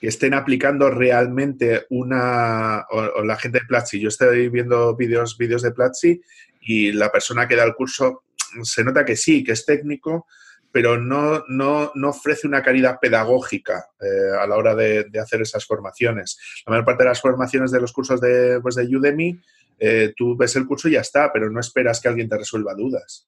que 0.00 0.06
estén 0.06 0.34
aplicando 0.34 0.90
realmente 0.90 1.86
una, 1.90 2.86
o, 2.90 3.24
la 3.24 3.36
gente 3.36 3.58
de 3.60 3.66
Platzi. 3.66 3.98
Yo 3.98 4.08
estoy 4.08 4.48
viendo 4.48 4.94
vídeos, 4.94 5.36
vídeos 5.36 5.62
de 5.62 5.72
Platzi 5.72 6.20
y 6.60 6.92
la 6.92 7.10
persona 7.10 7.48
que 7.48 7.56
da 7.56 7.64
el 7.64 7.74
curso 7.74 8.22
se 8.62 8.84
nota 8.84 9.04
que 9.04 9.16
sí, 9.16 9.44
que 9.44 9.52
es 9.52 9.64
técnico, 9.64 10.26
pero 10.70 10.98
no, 10.98 11.44
no, 11.48 11.92
no 11.94 12.10
ofrece 12.10 12.46
una 12.46 12.62
calidad 12.62 12.98
pedagógica 13.00 13.86
eh, 14.00 14.36
a 14.38 14.46
la 14.46 14.56
hora 14.56 14.74
de, 14.74 15.06
hacer 15.20 15.42
esas 15.42 15.64
formaciones. 15.64 16.38
La 16.66 16.70
mayor 16.70 16.84
parte 16.84 17.04
de 17.04 17.08
las 17.08 17.20
formaciones 17.20 17.70
de 17.70 17.80
los 17.80 17.92
cursos 17.92 18.20
de, 18.20 18.60
pues 18.60 18.74
de 18.74 18.84
Udemy, 18.84 19.40
eh, 19.78 20.12
tú 20.16 20.36
ves 20.36 20.56
el 20.56 20.66
curso 20.66 20.88
y 20.88 20.92
ya 20.92 21.00
está, 21.00 21.32
pero 21.32 21.50
no 21.50 21.60
esperas 21.60 22.00
que 22.00 22.08
alguien 22.08 22.28
te 22.28 22.38
resuelva 22.38 22.74
dudas. 22.74 23.26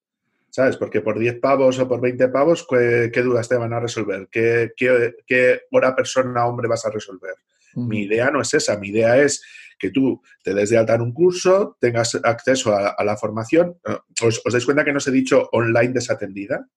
¿Sabes? 0.51 0.77
Porque 0.77 1.01
por 1.01 1.17
10 1.17 1.39
pavos 1.39 1.79
o 1.79 1.87
por 1.87 2.01
20 2.01 2.29
pavos, 2.29 2.67
¿qué, 2.69 3.23
dudas 3.23 3.49
te 3.49 3.57
van 3.57 3.73
a 3.73 3.79
resolver? 3.79 4.29
¿Qué, 4.31 4.73
qué, 4.77 5.61
hora 5.71 5.95
persona 5.95 6.45
hombre 6.47 6.67
vas 6.67 6.85
a 6.85 6.91
resolver? 6.91 7.35
Mi 7.77 8.03
idea 8.03 8.33
no 8.33 8.41
es 8.41 8.53
esa, 8.55 8.77
mi 8.77 8.89
idea 8.89 9.17
es 9.17 9.45
que 9.81 9.91
tú 9.91 10.23
te 10.45 10.55
des 10.55 10.71
de 10.71 10.79
alta 10.79 10.95
en 10.95 11.01
un 11.01 11.13
curso, 11.13 11.77
tengas 11.81 12.15
acceso 12.23 12.77
a, 12.77 13.03
la 13.03 13.17
formación. 13.17 13.77
Eh, 13.89 13.97
¿Os, 14.23 14.43
dais 14.53 14.65
cuenta 14.65 14.85
que 14.85 14.93
no 14.93 14.99
os 14.99 15.09
he 15.09 15.11
dicho 15.11 15.49
online 15.53 15.95
desatendida? 15.95 16.69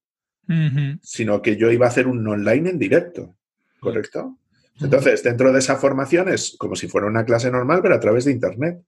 Sino 1.01 1.41
que 1.41 1.55
yo 1.55 1.71
iba 1.71 1.85
a 1.85 1.89
hacer 1.89 2.07
un 2.07 2.27
online 2.27 2.71
en 2.71 2.79
directo, 2.79 3.37
¿correcto? 3.79 4.37
Entonces, 4.81 5.23
dentro 5.23 5.53
de 5.53 5.59
esa 5.59 5.77
formación 5.77 6.29
es 6.29 6.55
como 6.57 6.75
si 6.75 6.87
fuera 6.87 7.07
una 7.07 7.23
clase 7.23 7.51
normal, 7.51 7.81
pero 7.81 7.95
a 7.95 7.99
través 7.99 8.25
de 8.25 8.31
Internet. 8.31 8.81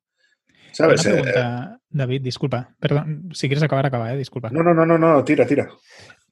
¿Sabes? 0.72 1.06
Una 1.06 1.14
pregunta, 1.14 1.72
eh, 1.74 1.86
David, 1.90 2.22
disculpa. 2.22 2.76
Perdón, 2.80 3.30
si 3.34 3.48
quieres 3.48 3.64
acabar, 3.64 3.86
acaba, 3.86 4.14
¿eh? 4.14 4.18
disculpa. 4.18 4.50
No, 4.50 4.64
no, 4.64 4.74
no, 4.74 4.86
no, 4.86 4.98
no, 4.98 5.24
tira, 5.24 5.46
tira. 5.46 5.70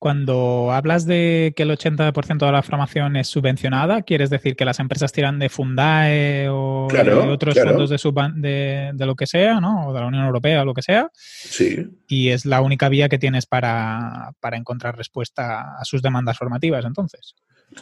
Cuando 0.03 0.73
hablas 0.73 1.05
de 1.05 1.53
que 1.55 1.63
el 1.63 1.71
80% 1.71 2.45
de 2.45 2.51
la 2.51 2.61
formación 2.61 3.15
es 3.15 3.29
subvencionada, 3.29 4.01
¿quieres 4.01 4.29
decir 4.29 4.57
que 4.57 4.65
las 4.65 4.81
empresas 4.81 5.13
tiran 5.13 5.39
de 5.39 5.47
Fundae 5.47 6.49
o 6.49 6.89
de 6.91 7.09
otros 7.13 7.57
fondos 7.57 7.89
de, 7.89 8.91
de, 8.93 9.05
lo 9.05 9.15
que 9.15 9.27
sea, 9.27 9.61
¿no? 9.61 9.87
O 9.87 9.93
de 9.93 10.01
la 10.01 10.07
Unión 10.07 10.25
Europea 10.25 10.63
o 10.63 10.65
lo 10.65 10.73
que 10.73 10.81
sea? 10.81 11.09
Sí. 11.13 11.87
Y 12.09 12.31
es 12.31 12.45
la 12.45 12.59
única 12.59 12.89
vía 12.89 13.07
que 13.07 13.17
tienes 13.17 13.45
para, 13.45 14.33
para 14.41 14.57
encontrar 14.57 14.97
respuesta 14.97 15.77
a 15.79 15.85
sus 15.85 16.01
demandas 16.01 16.37
formativas, 16.37 16.83
entonces. 16.83 17.35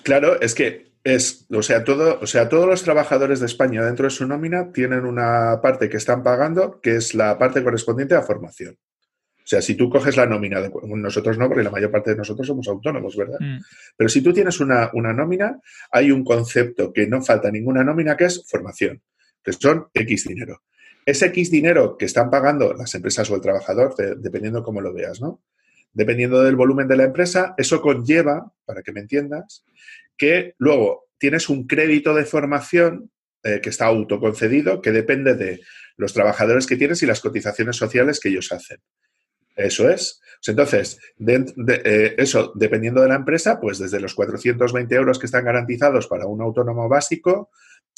Claro, 0.03 0.39
es 0.41 0.53
que 0.53 0.91
es, 1.03 1.47
o 1.51 1.63
sea, 1.63 1.84
todo, 1.84 2.19
o 2.21 2.27
sea, 2.27 2.49
todos 2.49 2.67
los 2.67 2.84
trabajadores 2.84 3.39
de 3.39 3.47
España 3.47 3.84
dentro 3.84 4.03
de 4.03 4.12
su 4.12 4.27
nómina 4.27 4.71
tienen 4.71 5.05
una 5.05 5.60
parte 5.63 5.89
que 5.89 5.97
están 5.97 6.21
pagando, 6.21 6.81
que 6.81 6.97
es 6.97 7.15
la 7.15 7.39
parte 7.39 7.63
correspondiente 7.63 8.13
a 8.13 8.21
formación. 8.21 8.77
O 9.43 9.47
sea, 9.51 9.62
si 9.62 9.75
tú 9.75 9.89
coges 9.89 10.15
la 10.17 10.25
nómina, 10.25 10.62
de, 10.62 10.71
nosotros 10.95 11.38
no, 11.38 11.47
porque 11.47 11.63
la 11.63 11.71
mayor 11.71 11.91
parte 11.91 12.12
de 12.12 12.17
nosotros 12.17 12.47
somos 12.47 12.67
autónomos, 12.67 13.15
¿verdad? 13.17 13.39
Mm. 13.39 13.60
Pero 13.97 14.10
si 14.10 14.21
tú 14.21 14.32
tienes 14.32 14.60
una, 14.60 14.91
nómina, 14.93 15.60
hay 15.91 16.12
un 16.12 16.23
concepto 16.23 16.93
que 16.93 17.08
no 17.08 17.21
falta 17.21 17.51
ninguna 17.51 17.84
nómina, 17.84 18.15
que 18.15 18.25
es 18.25 18.43
formación, 18.47 19.01
que 19.43 19.54
son 19.54 19.88
X 19.93 20.27
dinero. 20.27 20.62
Ese 21.06 21.27
X 21.27 21.49
dinero 21.49 21.97
que 21.97 22.06
están 22.06 22.30
pagando 22.30 22.73
las 22.73 22.93
empresas 22.93 23.30
o 23.32 23.36
el 23.36 23.41
trabajador, 23.41 23.95
dependiendo 24.17 24.63
cómo 24.63 24.80
lo 24.80 24.93
veas, 24.93 25.19
¿no? 25.19 25.41
Dependiendo 25.93 26.41
del 26.43 26.56
volumen 26.56 26.88
de 26.88 26.97
la 26.97 27.04
empresa, 27.06 27.54
eso 27.58 27.82
conlleva, 27.82 28.54
para 28.65 28.84
que 28.84 28.93
me 28.93 29.01
entiendas, 29.01 29.65
que 30.15 30.54
luego 30.60 31.10
tienes 31.17 31.49
un 31.49 31.67
crédito 31.67 32.13
de 32.13 32.25
formación 32.25 33.12
eh, 33.43 33.60
que 33.62 33.69
está 33.69 33.88
autoconcedido, 33.88 34.82
que 34.82 34.91
depende 34.91 35.34
de 35.34 35.62
los 35.97 36.13
trabajadores 36.13 36.67
que 36.67 36.77
tienes 36.77 37.01
y 37.01 37.08
las 37.08 37.21
cotizaciones 37.21 37.75
sociales 37.75 38.19
que 38.19 38.30
ellos 38.30 38.51
hacen. 38.51 38.80
Eso 39.55 39.89
es. 39.89 40.21
Entonces, 40.47 40.99
eh, 41.27 42.15
eso, 42.17 42.51
dependiendo 42.55 43.01
de 43.01 43.09
la 43.09 43.15
empresa, 43.15 43.59
pues 43.59 43.77
desde 43.77 43.99
los 43.99 44.15
420 44.15 44.95
euros 44.95 45.19
que 45.19 45.27
están 45.27 45.45
garantizados 45.45 46.07
para 46.07 46.25
un 46.25 46.41
autónomo 46.41 46.89
básico 46.89 47.51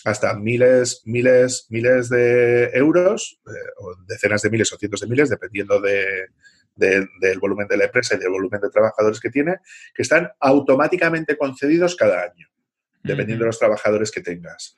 hasta 0.03 0.33
miles, 0.33 1.01
miles, 1.05 1.67
miles 1.69 2.09
de 2.09 2.65
euros, 2.73 3.39
eh, 3.47 3.51
o 3.77 3.95
decenas 4.05 4.41
de 4.41 4.49
miles 4.49 4.73
o 4.73 4.77
cientos 4.77 4.99
de 4.99 5.07
miles, 5.07 5.29
dependiendo 5.29 5.79
del 5.79 7.39
volumen 7.39 7.67
de 7.67 7.77
la 7.77 7.85
empresa 7.85 8.15
y 8.15 8.19
del 8.19 8.29
volumen 8.29 8.59
de 8.59 8.69
trabajadores 8.69 9.21
que 9.21 9.29
tiene, 9.29 9.57
que 9.93 10.01
están 10.01 10.29
automáticamente 10.41 11.37
concedidos 11.37 11.95
cada 11.95 12.23
año, 12.23 12.49
dependiendo 13.01 13.43
de 13.45 13.49
los 13.49 13.59
trabajadores 13.59 14.11
que 14.11 14.21
tengas. 14.21 14.77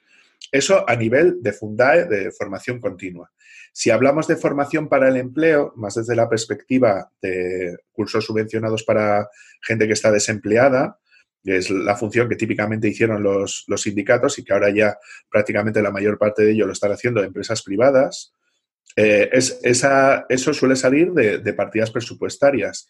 Eso 0.52 0.88
a 0.88 0.96
nivel 0.96 1.42
de 1.42 1.54
Fundae, 1.54 2.06
de 2.06 2.32
formación 2.32 2.80
continua. 2.80 3.32
Si 3.74 3.90
hablamos 3.90 4.28
de 4.28 4.38
formación 4.38 4.88
para 4.88 5.10
el 5.10 5.18
empleo, 5.18 5.74
más 5.76 5.96
desde 5.96 6.16
la 6.16 6.30
perspectiva 6.30 7.12
de 7.22 7.78
cursos 7.92 8.26
subvencionados 8.26 8.84
para 8.84 9.28
gente 9.62 9.86
que 9.86 9.94
está 9.94 10.12
desempleada, 10.12 10.98
que 11.44 11.58
es 11.58 11.70
la 11.70 11.96
función 11.96 12.28
que 12.28 12.36
típicamente 12.36 12.88
hicieron 12.88 13.22
los, 13.22 13.66
sindicatos 13.76 14.40
y 14.40 14.44
que 14.44 14.54
ahora 14.54 14.72
ya 14.72 14.98
prácticamente 15.30 15.82
la 15.82 15.92
mayor 15.92 16.18
parte 16.18 16.44
de 16.44 16.52
ello 16.54 16.66
lo 16.66 16.74
están 16.74 16.92
haciendo 16.92 17.24
empresas 17.24 17.62
privadas, 17.62 18.34
eh, 18.96 19.30
es, 19.32 19.60
eso 19.64 20.54
suele 20.54 20.76
salir 20.76 21.12
de, 21.12 21.54
partidas 21.54 21.92
presupuestarias. 21.92 22.88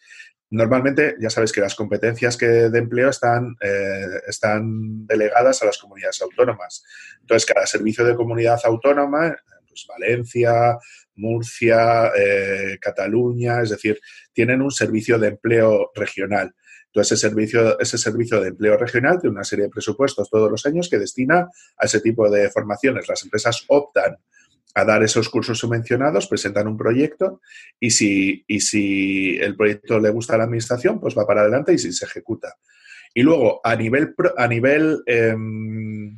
Normalmente, 0.51 1.15
ya 1.19 1.29
sabes 1.29 1.51
que 1.51 1.61
las 1.61 1.73
competencias 1.73 2.37
que 2.37 2.45
de 2.45 2.79
empleo 2.79 3.09
están, 3.09 3.55
eh, 3.59 4.21
están 4.27 5.07
delegadas 5.07 5.61
a 5.61 5.65
las 5.65 5.77
comunidades 5.77 6.21
autónomas. 6.21 6.83
Entonces, 7.21 7.51
cada 7.51 7.65
servicio 7.65 8.05
de 8.05 8.15
comunidad 8.15 8.59
autónoma 8.63 9.35
pues, 9.67 9.87
Valencia, 9.87 10.77
Murcia, 11.15 12.11
eh, 12.15 12.77
Cataluña, 12.79 13.61
es 13.61 13.71
decir, 13.71 13.99
tienen 14.31 14.61
un 14.61 14.71
servicio 14.71 15.17
de 15.17 15.29
empleo 15.29 15.91
regional. 15.95 16.53
Entonces, 16.85 17.17
ese 17.17 17.27
servicio, 17.27 17.79
ese 17.79 17.97
servicio 17.97 18.39
de 18.39 18.49
empleo 18.49 18.77
regional 18.77 19.19
tiene 19.19 19.35
una 19.35 19.43
serie 19.43 19.65
de 19.65 19.71
presupuestos 19.71 20.29
todos 20.29 20.49
los 20.49 20.65
años 20.65 20.89
que 20.89 20.99
destina 20.99 21.49
a 21.77 21.85
ese 21.85 21.99
tipo 21.99 22.29
de 22.29 22.49
formaciones. 22.49 23.07
Las 23.09 23.23
empresas 23.23 23.65
optan 23.67 24.17
a 24.75 24.85
dar 24.85 25.01
esos 25.01 25.29
cursos 25.29 25.57
subvencionados, 25.57 26.27
presentan 26.27 26.67
un 26.67 26.77
proyecto 26.77 27.41
y 27.79 27.89
si, 27.91 28.43
y 28.47 28.59
si 28.59 29.37
el 29.37 29.55
proyecto 29.55 29.99
le 29.99 30.11
gusta 30.11 30.35
a 30.35 30.37
la 30.37 30.43
administración, 30.43 30.99
pues 30.99 31.17
va 31.17 31.25
para 31.25 31.41
adelante 31.41 31.73
y 31.73 31.79
si 31.79 31.91
se 31.91 32.05
ejecuta. 32.05 32.55
Y 33.13 33.23
luego, 33.23 33.61
a 33.63 33.75
nivel, 33.75 34.13
a 34.37 34.47
nivel 34.47 35.01
em, 35.07 36.17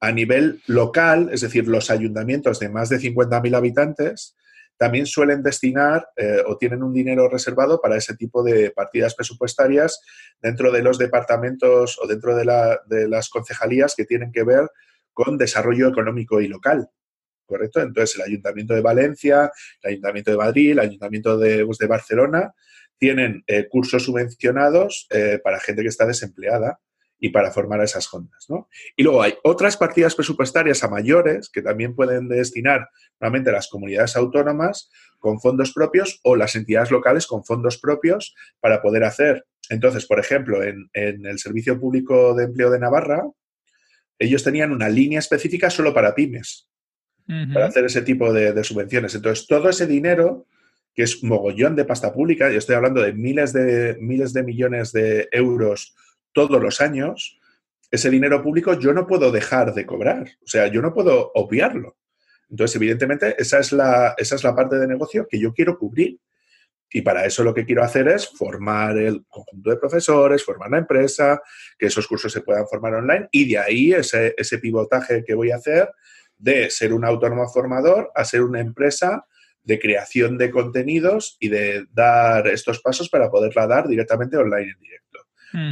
a 0.00 0.12
nivel 0.12 0.62
local, 0.66 1.30
es 1.32 1.40
decir, 1.40 1.66
los 1.68 1.90
ayuntamientos 1.90 2.60
de 2.60 2.68
más 2.68 2.88
de 2.88 2.98
50.000 2.98 3.56
habitantes, 3.56 4.36
también 4.76 5.06
suelen 5.06 5.42
destinar 5.42 6.08
eh, 6.16 6.42
o 6.46 6.58
tienen 6.58 6.82
un 6.82 6.92
dinero 6.92 7.28
reservado 7.28 7.80
para 7.80 7.96
ese 7.96 8.14
tipo 8.14 8.42
de 8.42 8.70
partidas 8.70 9.14
presupuestarias 9.14 10.00
dentro 10.40 10.70
de 10.70 10.82
los 10.82 10.98
departamentos 10.98 11.98
o 12.00 12.06
dentro 12.06 12.36
de, 12.36 12.44
las 13.08 13.30
concejalías 13.30 13.94
que 13.96 14.04
tienen 14.04 14.32
que 14.32 14.44
ver 14.44 14.68
con 15.14 15.38
desarrollo 15.38 15.88
económico 15.88 16.42
y 16.42 16.48
local. 16.48 16.90
¿Correcto? 17.46 17.80
Entonces, 17.80 18.16
el 18.16 18.22
Ayuntamiento 18.22 18.74
de 18.74 18.80
Valencia, 18.80 19.50
el 19.82 19.90
Ayuntamiento 19.90 20.30
de 20.32 20.36
Madrid, 20.36 20.72
el 20.72 20.80
Ayuntamiento 20.80 21.38
de, 21.38 21.64
pues, 21.64 21.78
Barcelona 21.88 22.52
tienen 22.98 23.44
eh, 23.46 23.68
cursos 23.68 24.04
subvencionados 24.04 25.06
eh, 25.10 25.38
para 25.42 25.60
gente 25.60 25.82
que 25.82 25.88
está 25.88 26.06
desempleada 26.06 26.80
y 27.18 27.30
para 27.30 27.50
formar 27.50 27.80
a 27.80 27.84
esas 27.84 28.06
juntas. 28.06 28.46
¿no? 28.48 28.68
Y 28.96 29.02
luego 29.02 29.22
hay 29.22 29.34
otras 29.42 29.76
partidas 29.76 30.14
presupuestarias 30.14 30.82
a 30.84 30.88
mayores 30.88 31.48
que 31.48 31.62
también 31.62 31.94
pueden 31.94 32.28
destinar 32.28 32.88
nuevamente 33.20 33.52
las 33.52 33.68
comunidades 33.68 34.16
autónomas 34.16 34.90
con 35.18 35.40
fondos 35.40 35.72
propios 35.72 36.20
o 36.22 36.36
las 36.36 36.56
entidades 36.56 36.90
locales 36.90 37.26
con 37.26 37.44
fondos 37.44 37.78
propios 37.78 38.34
para 38.60 38.82
poder 38.82 39.04
hacer. 39.04 39.46
Entonces, 39.70 40.06
por 40.06 40.20
ejemplo, 40.20 40.62
en, 40.62 40.88
el 40.92 41.38
Servicio 41.38 41.80
Público 41.80 42.34
de 42.34 42.44
Empleo 42.44 42.70
de 42.70 42.78
Navarra, 42.78 43.24
ellos 44.18 44.44
tenían 44.44 44.72
una 44.72 44.88
línea 44.88 45.18
específica 45.18 45.70
solo 45.70 45.92
para 45.92 46.14
pymes, 46.14 46.68
para 47.52 47.66
hacer 47.66 47.84
ese 47.84 48.02
tipo 48.02 48.32
de, 48.32 48.52
de 48.52 48.64
subvenciones. 48.64 49.14
Entonces, 49.14 49.46
todo 49.46 49.68
ese 49.68 49.86
dinero 49.86 50.46
que 50.96 51.02
es 51.02 51.22
mogollón 51.22 51.76
de 51.76 51.84
pasta 51.84 52.12
pública, 52.12 52.50
yo 52.50 52.58
estoy 52.58 52.74
hablando 52.74 53.02
de 53.02 53.12
miles 53.12 53.52
de, 53.52 53.98
miles 54.00 54.32
de 54.32 54.42
millones 54.42 54.92
de 54.92 55.28
euros 55.30 55.94
todos 56.32 56.60
los 56.60 56.80
años, 56.80 57.38
ese 57.90 58.08
dinero 58.10 58.42
público 58.42 58.78
yo 58.78 58.94
no 58.94 59.06
puedo 59.06 59.30
dejar 59.30 59.74
de 59.74 59.84
cobrar, 59.84 60.26
o 60.42 60.46
sea, 60.46 60.68
yo 60.68 60.80
no 60.80 60.94
puedo 60.94 61.32
obviarlo. 61.34 61.96
Entonces, 62.48 62.76
evidentemente, 62.76 63.34
esa 63.38 63.58
es 63.58 63.72
la, 63.72 64.14
esa 64.16 64.36
es 64.36 64.44
la 64.44 64.54
parte 64.54 64.76
de 64.76 64.86
negocio 64.86 65.26
que 65.28 65.38
yo 65.38 65.52
quiero 65.52 65.78
cubrir. 65.78 66.18
Y 66.88 67.02
para 67.02 67.26
eso 67.26 67.42
lo 67.42 67.52
que 67.52 67.66
quiero 67.66 67.82
hacer 67.82 68.06
es 68.08 68.28
formar 68.28 68.96
el 68.96 69.24
conjunto 69.28 69.70
de 69.70 69.76
profesores, 69.76 70.44
formar 70.44 70.70
la 70.70 70.78
empresa, 70.78 71.42
que 71.76 71.86
esos 71.86 72.06
cursos 72.06 72.32
se 72.32 72.42
puedan 72.42 72.66
formar 72.68 72.94
online 72.94 73.28
y 73.32 73.48
de 73.48 73.58
ahí 73.58 73.92
ese, 73.92 74.34
ese 74.36 74.58
pivotaje 74.58 75.24
que 75.24 75.34
voy 75.34 75.50
a 75.50 75.56
hacer 75.56 75.90
de 76.38 76.70
ser 76.70 76.92
un 76.92 77.04
autónomo 77.04 77.48
formador 77.48 78.10
a 78.14 78.24
ser 78.24 78.42
una 78.42 78.60
empresa 78.60 79.26
de 79.62 79.78
creación 79.80 80.38
de 80.38 80.50
contenidos 80.50 81.36
y 81.40 81.48
de 81.48 81.86
dar 81.92 82.46
estos 82.46 82.80
pasos 82.80 83.08
para 83.08 83.30
poderla 83.30 83.66
dar 83.66 83.88
directamente 83.88 84.36
online 84.36 84.72
en 84.72 84.80
directo. 84.80 85.18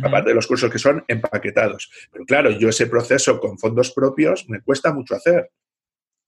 Aparte 0.02 0.30
de 0.30 0.34
los 0.34 0.46
cursos 0.46 0.70
que 0.70 0.78
son 0.78 1.04
empaquetados. 1.08 1.90
Pero 2.10 2.24
claro, 2.24 2.50
yo 2.50 2.70
ese 2.70 2.86
proceso 2.86 3.38
con 3.38 3.58
fondos 3.58 3.92
propios 3.92 4.48
me 4.48 4.62
cuesta 4.62 4.94
mucho 4.94 5.14
hacer. 5.14 5.50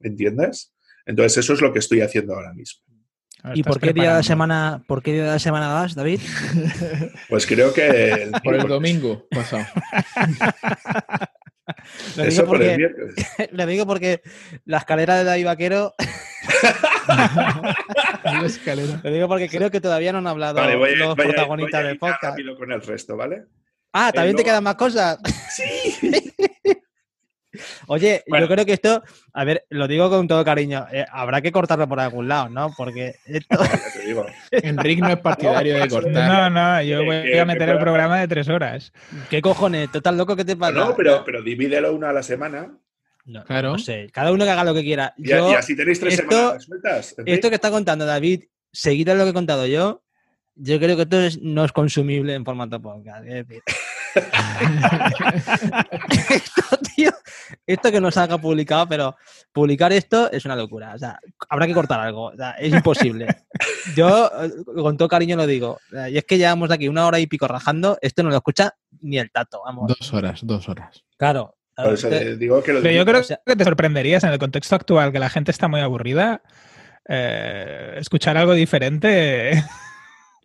¿Entiendes? 0.00 0.74
Entonces 1.06 1.38
eso 1.38 1.54
es 1.54 1.62
lo 1.62 1.72
que 1.72 1.78
estoy 1.78 2.02
haciendo 2.02 2.34
ahora 2.34 2.52
mismo. 2.52 2.84
¿Y 3.54 3.62
por 3.62 3.80
qué, 3.80 3.92
día 3.92 4.10
de 4.10 4.16
la 4.16 4.22
semana, 4.22 4.82
por 4.86 5.02
qué 5.02 5.12
día 5.12 5.24
de 5.24 5.30
la 5.30 5.38
semana 5.38 5.68
vas, 5.68 5.94
David? 5.94 6.20
Pues 7.28 7.46
creo 7.46 7.72
que... 7.72 8.30
por 8.42 8.54
el 8.56 8.66
domingo 8.66 9.26
pasado. 9.30 9.64
Lo 12.16 12.24
digo, 12.24 12.44
porque, 12.46 12.90
lo 13.52 13.66
digo 13.66 13.86
porque 13.86 14.22
la 14.64 14.78
escalera 14.78 15.16
de 15.16 15.24
David 15.24 15.46
Vaquero. 15.46 15.94
Lo 19.02 19.10
digo 19.10 19.28
porque 19.28 19.48
creo 19.48 19.70
que 19.70 19.80
todavía 19.80 20.12
no 20.12 20.18
han 20.18 20.26
hablado 20.26 20.60
los 20.96 21.14
protagonistas 21.14 21.84
del 21.84 21.98
podcast. 21.98 22.38
con 22.58 22.72
el 22.72 22.82
resto, 22.82 23.16
¿vale? 23.16 23.44
Ah, 23.92 24.12
¿también 24.12 24.36
te 24.36 24.44
quedan 24.44 24.64
más 24.64 24.74
cosas? 24.74 25.18
Sí. 25.50 25.64
Oye, 27.86 28.22
yo 28.26 28.48
creo 28.48 28.64
que 28.64 28.72
esto, 28.72 29.02
a 29.32 29.44
ver, 29.44 29.64
lo 29.70 29.88
digo 29.88 30.08
con 30.10 30.26
todo 30.28 30.44
cariño, 30.44 30.86
eh, 30.92 31.04
habrá 31.10 31.40
que 31.40 31.52
cortarlo 31.52 31.88
por 31.88 32.00
algún 32.00 32.28
lado, 32.28 32.48
¿no? 32.48 32.72
Porque 32.76 33.16
esto... 33.26 33.58
Enrique 34.50 35.00
no 35.00 35.10
es 35.10 35.18
partidario 35.18 35.78
de 35.78 35.88
cortar. 35.88 36.12
No, 36.12 36.50
no, 36.50 36.82
yo 36.82 37.04
voy 37.04 37.38
a 37.38 37.44
meter 37.44 37.68
el 37.68 37.78
programa 37.78 38.20
de 38.20 38.28
tres 38.28 38.48
horas. 38.48 38.92
¿Qué 39.30 39.40
cojones? 39.42 39.90
¿Total 39.90 40.16
loco 40.16 40.36
que 40.36 40.44
te 40.44 40.56
pasa? 40.56 40.72
No, 40.72 40.96
pero, 40.96 41.22
pero 41.24 41.42
divídelo 41.42 41.94
una 41.94 42.10
a 42.10 42.12
la 42.12 42.22
semana. 42.22 42.76
No, 43.26 43.44
claro. 43.44 43.72
No 43.72 43.78
sé, 43.78 44.08
cada 44.12 44.32
uno 44.32 44.44
que 44.44 44.50
haga 44.50 44.64
lo 44.64 44.74
que 44.74 44.82
quiera. 44.82 45.12
Y, 45.16 45.32
así 45.32 45.76
tenéis 45.76 45.98
tres 45.98 46.16
semanas 46.16 46.64
sueltas. 46.64 47.16
Esto 47.26 47.48
que 47.48 47.56
está 47.56 47.70
contando 47.70 48.06
David, 48.06 48.44
seguido 48.72 49.12
a 49.12 49.16
lo 49.16 49.24
que 49.24 49.30
he 49.30 49.34
contado 49.34 49.66
yo, 49.66 50.02
yo 50.54 50.78
creo 50.78 50.96
que 50.96 51.02
esto 51.02 51.38
no 51.42 51.64
es 51.64 51.72
consumible 51.72 52.34
en 52.34 52.44
formato 52.44 52.80
podcast. 52.80 53.26
Es 53.26 53.46
decir, 53.46 53.62
esto, 56.30 56.62
tío, 56.94 57.10
esto 57.66 57.92
que 57.92 58.00
no 58.00 58.10
salga 58.10 58.38
publicado, 58.38 58.88
pero 58.88 59.16
publicar 59.52 59.92
esto 59.92 60.30
es 60.30 60.44
una 60.44 60.56
locura. 60.56 60.94
O 60.94 60.98
sea, 60.98 61.18
habrá 61.48 61.66
que 61.66 61.74
cortar 61.74 62.00
algo. 62.00 62.26
O 62.26 62.36
sea, 62.36 62.52
es 62.52 62.72
imposible. 62.72 63.26
Yo, 63.96 64.30
eh, 64.42 64.50
con 64.74 64.96
todo 64.96 65.08
cariño 65.08 65.36
lo 65.36 65.46
digo. 65.46 65.78
Y 66.10 66.16
es 66.18 66.24
que 66.24 66.38
llevamos 66.38 66.70
aquí 66.70 66.88
una 66.88 67.06
hora 67.06 67.18
y 67.18 67.26
pico 67.26 67.46
rajando, 67.48 67.98
esto 68.00 68.22
no 68.22 68.30
lo 68.30 68.36
escucha 68.36 68.74
ni 69.00 69.18
el 69.18 69.30
tato. 69.30 69.62
Vamos. 69.64 69.88
Dos 69.88 70.12
horas, 70.12 70.40
dos 70.42 70.68
horas. 70.68 71.04
Claro. 71.16 71.56
Pero 71.76 72.90
yo 72.90 73.04
creo 73.04 73.22
que 73.22 73.56
te 73.56 73.64
sorprenderías 73.64 74.24
en 74.24 74.30
el 74.30 74.38
contexto 74.38 74.74
actual, 74.76 75.12
que 75.12 75.18
la 75.18 75.28
gente 75.28 75.50
está 75.50 75.68
muy 75.68 75.80
aburrida. 75.80 76.40
Eh, 77.08 77.94
escuchar 77.98 78.36
algo 78.36 78.54
diferente 78.54 79.62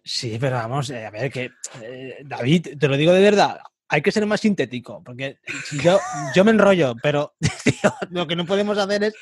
Sí, 0.04 0.38
pero 0.40 0.56
vamos, 0.56 0.90
eh, 0.90 1.06
a 1.06 1.12
ver, 1.12 1.32
que 1.32 1.52
eh, 1.82 2.18
David, 2.26 2.78
te 2.80 2.88
lo 2.88 2.98
digo 2.98 3.14
de 3.14 3.22
verdad, 3.22 3.60
hay 3.88 4.02
que 4.02 4.12
ser 4.12 4.26
más 4.26 4.42
sintético, 4.42 5.04
porque 5.04 5.38
si 5.66 5.80
yo, 5.80 6.00
yo 6.34 6.44
me 6.44 6.52
enrollo, 6.52 6.96
pero 7.04 7.36
lo 8.10 8.26
que 8.26 8.36
no 8.36 8.46
podemos 8.46 8.78
hacer 8.78 9.04
es 9.04 9.14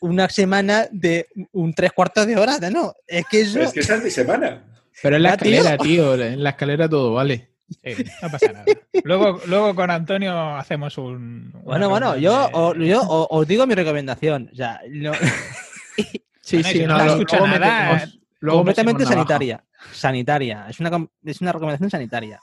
una 0.00 0.28
semana 0.28 0.86
de 0.90 1.26
un 1.52 1.74
tres 1.74 1.92
cuartos 1.92 2.26
de 2.26 2.36
hora, 2.36 2.58
¿no? 2.70 2.94
Es 3.06 3.26
que 3.30 3.42
eso... 3.42 3.60
es 3.60 3.72
que 3.72 3.80
es 3.80 4.02
mi 4.02 4.10
semana. 4.10 4.64
Pero 5.02 5.16
en 5.16 5.24
la 5.24 5.30
escalera, 5.30 5.76
tío, 5.76 6.14
en 6.14 6.42
la 6.42 6.50
escalera 6.50 6.88
todo 6.88 7.14
vale. 7.14 7.50
Sí, 7.82 8.04
no 8.22 8.30
pasa 8.30 8.52
nada. 8.52 8.64
Luego, 9.04 9.40
luego 9.46 9.74
con 9.74 9.90
Antonio 9.90 10.56
hacemos 10.56 10.96
un... 10.98 11.50
Bueno, 11.64 11.88
bueno, 11.88 12.16
yo, 12.16 12.74
yo 12.76 13.02
os 13.02 13.48
digo 13.48 13.66
mi 13.66 13.74
recomendación. 13.74 14.50
O 14.52 14.56
sea, 14.56 14.80
sí, 16.42 16.62
sí, 16.62 16.86
no, 16.86 16.98
no 16.98 17.04
escucha 17.12 17.40
nada. 17.58 18.08
completamente 18.40 19.04
sanitaria 19.04 19.64
sanitaria. 19.92 20.66
Es 20.68 20.80
una, 20.80 21.06
es 21.24 21.40
una 21.40 21.52
recomendación 21.52 21.90
sanitaria. 21.90 22.40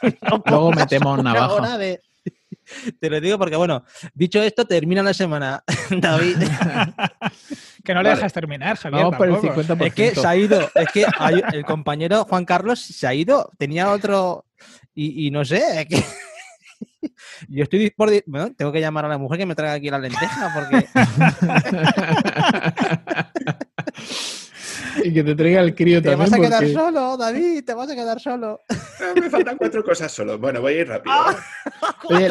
Luego 0.46 0.72
metemos 0.72 1.22
navaja. 1.22 1.78
Te 3.00 3.10
lo 3.10 3.20
digo 3.20 3.38
porque, 3.38 3.56
bueno, 3.56 3.84
dicho 4.14 4.42
esto, 4.42 4.64
termina 4.64 5.02
la 5.02 5.14
semana, 5.14 5.62
David. 5.90 6.36
que 7.84 7.94
no 7.94 8.02
le 8.02 8.10
dejas 8.10 8.32
terminar, 8.32 8.76
Javier. 8.76 9.04
Vamos 9.04 9.16
por 9.16 9.28
el 9.28 9.34
50%. 9.36 9.86
Es 9.86 9.94
que 9.94 10.14
se 10.14 10.26
ha 10.26 10.36
ido, 10.36 10.70
es 10.74 10.88
que 10.92 11.06
el 11.52 11.64
compañero 11.64 12.24
Juan 12.24 12.44
Carlos 12.44 12.80
se 12.80 13.06
ha 13.06 13.14
ido, 13.14 13.50
tenía 13.58 13.90
otro. 13.90 14.46
Y, 14.94 15.30
no 15.30 15.44
sé, 15.44 15.80
es 15.80 15.86
que. 15.86 16.04
Yo 17.48 17.64
estoy 17.64 17.90
por. 17.90 18.10
Bueno, 18.26 18.52
tengo 18.54 18.70
que 18.70 18.80
llamar 18.80 19.06
a 19.06 19.08
la 19.08 19.18
mujer 19.18 19.38
que 19.38 19.46
me 19.46 19.54
traiga 19.54 19.74
aquí 19.74 19.90
la 19.90 19.98
lenteja 19.98 20.52
porque. 20.54 20.86
Y 25.04 25.12
que 25.12 25.22
te 25.22 25.34
traiga 25.34 25.60
el 25.60 25.74
crío 25.74 26.02
también. 26.02 26.30
Te 26.30 26.38
vas 26.38 26.54
a 26.54 26.58
quedar 26.58 26.68
solo, 26.68 27.16
David, 27.16 27.64
te 27.64 27.74
vas 27.74 27.90
a 27.90 27.94
quedar 27.94 28.20
solo. 28.20 28.60
Ah, 28.70 29.12
me 29.20 29.30
faltan 29.30 29.56
cuatro 29.56 29.84
cosas 29.84 30.12
solo. 30.12 30.38
Bueno, 30.38 30.60
voy 30.60 30.74
a 30.74 30.80
ir 30.80 30.88
rápido. 30.88 31.14
Ah, 31.14 31.36
Oye, 32.04 32.30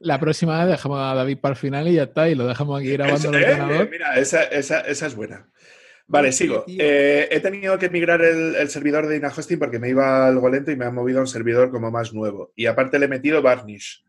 la 0.00 0.18
próxima 0.18 0.58
vez 0.58 0.72
dejamos 0.72 0.98
a 0.98 1.14
David 1.14 1.38
para 1.38 1.52
el 1.52 1.58
final 1.58 1.88
y 1.88 1.94
ya 1.94 2.04
está, 2.04 2.28
y 2.28 2.34
lo 2.34 2.46
dejamos 2.46 2.80
aquí 2.80 2.92
grabando 2.92 3.28
en 3.28 3.34
el 3.34 3.42
eh, 3.42 3.52
ordenador. 3.52 3.90
Mira, 3.90 4.18
esa, 4.18 4.42
esa, 4.44 4.80
esa, 4.80 5.06
es 5.06 5.14
buena. 5.14 5.48
Vale, 6.06 6.32
sigo. 6.32 6.64
Eh, 6.66 7.28
he 7.30 7.40
tenido 7.40 7.78
que 7.78 7.88
migrar 7.88 8.20
el, 8.22 8.56
el, 8.56 8.68
servidor 8.68 9.06
de 9.06 9.16
InaHosting 9.16 9.58
porque 9.58 9.78
me 9.78 9.90
iba 9.90 10.26
algo 10.26 10.48
lento 10.48 10.70
y 10.70 10.76
me 10.76 10.84
han 10.84 10.94
movido 10.94 11.18
a 11.18 11.22
un 11.22 11.28
servidor 11.28 11.70
como 11.70 11.90
más 11.90 12.12
nuevo. 12.12 12.52
Y 12.56 12.66
aparte 12.66 12.98
le 12.98 13.04
he 13.04 13.08
metido 13.08 13.42
Varnish. 13.42 14.04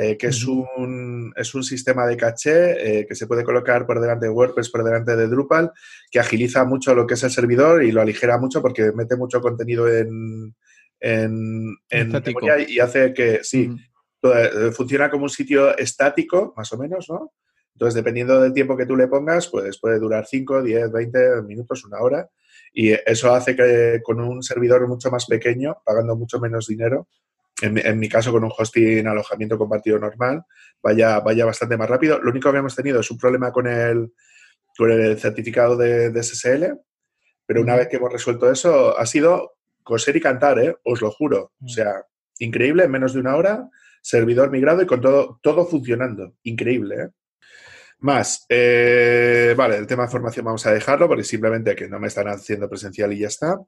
Eh, 0.00 0.16
que 0.16 0.28
es 0.28 0.44
un, 0.44 1.32
es 1.34 1.56
un 1.56 1.64
sistema 1.64 2.06
de 2.06 2.16
caché 2.16 3.00
eh, 3.00 3.04
que 3.04 3.16
se 3.16 3.26
puede 3.26 3.42
colocar 3.42 3.84
por 3.84 4.00
delante 4.00 4.26
de 4.26 4.30
WordPress, 4.30 4.70
por 4.70 4.84
delante 4.84 5.16
de 5.16 5.26
Drupal, 5.26 5.72
que 6.08 6.20
agiliza 6.20 6.64
mucho 6.64 6.94
lo 6.94 7.04
que 7.04 7.14
es 7.14 7.24
el 7.24 7.32
servidor 7.32 7.82
y 7.82 7.90
lo 7.90 8.00
aligera 8.00 8.38
mucho 8.38 8.62
porque 8.62 8.92
mete 8.92 9.16
mucho 9.16 9.40
contenido 9.40 9.88
en, 9.92 10.54
en, 11.00 11.76
memoria 11.90 12.60
y 12.60 12.78
hace 12.78 13.12
que, 13.12 13.40
sí, 13.42 13.74
eh, 14.22 14.70
funciona 14.70 15.10
como 15.10 15.24
un 15.24 15.30
sitio 15.30 15.76
estático, 15.76 16.54
más 16.56 16.72
o 16.72 16.78
menos, 16.78 17.10
¿no? 17.10 17.32
Entonces, 17.74 17.96
dependiendo 17.96 18.40
del 18.40 18.52
tiempo 18.52 18.76
que 18.76 18.86
tú 18.86 18.94
le 18.94 19.08
pongas, 19.08 19.48
pues 19.48 19.80
puede 19.80 19.98
durar 19.98 20.26
5, 20.28 20.62
10, 20.62 20.92
20 20.92 21.42
minutos, 21.42 21.84
una 21.84 21.98
hora. 21.98 22.30
Y 22.72 22.92
eso 22.92 23.34
hace 23.34 23.56
que 23.56 24.00
con 24.04 24.20
un 24.20 24.44
servidor 24.44 24.86
mucho 24.86 25.10
más 25.10 25.26
pequeño, 25.26 25.78
pagando 25.84 26.14
mucho 26.14 26.38
menos 26.38 26.68
dinero, 26.68 27.08
en, 27.60 27.98
mi 27.98 28.08
caso 28.08 28.32
con 28.32 28.44
un 28.44 28.52
hosting 28.56 29.06
alojamiento 29.06 29.58
compartido 29.58 29.98
normal, 29.98 30.44
vaya, 30.82 31.20
vaya 31.20 31.44
bastante 31.44 31.76
más 31.76 31.88
rápido. 31.88 32.18
Lo 32.20 32.30
único 32.30 32.52
que 32.52 32.58
hemos 32.58 32.76
tenido 32.76 33.00
es 33.00 33.10
un 33.10 33.18
problema 33.18 33.52
con 33.52 33.66
el, 33.66 34.12
con 34.76 34.90
el 34.90 35.18
certificado 35.18 35.76
de, 35.76 36.22
SSL, 36.22 36.78
pero 37.46 37.60
una 37.60 37.76
vez 37.76 37.88
que 37.88 37.96
hemos 37.96 38.12
resuelto 38.12 38.50
eso, 38.50 38.96
ha 38.98 39.06
sido 39.06 39.54
coser 39.82 40.16
y 40.16 40.20
cantar, 40.20 40.58
¿eh? 40.58 40.76
os 40.84 41.00
lo 41.00 41.10
juro. 41.10 41.52
O 41.64 41.68
sea, 41.68 42.04
increíble, 42.38 42.84
en 42.84 42.90
menos 42.90 43.14
de 43.14 43.20
una 43.20 43.36
hora, 43.36 43.68
servidor 44.02 44.50
migrado 44.50 44.82
y 44.82 44.86
con 44.86 45.00
todo, 45.00 45.40
todo 45.42 45.66
funcionando. 45.66 46.34
Increíble, 46.42 46.96
¿eh? 46.96 47.08
Más, 48.00 48.46
eh, 48.48 49.54
vale, 49.56 49.76
el 49.76 49.86
tema 49.88 50.04
de 50.04 50.10
formación 50.10 50.44
vamos 50.44 50.64
a 50.66 50.72
dejarlo 50.72 51.08
porque 51.08 51.24
simplemente 51.24 51.74
que 51.74 51.88
no 51.88 51.98
me 51.98 52.06
están 52.06 52.28
haciendo 52.28 52.68
presencial 52.68 53.12
y 53.12 53.18
ya 53.18 53.26
está. 53.26 53.58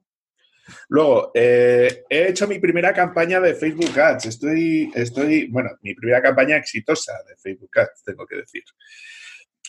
Luego, 0.89 1.31
eh, 1.33 2.03
he 2.09 2.29
hecho 2.29 2.47
mi 2.47 2.59
primera 2.59 2.93
campaña 2.93 3.39
de 3.39 3.55
Facebook 3.55 3.97
Ads. 3.99 4.25
Estoy, 4.25 4.91
estoy, 4.93 5.47
bueno, 5.47 5.71
mi 5.81 5.93
primera 5.93 6.21
campaña 6.21 6.57
exitosa 6.57 7.13
de 7.27 7.35
Facebook 7.37 7.71
Ads, 7.77 8.03
tengo 8.03 8.25
que 8.25 8.37
decir. 8.37 8.63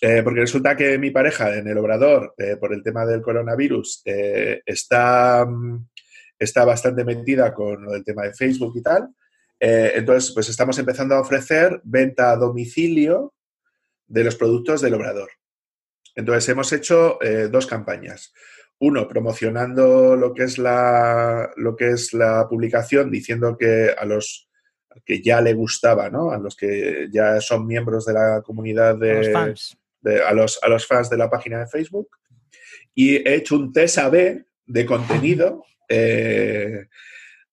Eh, 0.01 0.23
porque 0.23 0.41
resulta 0.41 0.77
que 0.77 0.99
mi 0.99 1.11
pareja 1.11 1.55
en 1.55 1.69
el 1.69 1.79
obrador, 1.79 2.35
eh, 2.37 2.57
por 2.57 2.75
el 2.75 2.83
tema 2.83 3.07
del 3.07 3.23
coronavirus, 3.23 4.03
está, 4.05 5.47
está 6.39 6.65
bastante 6.65 7.05
metida 7.05 7.55
con 7.55 7.89
el 7.95 8.05
tema 8.05 8.25
de 8.25 8.35
Facebook 8.35 8.73
y 8.77 8.83
tal. 8.83 9.09
entonces, 9.61 10.33
pues 10.35 10.49
estamos 10.49 10.77
empezando 10.79 11.15
a 11.15 11.21
ofrecer 11.21 11.81
venta 11.85 12.33
a 12.33 12.37
domicilio 12.37 13.33
de 14.09 14.25
los 14.25 14.35
productos 14.35 14.81
del 14.81 14.95
obrador. 14.95 15.31
Entonces, 16.17 16.49
hemos 16.49 16.73
hecho 16.73 17.19
dos 17.49 17.67
campañas 17.67 18.33
uno, 18.83 19.07
promocionando 19.07 20.17
lo 20.17 20.35
que 20.35 20.43
es 20.43 20.59
la, 20.59 21.53
lo 21.57 21.77
que 21.77 21.91
es 21.91 22.13
la 22.13 22.49
publicación, 22.49 23.13
diciendo 23.13 23.57
que 23.57 23.95
a 23.97 24.05
los 24.05 24.49
que 25.05 25.23
ya 25.23 25.41
le 25.41 25.55
gustaba, 25.55 26.11
¿no? 26.11 26.33
A 26.33 26.39
los 26.39 26.57
que 26.57 27.09
ya 27.13 27.41
son 27.41 27.67
miembros 27.67 28.05
de 28.07 28.15
la 28.15 28.43
comunidad 28.45 28.97
de, 28.97 29.13
a 29.13 29.15
los 29.15 29.33
fans 29.33 29.79
de, 30.01 30.23
a 30.23 30.33
los, 30.33 30.59
a 30.63 30.69
los 30.69 30.85
fans 30.85 31.09
de 31.09 31.17
la 31.17 31.31
página 31.31 31.61
de 31.61 31.69
Facebook. 31.69 32.09
Y 32.93 33.17
he 33.17 33.37
hecho 33.37 33.55
un 33.55 33.73
test 33.73 33.99
A-B 33.99 34.45
de 34.67 34.87
contenido 34.87 35.65
eh, 35.89 36.87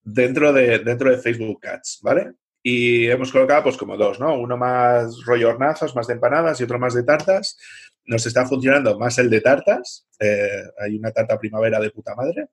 dentro, 0.01 0.51
de, 0.51 0.79
dentro 0.79 1.11
de 1.11 1.19
Facebook 1.19 1.65
Ads, 1.65 1.99
¿vale? 2.01 2.31
Y 2.61 3.07
hemos 3.07 3.31
colocado 3.31 3.63
pues 3.63 3.77
como 3.77 3.95
dos, 3.97 4.19
¿no? 4.19 4.35
Uno 4.35 4.57
más 4.57 5.23
rollo 5.25 5.49
hornazos, 5.49 5.95
más 5.95 6.07
de 6.07 6.13
empanadas 6.13 6.59
y 6.59 6.63
otro 6.63 6.79
más 6.79 6.93
de 6.93 7.03
tartas 7.03 7.57
nos 8.09 8.25
está 8.25 8.45
funcionando 8.45 8.97
más 8.97 9.17
el 9.19 9.29
de 9.29 9.39
tartas. 9.39 10.07
Eh, 10.19 10.63
hay 10.79 10.97
una 10.97 11.11
tarta 11.11 11.37
primavera 11.39 11.79
de 11.79 11.91
puta 11.91 12.15
madre. 12.15 12.47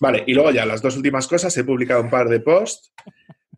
Vale, 0.00 0.24
y 0.26 0.32
luego 0.32 0.50
ya 0.50 0.64
las 0.64 0.80
dos 0.80 0.96
últimas 0.96 1.28
cosas. 1.28 1.56
He 1.56 1.64
publicado 1.64 2.00
un 2.00 2.08
par 2.08 2.28
de 2.28 2.40
posts 2.40 2.92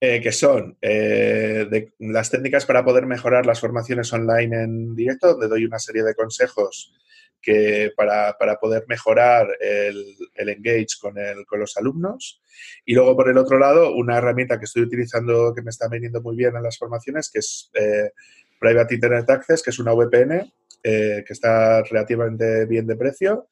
eh, 0.05 0.21
que 0.21 0.33
son 0.33 0.77
eh, 0.83 1.65
de, 1.71 1.93
las 2.01 2.29
técnicas 2.29 2.67
para 2.67 2.85
poder 2.85 3.07
mejorar 3.07 3.47
las 3.47 3.61
formaciones 3.61 4.13
online 4.13 4.65
en 4.65 4.97
directo, 4.97 5.29
donde 5.29 5.47
doy 5.47 5.65
una 5.65 5.79
serie 5.79 6.03
de 6.03 6.17
consejos 6.17 6.93
que 7.41 7.93
para, 7.97 8.37
para 8.37 8.57
poder 8.57 8.85
mejorar 8.89 9.47
el, 9.61 10.17
el 10.35 10.49
engage 10.49 10.99
con, 11.01 11.17
el, 11.19 11.47
con 11.47 11.61
los 11.61 11.77
alumnos. 11.77 12.43
Y 12.85 12.97
luego, 12.97 13.15
por 13.15 13.29
el 13.29 13.39
otro 13.39 13.61
lado, 13.61 13.95
una 13.95 14.19
herramienta 14.19 14.59
que 14.59 14.65
estoy 14.65 14.83
utilizando 14.83 15.55
que 15.55 15.63
me 15.63 15.71
está 15.71 15.87
viniendo 15.87 16.21
muy 16.21 16.35
bien 16.35 16.57
en 16.57 16.65
las 16.65 16.79
formaciones, 16.79 17.31
que 17.31 17.39
es 17.39 17.71
eh, 17.75 18.11
Private 18.59 18.97
Internet 18.97 19.31
Access, 19.31 19.63
que 19.63 19.71
es 19.71 19.79
una 19.79 19.93
VPN 19.93 20.53
que 20.83 21.25
está 21.29 21.81
relativamente 21.85 22.67
bien 22.67 22.89
de 22.89 22.97
precio 22.97 23.47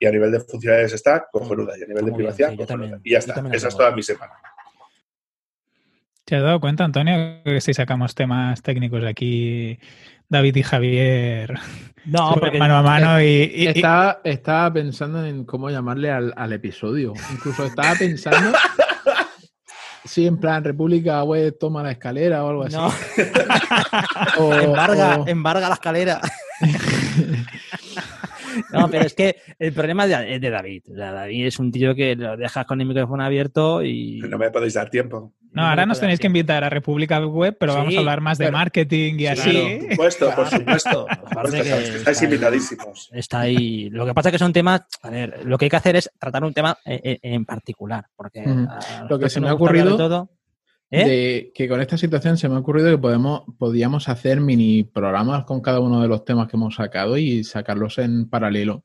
y 0.00 0.06
a 0.06 0.10
nivel 0.10 0.32
de 0.32 0.40
funcionalidades 0.40 0.94
está 0.94 1.28
cojonuda 1.30 1.78
y 1.78 1.84
a 1.84 1.86
nivel 1.86 2.06
de 2.06 2.12
privacidad 2.12 2.50
sí, 2.50 2.56
cojonuda. 2.56 3.00
y 3.04 3.12
ya 3.12 3.18
está, 3.18 3.40
esa 3.52 3.68
es 3.68 3.76
toda 3.76 3.94
mi 3.94 4.02
semana. 4.02 4.32
¿Te 6.24 6.36
has 6.36 6.42
dado 6.42 6.60
cuenta, 6.60 6.84
Antonio, 6.84 7.42
que 7.44 7.60
si 7.60 7.74
sacamos 7.74 8.14
temas 8.14 8.62
técnicos 8.62 9.04
aquí, 9.04 9.78
David 10.28 10.56
y 10.56 10.62
Javier 10.62 11.54
no, 12.04 12.34
porque 12.40 12.58
mano 12.58 12.76
a 12.76 12.82
mano 12.82 13.20
y, 13.20 13.52
y, 13.54 13.66
estaba, 13.66 14.20
estaba, 14.24 14.72
pensando 14.72 15.24
en 15.24 15.44
cómo 15.44 15.70
llamarle 15.70 16.10
al, 16.10 16.32
al 16.36 16.52
episodio. 16.52 17.12
Incluso 17.32 17.66
estaba 17.66 17.94
pensando 17.94 18.56
Sí, 20.04 20.26
en 20.26 20.38
plan, 20.38 20.64
República 20.64 21.22
Web 21.22 21.56
toma 21.60 21.82
la 21.82 21.92
escalera 21.92 22.44
o 22.44 22.50
algo 22.50 22.62
así. 22.64 22.76
No. 22.76 22.88
o, 24.38 24.54
embarga, 24.54 25.18
o... 25.18 25.28
embarga 25.28 25.68
la 25.68 25.74
escalera. 25.74 26.20
No, 28.70 28.86
pero 28.90 29.06
es 29.06 29.14
que 29.14 29.36
el 29.58 29.72
problema 29.72 30.04
es 30.04 30.38
de 30.38 30.50
David. 30.50 30.82
O 30.92 30.94
sea, 30.94 31.10
David 31.10 31.46
es 31.46 31.58
un 31.58 31.72
tío 31.72 31.94
que 31.94 32.14
lo 32.14 32.36
dejas 32.36 32.66
con 32.66 32.82
el 32.82 32.86
micrófono 32.86 33.24
abierto 33.24 33.82
y. 33.82 34.20
No 34.28 34.36
me 34.36 34.50
podéis 34.50 34.74
dar 34.74 34.90
tiempo. 34.90 35.32
No, 35.52 35.66
ahora 35.66 35.84
nos 35.84 36.00
tenéis 36.00 36.18
que 36.18 36.26
invitar 36.26 36.64
a 36.64 36.70
República 36.70 37.24
Web, 37.24 37.56
pero 37.60 37.72
sí, 37.72 37.78
vamos 37.78 37.96
a 37.96 37.98
hablar 37.98 38.20
más 38.20 38.38
de 38.38 38.46
pero, 38.46 38.56
marketing 38.56 39.14
y 39.14 39.18
sí, 39.18 39.26
así. 39.26 39.50
Claro, 39.50 39.78
por 39.78 39.90
supuesto, 39.90 40.34
por 40.34 40.48
supuesto. 40.48 41.06
Por 41.32 41.46
supuesto 41.46 41.76
que 41.76 41.96
estáis 41.96 42.22
invitadísimos. 42.22 43.10
Está 43.12 43.40
ahí. 43.40 43.90
Lo 43.90 44.06
que 44.06 44.14
pasa 44.14 44.28
es 44.28 44.32
que 44.32 44.38
son 44.38 44.52
temas. 44.52 44.82
A 45.02 45.10
ver, 45.10 45.44
lo 45.44 45.58
que 45.58 45.66
hay 45.66 45.70
que 45.70 45.76
hacer 45.76 45.96
es 45.96 46.10
tratar 46.18 46.44
un 46.44 46.54
tema 46.54 46.78
en, 46.84 47.18
en 47.22 47.44
particular. 47.44 48.06
Porque 48.14 48.40
mm. 48.46 48.68
lo 49.08 49.18
que 49.18 49.28
se 49.28 49.40
me 49.40 49.48
ha 49.48 49.54
ocurrido. 49.54 49.96
Todo, 49.96 50.30
¿Eh? 50.92 51.04
De 51.06 51.52
que 51.54 51.68
con 51.70 51.80
esta 51.80 51.96
situación 51.96 52.36
se 52.36 52.50
me 52.50 52.54
ha 52.54 52.58
ocurrido 52.58 52.90
que 52.90 52.98
podemos, 52.98 53.44
podíamos 53.58 54.10
hacer 54.10 54.42
mini 54.42 54.84
programas 54.84 55.44
con 55.44 55.62
cada 55.62 55.80
uno 55.80 56.02
de 56.02 56.08
los 56.08 56.22
temas 56.26 56.48
que 56.48 56.56
hemos 56.58 56.74
sacado 56.74 57.16
y 57.16 57.44
sacarlos 57.44 57.96
en 57.96 58.28
paralelo. 58.28 58.84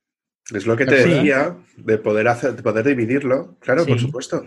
Es 0.54 0.66
lo 0.66 0.78
que 0.78 0.86
te 0.86 1.04
sí. 1.04 1.10
decía, 1.10 1.58
de 1.76 1.98
poder 1.98 2.30
hacer, 2.30 2.56
de 2.56 2.64
poder 2.64 2.86
dividirlo, 2.86 3.58
claro, 3.60 3.84
sí. 3.84 3.90
por 3.90 4.00
supuesto. 4.00 4.46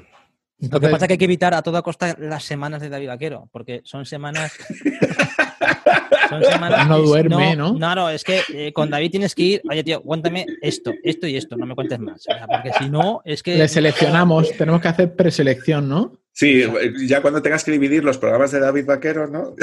Entonces, 0.63 0.73
lo 0.73 0.81
que 0.81 0.93
pasa 0.93 1.05
es 1.05 1.09
que 1.09 1.13
hay 1.15 1.19
que 1.19 1.25
evitar 1.25 1.55
a 1.55 1.63
toda 1.63 1.81
costa 1.81 2.15
las 2.19 2.45
semanas 2.45 2.83
de 2.83 2.91
David 2.91 3.09
Vaquero, 3.09 3.49
porque 3.51 3.81
son 3.85 4.05
semanas. 4.05 4.53
son 6.29 6.45
semanas 6.45 6.87
no 6.87 6.99
duerme, 7.01 7.57
¿no? 7.57 7.73
No, 7.73 7.79
no, 7.79 7.95
no 7.95 8.11
es 8.11 8.25
que 8.25 8.41
eh, 8.53 8.73
con 8.73 8.91
David 8.91 9.11
tienes 9.11 9.35
que 9.35 9.43
ir, 9.43 9.63
oye, 9.71 9.83
tío, 9.83 10.03
cuéntame 10.03 10.47
esto, 10.61 10.93
esto 11.03 11.27
y 11.27 11.37
esto, 11.37 11.57
no 11.57 11.65
me 11.65 11.75
cuentes 11.75 11.99
más. 11.99 12.27
Porque 12.47 12.73
si 12.79 12.91
no, 12.91 13.23
es 13.25 13.43
que. 13.43 13.57
Le 13.57 13.69
seleccionamos, 13.69 14.53
tenemos 14.57 14.83
que 14.83 14.89
hacer 14.89 15.15
preselección, 15.15 15.89
¿no? 15.89 16.21
Sí, 16.33 16.63
ya 17.07 17.23
cuando 17.23 17.43
tengas 17.43 17.65
que 17.65 17.73
dividir 17.73 18.05
los 18.05 18.19
programas 18.19 18.53
de 18.53 18.61
David 18.61 18.87
Vaquero, 18.87 19.27
¿no? 19.27 19.55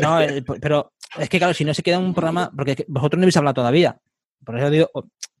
no, 0.00 0.20
eh, 0.20 0.44
pero 0.60 0.92
es 1.18 1.28
que 1.28 1.38
claro, 1.38 1.54
si 1.54 1.64
no 1.64 1.74
se 1.74 1.82
queda 1.82 1.98
un 1.98 2.14
programa, 2.14 2.50
porque 2.54 2.84
vosotros 2.88 3.18
no 3.18 3.24
habéis 3.24 3.36
hablado 3.36 3.54
todavía. 3.54 3.98
Por 4.44 4.58
eso 4.58 4.70
digo, 4.70 4.90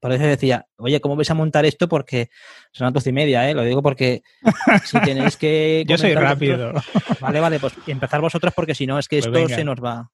por 0.00 0.12
eso 0.12 0.24
decía, 0.24 0.66
oye, 0.76 1.00
¿cómo 1.00 1.16
vais 1.16 1.30
a 1.30 1.34
montar 1.34 1.64
esto? 1.64 1.88
Porque 1.88 2.28
son 2.72 2.84
las 2.84 2.94
doce 2.94 3.10
y 3.10 3.12
media, 3.12 3.48
¿eh? 3.48 3.54
Lo 3.54 3.62
digo 3.62 3.82
porque 3.82 4.22
si 4.84 5.00
tenéis 5.00 5.36
que. 5.36 5.84
Yo 5.88 5.96
soy 5.96 6.14
rápido. 6.14 6.72
Vosotros, 6.72 7.20
vale, 7.20 7.40
vale, 7.40 7.58
pues 7.58 7.74
empezar 7.86 8.20
vosotros 8.20 8.52
porque 8.54 8.74
si 8.74 8.86
no 8.86 8.98
es 8.98 9.08
que 9.08 9.18
esto 9.18 9.32
pues 9.32 9.52
se 9.52 9.64
nos 9.64 9.82
va. 9.82 10.10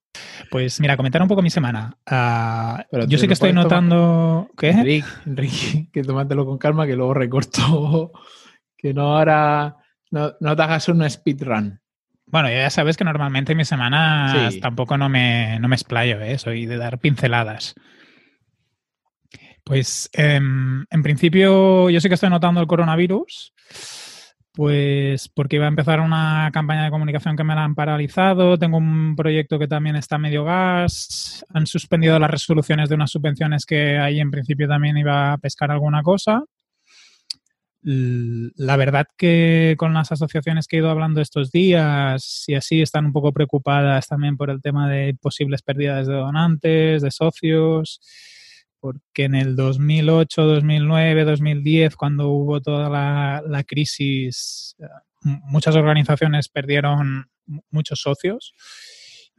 Pues 0.51 0.81
mira, 0.81 0.97
comentar 0.97 1.21
un 1.21 1.29
poco 1.29 1.43
mi 1.43 1.51
semana. 1.51 1.97
Uh, 2.11 3.07
yo 3.07 3.19
sé 3.19 3.27
que 3.27 3.35
estoy 3.35 3.53
notando. 3.53 4.49
¿Qué? 4.57 4.71
Enrique, 4.71 5.09
Enrique, 5.27 5.89
que 5.93 6.03
tómatelo 6.03 6.47
con 6.47 6.59
calma, 6.59 6.87
que 6.87 6.97
luego 6.97 7.15
recorto. 7.15 8.13
Que 8.77 8.95
no 8.95 9.17
ahora. 9.17 9.77
No, 10.11 10.33
no 10.41 10.57
te 10.57 10.63
hagas 10.63 10.89
un 10.89 11.09
speedrun. 11.09 11.81
Bueno, 12.27 12.49
ya 12.51 12.71
sabes 12.71 12.97
que 12.97 13.05
normalmente 13.05 13.55
mis 13.55 13.69
semanas 13.69 14.55
sí. 14.55 14.61
tampoco 14.61 14.97
no 14.97 15.11
me, 15.11 15.59
no 15.59 15.69
me 15.69 15.77
explayo, 15.77 16.19
¿eh? 16.21 16.39
soy 16.39 16.65
de 16.65 16.79
dar 16.79 16.99
pinceladas. 16.99 17.75
Pues 19.65 20.11
eh, 20.13 20.41
en 20.91 21.03
principio 21.03 21.89
yo 21.89 22.01
sí 22.01 22.09
que 22.09 22.15
estoy 22.15 22.31
notando 22.31 22.61
el 22.61 22.67
coronavirus, 22.67 23.53
pues 24.53 25.29
porque 25.29 25.57
iba 25.57 25.67
a 25.67 25.69
empezar 25.69 26.01
una 26.01 26.51
campaña 26.53 26.85
de 26.85 26.91
comunicación 26.91 27.37
que 27.37 27.45
me 27.45 27.55
la 27.55 27.65
han 27.65 27.75
paralizado, 27.75 28.59
tengo 28.59 28.77
un 28.77 29.17
proyecto 29.17 29.59
que 29.59 29.69
también 29.69 29.97
está 29.97 30.19
medio 30.19 30.45
gas, 30.45 31.45
han 31.51 31.67
suspendido 31.67 32.19
las 32.19 32.31
resoluciones 32.31 32.89
de 32.89 32.97
unas 32.97 33.11
subvenciones 33.11 33.65
que 33.65 33.99
ahí 33.99 34.21
en 34.21 34.31
principio 34.31 34.69
también 34.69 34.99
iba 34.99 35.33
a 35.33 35.39
pescar 35.39 35.71
alguna 35.71 36.03
cosa. 36.03 36.45
La 37.85 38.77
verdad 38.77 39.07
que 39.17 39.75
con 39.79 39.93
las 39.95 40.13
asociaciones 40.13 40.67
que 40.67 40.77
he 40.77 40.81
ido 40.81 40.91
hablando 40.91 41.21
estos 41.21 41.51
días 41.51 42.45
y 42.47 42.55
así 42.55 42.83
están 42.83 43.07
un 43.07 43.13
poco 43.13 43.33
preocupadas 43.33 44.07
también 44.07 44.37
por 44.37 44.51
el 44.51 44.61
tema 44.61 44.89
de 44.89 45.17
posibles 45.21 45.63
pérdidas 45.63 46.07
de 46.07 46.15
donantes, 46.15 47.03
de 47.03 47.11
socios 47.11 48.01
porque 48.83 49.27
en 49.27 49.37
el 49.37 49.55
2008, 49.55 50.43
2009, 50.43 51.25
2010, 51.25 51.95
cuando 51.95 52.31
hubo 52.31 52.61
toda 52.61 52.91
la, 52.91 53.41
la 53.47 53.63
crisis, 53.63 54.75
eh, 54.81 54.87
muchas 55.21 55.77
organizaciones 55.77 56.49
perdieron 56.49 57.31
muchos 57.71 58.01
socios 58.01 58.55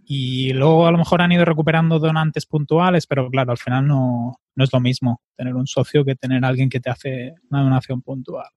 y 0.05 0.53
luego 0.53 0.87
a 0.87 0.91
lo 0.93 0.97
mejor 0.97 1.21
han 1.21 1.33
ido 1.33 1.43
recuperando 1.43 1.99
donantes 1.99 2.45
puntuales, 2.45 3.05
pero 3.05 3.29
claro, 3.29 3.51
al 3.51 3.57
final 3.57 3.85
no, 3.85 4.39
no 4.55 4.63
es 4.63 4.71
lo 4.71 4.79
mismo 4.79 5.21
tener 5.35 5.55
un 5.55 5.67
socio 5.67 6.05
que 6.05 6.15
tener 6.15 6.45
alguien 6.45 6.69
que 6.69 6.79
te 6.79 6.89
hace 6.89 7.33
una 7.49 7.63
donación 7.63 8.01
puntual. 8.01 8.47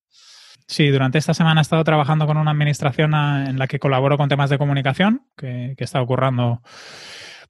Sí, 0.68 0.86
durante 0.90 1.18
esta 1.18 1.34
semana 1.34 1.60
he 1.60 1.62
estado 1.62 1.82
trabajando 1.82 2.28
con 2.28 2.36
una 2.36 2.52
administración 2.52 3.12
en 3.12 3.58
la 3.58 3.66
que 3.66 3.80
colaboro 3.80 4.16
con 4.16 4.28
temas 4.28 4.50
de 4.50 4.58
comunicación, 4.58 5.26
que, 5.36 5.74
que 5.76 5.82
está 5.82 6.00
ocurriendo 6.00 6.62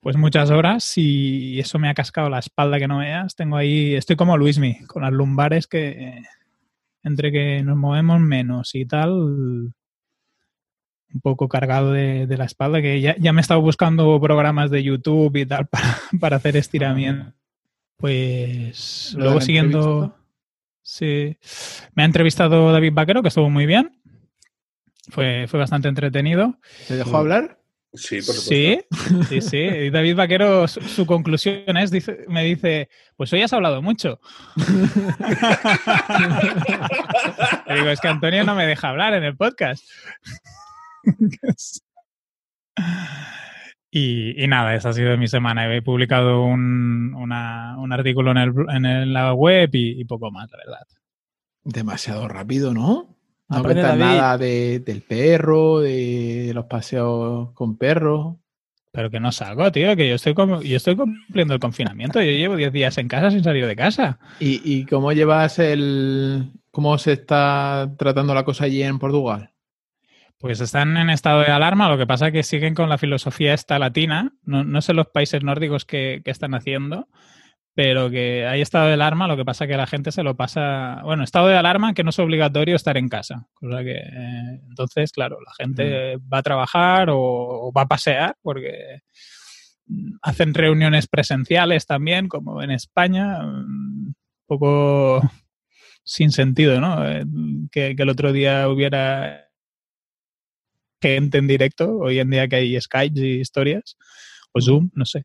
pues 0.00 0.16
muchas 0.16 0.50
horas 0.50 0.92
y 0.96 1.58
eso 1.58 1.78
me 1.78 1.88
ha 1.88 1.94
cascado 1.94 2.28
la 2.28 2.38
espalda 2.38 2.78
que 2.78 2.88
no 2.88 2.98
veas. 2.98 3.34
Tengo 3.34 3.56
ahí, 3.56 3.94
estoy 3.94 4.16
como 4.16 4.36
Luismi, 4.36 4.84
con 4.86 5.02
las 5.02 5.12
lumbares 5.12 5.66
que 5.66 6.22
entre 7.02 7.30
que 7.30 7.62
nos 7.62 7.76
movemos 7.76 8.20
menos 8.20 8.74
y 8.74 8.84
tal, 8.84 9.12
un 9.12 9.74
poco 11.22 11.48
cargado 11.48 11.92
de, 11.92 12.26
de 12.26 12.36
la 12.36 12.44
espalda, 12.44 12.82
que 12.82 13.00
ya, 13.00 13.16
ya, 13.18 13.32
me 13.32 13.40
he 13.40 13.42
estado 13.42 13.60
buscando 13.60 14.20
programas 14.20 14.70
de 14.70 14.82
YouTube 14.82 15.36
y 15.36 15.46
tal 15.46 15.66
para, 15.68 15.84
para 16.20 16.36
hacer 16.36 16.56
estiramiento. 16.56 17.32
Pues 17.96 19.14
¿Lo 19.16 19.24
luego 19.24 19.40
siguiendo... 19.40 20.16
Sí. 20.82 21.36
Me 21.94 22.02
ha 22.02 22.06
entrevistado 22.06 22.70
David 22.70 22.92
Vaquero, 22.92 23.22
que 23.22 23.28
estuvo 23.28 23.50
muy 23.50 23.66
bien. 23.66 24.00
Fue, 25.08 25.46
fue 25.48 25.58
bastante 25.58 25.88
entretenido. 25.88 26.58
¿Te 26.86 26.96
dejó 26.96 27.16
hablar? 27.16 27.58
Sí, 27.96 28.16
por 28.16 28.34
supuesto. 28.34 28.48
Sí, 28.48 28.80
sí, 29.28 29.40
sí. 29.40 29.58
Y 29.58 29.90
David 29.90 30.16
Vaquero, 30.16 30.66
su, 30.68 30.80
su 30.82 31.06
conclusión 31.06 31.76
es, 31.76 31.90
dice, 31.90 32.24
me 32.28 32.44
dice, 32.44 32.88
pues 33.16 33.32
hoy 33.32 33.42
has 33.42 33.52
hablado 33.52 33.82
mucho. 33.82 34.20
Le 37.66 37.74
digo, 37.74 37.88
es 37.88 38.00
que 38.00 38.06
Antonio 38.08 38.44
no 38.44 38.54
me 38.54 38.66
deja 38.66 38.90
hablar 38.90 39.14
en 39.14 39.24
el 39.24 39.36
podcast. 39.36 39.84
y, 43.90 44.42
y, 44.42 44.48
nada, 44.48 44.74
esa 44.74 44.90
ha 44.90 44.92
sido 44.92 45.16
mi 45.16 45.28
semana. 45.28 45.74
He 45.74 45.82
publicado 45.82 46.44
un, 46.44 47.14
una, 47.14 47.76
un 47.78 47.92
artículo 47.92 48.32
en, 48.32 48.38
el, 48.38 48.52
en 48.68 49.12
la 49.12 49.32
web 49.32 49.70
y, 49.72 50.00
y 50.00 50.04
poco 50.04 50.30
más, 50.30 50.50
la 50.50 50.58
verdad. 50.58 50.86
Demasiado 51.64 52.28
rápido, 52.28 52.74
¿no? 52.74 53.15
No 53.48 53.62
cuentas 53.62 53.96
nada 53.96 54.36
de, 54.38 54.80
del 54.80 55.02
perro, 55.02 55.80
de 55.80 56.50
los 56.54 56.66
paseos 56.66 57.52
con 57.52 57.76
perros. 57.76 58.36
Pero 58.90 59.10
que 59.10 59.20
no 59.20 59.30
salgo, 59.30 59.70
tío, 59.70 59.94
que 59.94 60.08
yo 60.08 60.14
estoy, 60.14 60.34
como, 60.34 60.62
yo 60.62 60.76
estoy 60.76 60.96
cumpliendo 60.96 61.52
el 61.54 61.60
confinamiento. 61.60 62.20
Yo 62.20 62.30
llevo 62.30 62.56
10 62.56 62.72
días 62.72 62.98
en 62.98 63.08
casa 63.08 63.30
sin 63.30 63.44
salir 63.44 63.66
de 63.66 63.76
casa. 63.76 64.18
¿Y, 64.40 64.60
¿Y, 64.64 64.86
cómo 64.86 65.12
llevas 65.12 65.58
el. 65.58 66.50
¿Cómo 66.70 66.96
se 66.98 67.12
está 67.12 67.92
tratando 67.98 68.34
la 68.34 68.44
cosa 68.44 68.64
allí 68.64 68.82
en 68.82 68.98
Portugal? 68.98 69.50
Pues 70.38 70.60
están 70.60 70.96
en 70.96 71.10
estado 71.10 71.40
de 71.40 71.46
alarma, 71.46 71.88
lo 71.88 71.96
que 71.96 72.06
pasa 72.06 72.28
es 72.28 72.32
que 72.32 72.42
siguen 72.42 72.74
con 72.74 72.88
la 72.88 72.98
filosofía 72.98 73.54
esta 73.54 73.78
latina. 73.78 74.32
No, 74.44 74.64
no 74.64 74.80
sé 74.82 74.92
los 74.92 75.06
países 75.08 75.42
nórdicos 75.42 75.84
que, 75.84 76.22
que 76.24 76.30
están 76.30 76.54
haciendo, 76.54 77.08
pero 77.76 78.08
que 78.10 78.46
hay 78.46 78.62
estado 78.62 78.86
de 78.86 78.94
alarma, 78.94 79.28
lo 79.28 79.36
que 79.36 79.44
pasa 79.44 79.66
que 79.66 79.76
la 79.76 79.86
gente 79.86 80.10
se 80.10 80.22
lo 80.22 80.34
pasa, 80.34 81.02
bueno, 81.04 81.22
estado 81.22 81.48
de 81.48 81.58
alarma 81.58 81.92
que 81.92 82.04
no 82.04 82.08
es 82.08 82.18
obligatorio 82.18 82.74
estar 82.74 82.96
en 82.96 83.10
casa, 83.10 83.48
cosa 83.52 83.84
que 83.84 83.98
eh, 83.98 84.60
entonces, 84.66 85.12
claro, 85.12 85.36
la 85.44 85.52
gente 85.52 86.16
mm. 86.16 86.20
va 86.32 86.38
a 86.38 86.42
trabajar 86.42 87.10
o, 87.10 87.18
o, 87.18 87.72
va 87.72 87.82
a 87.82 87.86
pasear 87.86 88.34
porque 88.40 89.02
hacen 90.22 90.54
reuniones 90.54 91.06
presenciales 91.06 91.84
también, 91.84 92.28
como 92.28 92.62
en 92.62 92.70
España, 92.70 93.44
un 93.44 94.16
poco 94.46 95.20
sin 96.02 96.32
sentido, 96.32 96.80
¿no? 96.80 97.06
Eh, 97.06 97.26
que, 97.70 97.94
que 97.94 98.02
el 98.02 98.08
otro 98.08 98.32
día 98.32 98.70
hubiera 98.70 99.50
gente 101.02 101.36
en 101.36 101.46
directo, 101.46 101.98
hoy 101.98 102.20
en 102.20 102.30
día 102.30 102.48
que 102.48 102.56
hay 102.56 102.80
Skype 102.80 103.20
y 103.20 103.40
historias, 103.40 103.98
o 104.52 104.62
Zoom, 104.62 104.88
no 104.94 105.04
sé. 105.04 105.24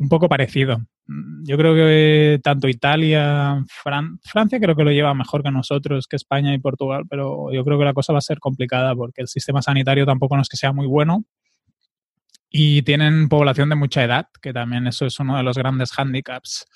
Un 0.00 0.08
poco 0.08 0.28
parecido. 0.28 0.78
Mm, 1.06 1.44
yo 1.44 1.56
creo 1.58 1.74
que 1.74 2.40
tanto 2.42 2.68
Italia, 2.68 3.62
Francia 3.68 4.58
creo 4.58 4.74
que 4.74 4.84
lo 4.84 4.90
lleva 4.90 5.12
mejor 5.14 5.42
que 5.42 5.50
nosotros, 5.50 6.06
que 6.08 6.16
España 6.16 6.54
y 6.54 6.58
Portugal, 6.58 7.04
pero 7.08 7.52
yo 7.52 7.62
creo 7.64 7.78
que 7.78 7.84
la 7.84 7.92
cosa 7.92 8.14
va 8.14 8.18
a 8.18 8.22
ser 8.22 8.38
complicada 8.38 8.94
porque 8.96 9.20
el 9.20 9.28
sistema 9.28 9.60
sanitario 9.60 10.06
tampoco 10.06 10.36
no 10.36 10.42
es 10.42 10.48
que 10.48 10.56
sea 10.56 10.72
muy 10.72 10.86
bueno 10.86 11.24
y 12.50 12.82
tienen 12.82 13.28
población 13.28 13.68
de 13.68 13.76
mucha 13.76 14.02
edad, 14.02 14.26
que 14.42 14.52
también 14.52 14.86
eso 14.86 15.06
es 15.06 15.20
uno 15.20 15.36
de 15.36 15.42
los 15.42 15.56
grandes 15.56 15.92
hándicaps. 15.92 16.66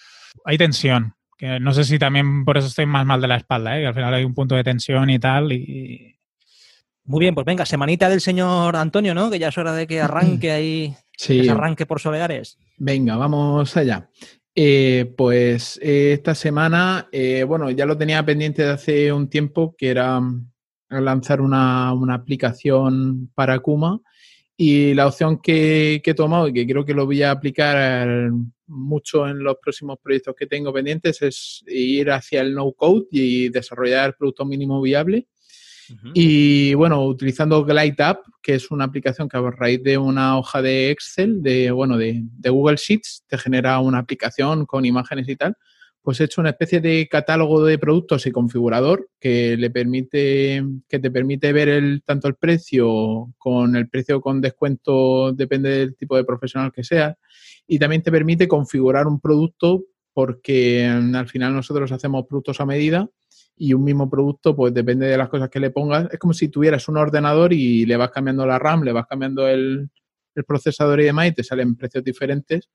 Hay 0.44 0.56
tensión, 0.56 1.14
que 1.36 1.58
no 1.58 1.72
sé 1.72 1.84
si 1.84 1.98
también 1.98 2.44
por 2.44 2.58
eso 2.58 2.68
estoy 2.68 2.86
más 2.86 3.04
mal 3.04 3.20
de 3.20 3.28
la 3.28 3.36
espalda, 3.36 3.76
¿eh? 3.76 3.80
que 3.80 3.86
al 3.88 3.94
final 3.94 4.14
hay 4.14 4.24
un 4.24 4.34
punto 4.34 4.54
de 4.54 4.64
tensión 4.64 5.10
y 5.10 5.18
tal 5.18 5.52
y... 5.52 6.10
Muy 7.06 7.20
bien, 7.20 7.34
pues 7.34 7.44
venga, 7.44 7.66
semanita 7.66 8.08
del 8.08 8.22
señor 8.22 8.76
Antonio, 8.76 9.14
¿no? 9.14 9.30
Que 9.30 9.38
ya 9.38 9.48
es 9.48 9.58
hora 9.58 9.72
de 9.72 9.86
que 9.86 10.00
arranque 10.00 10.52
ahí, 10.52 10.94
sí. 11.16 11.48
arranque 11.48 11.86
por 11.86 12.00
Soleares. 12.00 12.58
Venga, 12.76 13.16
vamos 13.16 13.76
allá. 13.76 14.08
Eh, 14.56 15.12
pues 15.16 15.80
eh, 15.82 16.12
esta 16.12 16.34
semana, 16.34 17.08
eh, 17.10 17.42
bueno, 17.42 17.70
ya 17.70 17.86
lo 17.86 17.98
tenía 17.98 18.24
pendiente 18.24 18.62
de 18.62 18.70
hace 18.70 19.12
un 19.12 19.28
tiempo, 19.28 19.74
que 19.76 19.88
era 19.88 20.20
mm, 20.20 20.50
lanzar 20.90 21.40
una, 21.40 21.90
aplicación 22.12 23.30
para 23.34 23.58
Kuma. 23.58 24.00
Y 24.56 24.94
la 24.94 25.08
opción 25.08 25.38
que, 25.38 26.00
que, 26.04 26.12
he 26.12 26.14
tomado 26.14 26.46
y 26.46 26.52
que 26.52 26.66
creo 26.66 26.84
que 26.84 26.94
lo 26.94 27.06
voy 27.06 27.22
a 27.24 27.32
aplicar 27.32 28.30
mucho 28.68 29.26
en 29.26 29.42
los 29.42 29.56
próximos 29.60 29.98
proyectos 30.00 30.36
que 30.38 30.46
tengo 30.46 30.72
pendientes 30.72 31.20
es 31.22 31.64
ir 31.66 32.12
hacia 32.12 32.40
el 32.40 32.54
no-code 32.54 33.06
y 33.10 33.48
desarrollar 33.48 34.16
producto 34.16 34.44
mínimo 34.44 34.80
viable 34.80 35.26
y 36.14 36.74
bueno, 36.74 37.04
utilizando 37.04 37.64
GlideUp, 37.64 38.18
que 38.42 38.54
es 38.54 38.70
una 38.70 38.84
aplicación 38.84 39.28
que 39.28 39.36
a 39.36 39.50
raíz 39.50 39.82
de 39.82 39.98
una 39.98 40.38
hoja 40.38 40.62
de 40.62 40.90
Excel, 40.90 41.42
de, 41.42 41.70
bueno, 41.70 41.96
de, 41.96 42.24
Google 42.44 42.76
Sheets, 42.76 43.24
te 43.26 43.38
genera 43.38 43.78
una 43.80 43.98
aplicación 43.98 44.66
con 44.66 44.84
imágenes 44.84 45.28
y 45.28 45.36
tal, 45.36 45.56
pues 46.02 46.20
he 46.20 46.24
hecho 46.24 46.42
una 46.42 46.50
especie 46.50 46.80
de 46.80 47.08
catálogo 47.10 47.64
de 47.64 47.78
productos 47.78 48.26
y 48.26 48.30
configurador 48.30 49.08
que 49.18 49.56
le 49.56 49.70
permite, 49.70 50.62
que 50.88 50.98
te 50.98 51.10
permite 51.10 51.52
ver 51.52 51.68
el, 51.68 52.02
tanto 52.04 52.28
el 52.28 52.34
precio 52.34 53.32
con 53.38 53.74
el 53.74 53.88
precio 53.88 54.20
con 54.20 54.40
descuento, 54.40 55.32
depende 55.32 55.70
del 55.70 55.96
tipo 55.96 56.16
de 56.16 56.24
profesional 56.24 56.72
que 56.72 56.84
sea, 56.84 57.16
y 57.66 57.78
también 57.78 58.02
te 58.02 58.12
permite 58.12 58.46
configurar 58.46 59.06
un 59.06 59.20
producto 59.20 59.84
porque 60.12 60.88
mm, 60.88 61.14
al 61.14 61.28
final 61.28 61.54
nosotros 61.54 61.90
hacemos 61.92 62.26
productos 62.26 62.60
a 62.60 62.66
medida 62.66 63.08
y 63.56 63.72
un 63.72 63.84
mismo 63.84 64.10
producto, 64.10 64.54
pues 64.56 64.74
depende 64.74 65.06
de 65.06 65.16
las 65.16 65.28
cosas 65.28 65.48
que 65.48 65.60
le 65.60 65.70
pongas. 65.70 66.08
Es 66.12 66.18
como 66.18 66.34
si 66.34 66.48
tuvieras 66.48 66.88
un 66.88 66.96
ordenador 66.96 67.52
y 67.52 67.86
le 67.86 67.96
vas 67.96 68.10
cambiando 68.10 68.46
la 68.46 68.58
RAM, 68.58 68.82
le 68.82 68.92
vas 68.92 69.06
cambiando 69.06 69.46
el, 69.48 69.90
procesador 70.48 71.00
y 71.00 71.04
demás 71.04 71.28
y 71.28 71.32
te 71.32 71.44
salen 71.44 71.76
precios 71.76 72.02
diferentes. 72.02 72.68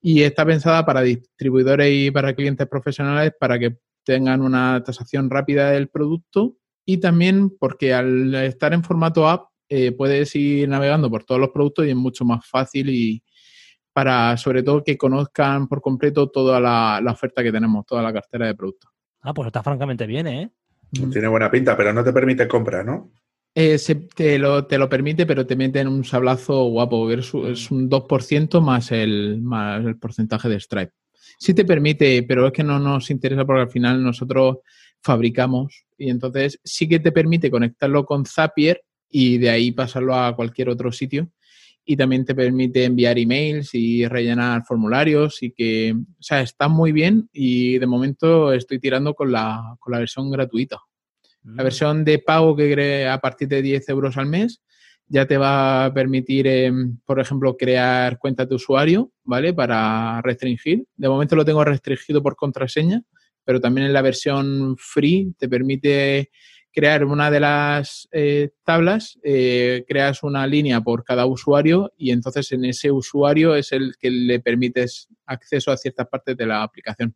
Y 0.00 0.22
está 0.22 0.46
pensada 0.46 0.86
para 0.86 1.02
distribuidores 1.02 1.92
y 1.92 2.10
para 2.10 2.34
clientes 2.34 2.66
profesionales 2.66 3.32
para 3.38 3.58
que 3.58 3.76
tengan 4.04 4.40
una 4.42 4.82
tasación 4.84 5.28
rápida 5.30 5.70
del 5.70 5.88
producto 5.88 6.56
y 6.86 6.98
también 6.98 7.50
porque 7.58 7.94
al 7.94 8.34
estar 8.34 8.72
en 8.74 8.84
formato 8.84 9.28
app 9.28 9.48
eh, 9.68 9.92
puedes 9.92 10.34
ir 10.36 10.68
navegando 10.68 11.10
por 11.10 11.24
todos 11.24 11.40
los 11.40 11.50
productos 11.50 11.86
y 11.86 11.90
es 11.90 11.96
mucho 11.96 12.24
más 12.24 12.46
fácil 12.46 12.90
y 12.90 13.22
para 13.94 14.36
sobre 14.36 14.62
todo 14.62 14.84
que 14.84 14.98
conozcan 14.98 15.68
por 15.68 15.80
completo 15.80 16.30
toda 16.30 16.60
la 16.60 17.12
oferta 17.12 17.42
que 17.42 17.52
tenemos, 17.52 17.86
toda 17.86 18.02
la 18.02 18.12
cartera 18.12 18.46
de 18.46 18.54
productos. 18.54 18.93
Ah, 19.24 19.32
pues 19.32 19.46
está 19.46 19.62
francamente 19.62 20.06
bien, 20.06 20.26
¿eh? 20.26 20.50
Tiene 21.10 21.28
buena 21.28 21.50
pinta, 21.50 21.76
pero 21.76 21.92
no 21.92 22.04
te 22.04 22.12
permite 22.12 22.46
compra, 22.46 22.84
¿no? 22.84 23.10
Eh, 23.54 23.78
te, 24.14 24.38
lo, 24.38 24.66
te, 24.66 24.76
lo, 24.76 24.88
permite, 24.88 25.24
pero 25.24 25.46
te 25.46 25.56
mete 25.56 25.80
en 25.80 25.88
un 25.88 26.04
sablazo 26.04 26.66
guapo. 26.66 27.10
Es, 27.10 27.32
es 27.34 27.70
un 27.70 27.88
2% 27.88 28.60
más 28.60 28.92
el, 28.92 29.40
más 29.40 29.84
el 29.84 29.96
porcentaje 29.96 30.48
de 30.48 30.60
Stripe. 30.60 30.92
Sí 31.38 31.54
te 31.54 31.64
permite, 31.64 32.22
pero 32.24 32.46
es 32.46 32.52
que 32.52 32.62
no 32.62 32.78
nos 32.78 33.10
interesa 33.10 33.46
porque 33.46 33.62
al 33.62 33.70
final 33.70 34.02
nosotros 34.02 34.58
fabricamos 35.00 35.84
y 35.96 36.10
entonces 36.10 36.60
sí 36.62 36.86
que 36.86 37.00
te 37.00 37.10
permite 37.10 37.50
conectarlo 37.50 38.04
con 38.04 38.26
Zapier 38.26 38.82
y 39.08 39.38
de 39.38 39.50
ahí 39.50 39.72
pasarlo 39.72 40.14
a 40.14 40.36
cualquier 40.36 40.68
otro 40.68 40.92
sitio 40.92 41.30
y 41.84 41.96
también 41.96 42.24
te 42.24 42.34
permite 42.34 42.84
enviar 42.84 43.18
emails 43.18 43.74
y 43.74 44.06
rellenar 44.06 44.64
formularios 44.64 45.42
y 45.42 45.52
que, 45.52 45.94
o 45.94 46.22
sea, 46.22 46.40
está 46.40 46.68
muy 46.68 46.92
bien 46.92 47.28
y 47.32 47.78
de 47.78 47.86
momento 47.86 48.52
estoy 48.52 48.78
tirando 48.78 49.14
con 49.14 49.30
la, 49.30 49.76
con 49.78 49.92
la 49.92 49.98
versión 49.98 50.30
gratuita. 50.30 50.80
La 51.44 51.62
mm. 51.62 51.64
versión 51.64 52.04
de 52.04 52.18
pago 52.18 52.56
que 52.56 52.72
crea 52.72 53.14
a 53.14 53.20
partir 53.20 53.48
de 53.48 53.60
10 53.60 53.88
euros 53.90 54.16
al 54.16 54.26
mes 54.26 54.62
ya 55.06 55.26
te 55.26 55.36
va 55.36 55.84
a 55.84 55.94
permitir, 55.94 56.46
em, 56.46 56.98
por 57.04 57.20
ejemplo, 57.20 57.56
crear 57.56 58.18
cuentas 58.18 58.48
de 58.48 58.54
usuario, 58.54 59.12
¿vale? 59.22 59.52
Para 59.52 60.22
restringir. 60.22 60.84
De 60.96 61.08
momento 61.08 61.36
lo 61.36 61.44
tengo 61.44 61.62
restringido 61.62 62.22
por 62.22 62.36
contraseña, 62.36 63.02
pero 63.44 63.60
también 63.60 63.86
en 63.86 63.92
la 63.92 64.02
versión 64.02 64.76
free 64.78 65.34
te 65.38 65.48
permite 65.48 66.30
crear 66.74 67.04
una 67.04 67.30
de 67.30 67.40
las 67.40 68.08
eh, 68.10 68.50
tablas, 68.64 69.18
eh, 69.22 69.84
creas 69.86 70.24
una 70.24 70.44
línea 70.46 70.80
por 70.80 71.04
cada 71.04 71.24
usuario 71.24 71.92
y 71.96 72.10
entonces 72.10 72.50
en 72.50 72.64
ese 72.64 72.90
usuario 72.90 73.54
es 73.54 73.70
el 73.72 73.94
que 73.98 74.10
le 74.10 74.40
permites 74.40 75.08
acceso 75.24 75.70
a 75.70 75.76
ciertas 75.76 76.08
partes 76.08 76.36
de 76.36 76.46
la 76.46 76.64
aplicación. 76.64 77.14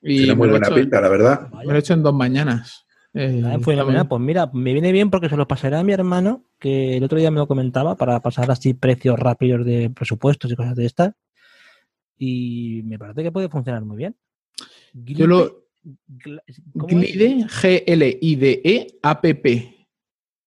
Y 0.00 0.18
Tiene 0.18 0.34
muy 0.34 0.48
buena 0.48 0.70
pinta, 0.70 1.00
la 1.00 1.08
verdad. 1.08 1.50
Me 1.52 1.64
lo 1.64 1.74
he 1.74 1.78
hecho 1.78 1.92
en 1.92 2.02
dos 2.02 2.14
mañanas. 2.14 2.86
Eh, 3.12 3.42
pues 3.62 4.20
mira, 4.20 4.50
me 4.52 4.72
viene 4.72 4.92
bien 4.92 5.10
porque 5.10 5.28
se 5.28 5.36
lo 5.36 5.46
pasaré 5.46 5.76
a 5.76 5.82
mi 5.82 5.92
hermano, 5.92 6.44
que 6.58 6.96
el 6.96 7.04
otro 7.04 7.18
día 7.18 7.30
me 7.30 7.38
lo 7.38 7.48
comentaba, 7.48 7.96
para 7.96 8.20
pasar 8.20 8.50
así 8.50 8.74
precios 8.74 9.18
rápidos 9.18 9.66
de 9.66 9.90
presupuestos 9.90 10.50
y 10.50 10.56
cosas 10.56 10.74
de 10.74 10.86
estas. 10.86 11.14
Y 12.16 12.82
me 12.84 12.98
parece 12.98 13.22
que 13.22 13.32
puede 13.32 13.48
funcionar 13.48 13.84
muy 13.84 13.96
bien. 13.96 14.16
Yo 14.92 15.26
lo, 15.26 15.67
Glide, 15.82 17.46
G-L-I-D-E, 17.48 18.98
A-P-P. 19.02 19.86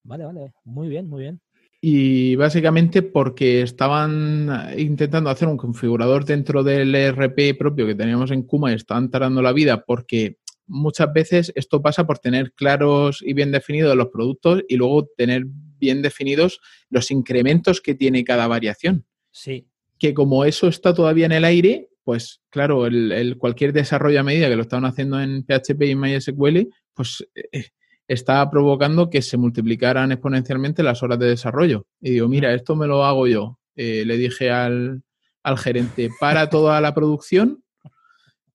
Vale, 0.03 0.25
vale, 0.25 0.53
muy 0.63 0.89
bien, 0.89 1.07
muy 1.07 1.21
bien. 1.21 1.41
Y 1.83 2.35
básicamente 2.35 3.01
porque 3.01 3.63
estaban 3.63 4.71
intentando 4.77 5.31
hacer 5.31 5.47
un 5.47 5.57
configurador 5.57 6.25
dentro 6.25 6.63
del 6.63 6.93
ERP 6.93 7.57
propio 7.57 7.87
que 7.87 7.95
teníamos 7.95 8.29
en 8.29 8.43
Kuma 8.43 8.71
y 8.71 8.75
estaban 8.75 9.09
tardando 9.09 9.41
la 9.41 9.51
vida 9.51 9.83
porque 9.83 10.37
muchas 10.67 11.11
veces 11.11 11.51
esto 11.55 11.81
pasa 11.81 12.05
por 12.05 12.19
tener 12.19 12.53
claros 12.53 13.23
y 13.25 13.33
bien 13.33 13.51
definidos 13.51 13.95
los 13.95 14.09
productos 14.09 14.63
y 14.67 14.77
luego 14.77 15.07
tener 15.17 15.43
bien 15.45 16.01
definidos 16.03 16.59
los 16.89 17.09
incrementos 17.09 17.81
que 17.81 17.95
tiene 17.95 18.23
cada 18.23 18.47
variación. 18.47 19.05
Sí. 19.31 19.67
Que 19.97 20.13
como 20.13 20.45
eso 20.45 20.67
está 20.67 20.93
todavía 20.93 21.25
en 21.25 21.31
el 21.31 21.45
aire, 21.45 21.89
pues 22.03 22.41
claro, 22.49 22.85
el, 22.85 23.35
cualquier 23.37 23.73
desarrollo 23.73 24.19
a 24.19 24.23
medida 24.23 24.49
que 24.49 24.55
lo 24.55 24.63
estaban 24.63 24.85
haciendo 24.85 25.21
en 25.21 25.43
PHP 25.43 25.81
y 25.83 25.95
MySQL, 25.95 26.67
pues 26.93 27.27
eh, 27.35 27.65
está 28.07 28.49
provocando 28.49 29.09
que 29.09 29.21
se 29.21 29.37
multiplicaran 29.37 30.11
exponencialmente 30.11 30.83
las 30.83 31.01
horas 31.03 31.19
de 31.19 31.27
desarrollo. 31.27 31.85
Y 32.01 32.11
digo, 32.11 32.27
mira, 32.27 32.53
esto 32.53 32.75
me 32.75 32.87
lo 32.87 33.05
hago 33.05 33.27
yo. 33.27 33.59
Eh, 33.75 34.03
le 34.05 34.17
dije 34.17 34.51
al, 34.51 35.01
gerente, 35.57 36.09
para 36.19 36.49
toda 36.49 36.81
la 36.81 36.93
producción 36.93 37.63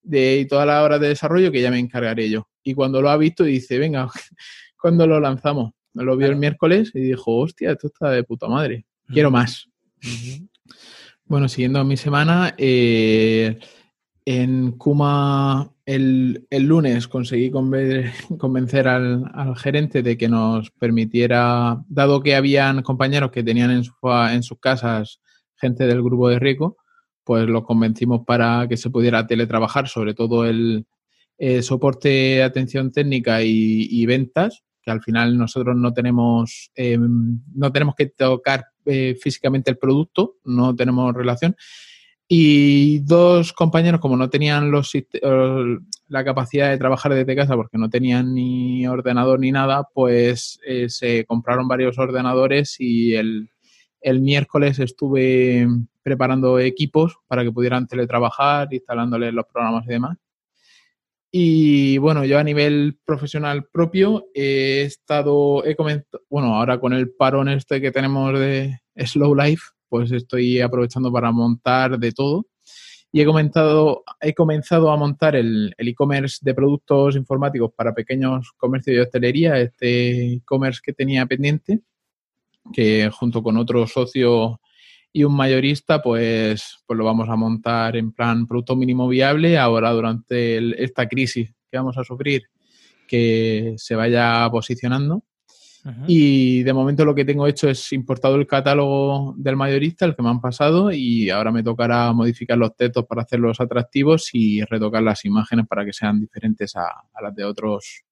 de, 0.03 0.41
y 0.41 0.47
todas 0.47 0.67
las 0.67 0.83
horas 0.85 1.01
de 1.01 1.09
desarrollo 1.09 1.51
que 1.51 1.63
ya 1.63 1.71
me 1.71 1.79
encargaré 1.79 2.29
yo. 2.29 2.49
Y 2.63 2.75
cuando 2.75 3.01
lo 3.01 3.09
ha 3.09 3.17
visto, 3.17 3.45
dice, 3.45 3.79
venga, 3.79 4.09
¿cuándo 4.81 5.07
lo 5.07 5.21
lanzamos? 5.21 5.73
Lo 5.95 6.17
vio 6.17 6.29
el 6.29 6.37
miércoles 6.37 6.91
y 6.95 7.01
dijo, 7.01 7.37
hostia, 7.37 7.73
esto 7.73 7.87
está 7.87 8.11
de 8.11 8.25
puta 8.25 8.49
madre. 8.49 8.85
Quiero 9.09 9.31
más. 9.31 9.69
Bueno, 11.29 11.49
siguiendo 11.49 11.85
mi 11.85 11.97
semana, 11.97 12.55
eh, 12.57 13.59
en 14.25 14.73
Kuma 14.73 15.73
el, 15.85 16.47
lunes 16.51 17.09
conseguí 17.09 17.51
convencer 18.39 18.87
al, 18.87 19.57
gerente 19.57 20.05
de 20.05 20.17
que 20.17 20.29
nos 20.29 20.71
permitiera, 20.71 21.83
dado 21.89 22.23
que 22.23 22.37
habían 22.37 22.83
compañeros 22.83 23.33
que 23.33 23.43
tenían 23.43 23.73
en, 23.73 23.83
en 23.83 24.43
sus 24.45 24.61
casas 24.61 25.21
gente 25.57 25.87
del 25.89 26.01
grupo 26.01 26.29
de 26.29 26.39
riesgo, 26.39 26.77
pues 27.25 27.49
los 27.49 27.65
convencimos 27.65 28.25
para 28.25 28.69
que 28.69 28.77
se 28.77 28.91
pudiera 28.91 29.27
teletrabajar, 29.27 29.89
sobre 29.89 30.15
todo 30.15 30.45
el, 30.45 30.87
soporte, 31.63 32.45
atención 32.45 32.93
técnica 32.93 33.43
y, 33.43 34.07
ventas, 34.07 34.63
que 34.81 34.93
al 34.93 35.03
final 35.03 35.37
nosotros 35.37 35.77
no 35.77 35.93
tenemos, 35.93 36.71
em, 36.77 37.41
no 37.53 37.73
tenemos 37.73 37.97
que 37.97 38.07
tocar 38.07 38.67
eh, 38.87 39.17
físicamente 39.21 39.71
el 39.71 39.79
producto, 39.79 40.37
no 40.45 40.75
tenemos 40.75 41.15
relación. 41.15 41.57
Y 42.29 43.01
dos 43.01 43.53
compañeros, 43.53 44.01
como 44.01 44.17
no 44.17 44.29
tenían 44.29 44.71
los, 44.73 44.93
la 46.09 46.25
capacidad 46.25 46.71
de 46.71 46.79
trabajar 46.79 47.15
desde 47.15 47.37
casa 47.37 47.55
porque 47.55 47.79
no 47.79 47.89
tenían 47.89 48.35
ni 48.35 48.87
ordenador 48.89 49.39
ni 49.39 49.53
nada, 49.53 49.89
pues 49.95 50.59
eh, 50.67 50.89
se 50.89 51.25
compraron 51.25 51.69
varios 51.69 51.99
ordenadores 51.99 52.77
y 52.81 53.15
el, 53.15 53.49
el, 54.01 54.21
miércoles 54.21 54.81
estuve 54.81 55.69
preparando 56.03 56.59
equipos 56.59 57.17
para 57.29 57.45
que 57.45 57.53
pudieran 57.53 57.87
teletrabajar, 57.87 58.75
instalándoles 58.75 59.33
los 59.33 59.47
programas 59.47 59.85
y 59.85 59.91
demás. 59.91 60.19
Y 61.39 61.99
bueno, 61.99 62.25
yo 62.25 62.39
a 62.39 62.43
nivel 62.43 62.99
profesional 63.05 63.67
propio 63.71 64.25
he 64.33 64.81
estado, 64.81 65.63
he 65.67 65.77
comentado, 65.77 66.25
bueno, 66.31 66.57
ahora 66.57 66.81
con 66.81 66.95
el 66.95 67.11
parón 67.11 67.51
este 67.51 67.79
que 67.79 67.93
tenemos 67.93 68.41
de 68.41 68.81
Slow 68.97 69.35
Life, 69.35 69.63
pues 69.91 70.13
estoy 70.13 70.63
aprovechando 70.63 71.13
para 71.13 71.31
montar 71.33 71.99
de 71.99 72.13
todo. 72.13 72.47
Y 73.13 73.21
he, 73.21 73.27
comentado, 73.27 74.03
he 74.19 74.33
comenzado 74.33 74.91
a 74.91 74.97
montar 74.97 75.37
el 75.37 75.75
e-commerce 75.77 76.39
de 76.41 76.55
productos 76.55 77.17
informáticos 77.17 77.71
para 77.77 77.93
pequeños 77.93 78.53
comercios 78.57 78.97
de 78.97 79.03
hostelería, 79.03 79.61
este 79.61 80.37
e-commerce 80.37 80.81
que 80.83 80.95
tenía 80.95 81.27
pendiente, 81.27 81.81
que 82.73 83.11
junto 83.13 83.43
con 83.43 83.59
otro 83.59 83.87
socio 83.87 84.59
y 85.17 85.25
un 85.25 85.35
mayorista, 85.35 86.03
pues, 86.03 86.81
pues 86.87 86.99
lo 86.99 87.03
vamos 87.03 87.27
a 87.31 87.37
montar 87.37 87.97
en 87.97 88.13
plan 88.13 88.47
producto 88.47 88.77
mínimo 88.77 89.09
viable 89.09 89.57
ahora 89.57 89.91
durante 89.91 90.85
esta 90.85 91.09
crisis 91.09 91.55
que 91.71 91.79
vamos 91.79 91.97
a 91.97 92.05
sufrir, 92.05 92.43
que 93.09 93.77
se 93.79 93.95
vaya 93.95 94.47
posicionando. 94.51 95.23
Y 96.07 96.65
de 96.65 96.73
momento 96.75 97.07
lo 97.07 97.15
que 97.15 97.25
tengo 97.25 97.47
hecho 97.47 97.71
es 97.71 97.95
importado 97.95 98.35
el 98.35 98.47
catálogo 98.47 99.35
del 99.39 99.57
mayorista, 99.57 100.05
el 100.05 100.15
que 100.15 100.23
me 100.23 100.29
han 100.29 100.41
pasado, 100.43 100.93
y 100.93 101.31
ahora 101.31 101.51
me 101.51 101.63
tocará 101.63 102.13
modificar 102.13 102.59
los 102.59 102.77
textos 102.77 103.07
para 103.07 103.23
hacerlos 103.23 103.59
atractivos 103.59 104.29
y 104.35 104.65
retocar 104.65 105.03
las 105.03 105.25
imágenes 105.25 105.67
para 105.67 105.87
que 105.87 105.95
sean 105.95 106.21
diferentes 106.21 106.77
a 106.77 106.93
las 107.23 107.35
de 107.35 107.45
otros 107.45 108.03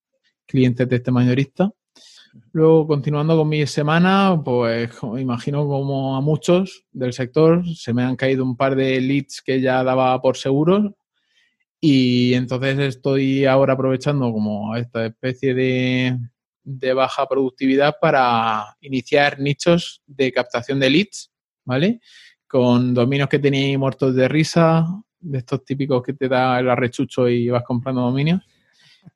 clientes 0.47 0.89
de 0.89 0.95
este 0.95 1.11
mayorista. 1.11 1.69
Luego, 2.51 2.87
continuando 2.87 3.37
con 3.37 3.47
mi 3.47 3.65
semana, 3.65 4.41
pues 4.43 4.91
imagino 5.17 5.65
como 5.67 6.17
a 6.17 6.21
muchos 6.21 6.85
del 6.91 7.13
sector, 7.13 7.63
se 7.75 7.93
me 7.93 8.03
han 8.03 8.17
caído 8.17 8.43
un 8.43 8.57
par 8.57 8.75
de 8.75 8.99
leads 8.99 9.41
que 9.41 9.61
ya 9.61 9.83
daba 9.83 10.21
por 10.21 10.35
seguros 10.35 10.91
y 11.79 12.33
entonces 12.33 12.77
estoy 12.79 13.45
ahora 13.45 13.73
aprovechando 13.73 14.31
como 14.33 14.75
esta 14.75 15.05
especie 15.05 15.53
de, 15.53 16.17
de 16.63 16.93
baja 16.93 17.25
productividad 17.27 17.95
para 18.01 18.75
iniciar 18.81 19.39
nichos 19.39 20.01
de 20.05 20.31
captación 20.33 20.79
de 20.79 20.89
leads, 20.89 21.31
¿vale? 21.63 22.01
Con 22.47 22.93
dominios 22.93 23.29
que 23.29 23.39
tenéis 23.39 23.77
muertos 23.77 24.13
de 24.13 24.27
risa, 24.27 24.85
de 25.19 25.37
estos 25.37 25.63
típicos 25.63 26.03
que 26.03 26.13
te 26.13 26.27
da 26.27 26.59
el 26.59 26.69
arrechucho 26.69 27.29
y 27.29 27.49
vas 27.49 27.63
comprando 27.63 28.01
dominios 28.01 28.41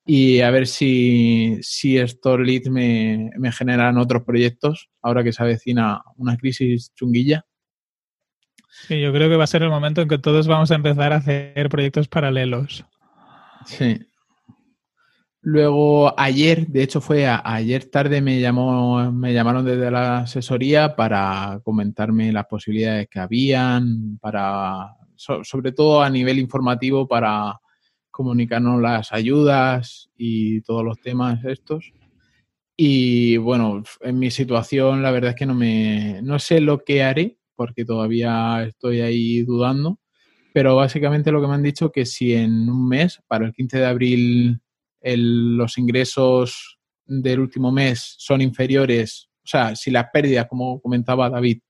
y 0.06 0.42
a 0.42 0.50
ver 0.50 0.68
si, 0.68 1.58
si 1.62 1.98
estos 1.98 2.40
leads 2.40 2.70
me, 2.70 3.30
me, 3.38 3.52
generan 3.52 3.98
otros 3.98 4.24
proyectos 4.24 4.90
ahora 5.02 5.24
que 5.24 5.34
se 5.34 5.44
avecina 5.44 6.02
una 6.18 6.38
crisis 6.38 6.92
chunguilla. 6.96 7.46
Sí, 8.88 9.00
yo 9.02 9.12
creo 9.12 9.30
que 9.30 9.36
va 9.36 9.44
a 9.44 9.48
ser 9.48 9.64
el 9.64 9.70
momento 9.70 10.02
en 10.02 10.08
que 10.08 10.18
todos 10.18 10.48
vamos 10.48 10.72
a 10.72 10.76
empezar 10.76 11.14
a 11.14 11.18
hacer 11.18 11.70
proyectos 11.70 12.08
paralelos. 12.08 12.86
Sí. 13.66 14.00
Luego 15.42 16.20
ayer, 16.20 16.68
de 16.68 16.84
hecho 16.84 17.00
fue 17.00 17.26
ayer 17.28 17.86
tarde 17.86 18.22
me 18.22 18.42
llamó, 18.42 19.12
me 19.12 19.34
llamaron 19.34 19.64
desde 19.64 19.90
la 19.90 20.20
asesoría 20.20 20.96
para 20.96 21.62
comentarme 21.64 22.32
las 22.34 22.46
posibilidades 22.46 23.08
que 23.10 23.20
habían, 23.20 24.18
para 24.20 24.96
sobre 25.16 25.72
todo 25.72 26.02
a 26.02 26.10
nivel 26.10 26.40
informativo 26.40 27.08
para 27.08 27.60
comunicarnos 28.20 28.82
las 28.82 29.14
ayudas 29.14 30.10
y 30.18 30.60
todos 30.64 30.84
los 30.84 31.00
temas 31.00 31.46
estos. 31.46 31.94
Y 32.76 33.38
bueno, 33.38 33.82
en 34.02 34.20
mi 34.20 34.30
situación 34.30 35.02
la 35.02 35.12
verdad 35.12 35.30
es 35.30 35.36
que 35.38 35.46
no 35.46 35.56
me 35.56 36.20
no 36.22 36.38
sé 36.38 36.60
lo 36.60 36.84
que 36.84 37.02
haré 37.02 37.38
porque 37.56 37.86
todavía 37.86 38.66
estoy 38.66 39.00
ahí 39.00 39.44
dudando, 39.44 40.02
pero 40.54 40.76
básicamente 40.76 41.32
lo 41.32 41.40
que 41.40 41.48
me 41.48 41.54
han 41.54 41.64
dicho 41.64 41.94
que 41.94 42.06
si 42.06 42.34
en 42.34 42.70
un 42.70 42.90
mes, 42.90 43.22
para 43.26 43.46
el 43.46 43.54
15 43.54 43.78
de 43.78 43.86
abril, 43.86 44.60
los 45.02 45.78
ingresos 45.78 46.78
del 47.06 47.40
último 47.40 47.72
mes 47.72 48.16
son 48.18 48.42
inferiores, 48.42 49.30
o 49.46 49.48
sea, 49.48 49.78
si 49.78 49.92
las 49.92 50.08
pérdidas, 50.12 50.48
como 50.50 50.82
comentaba 50.82 51.30
David, 51.30 51.62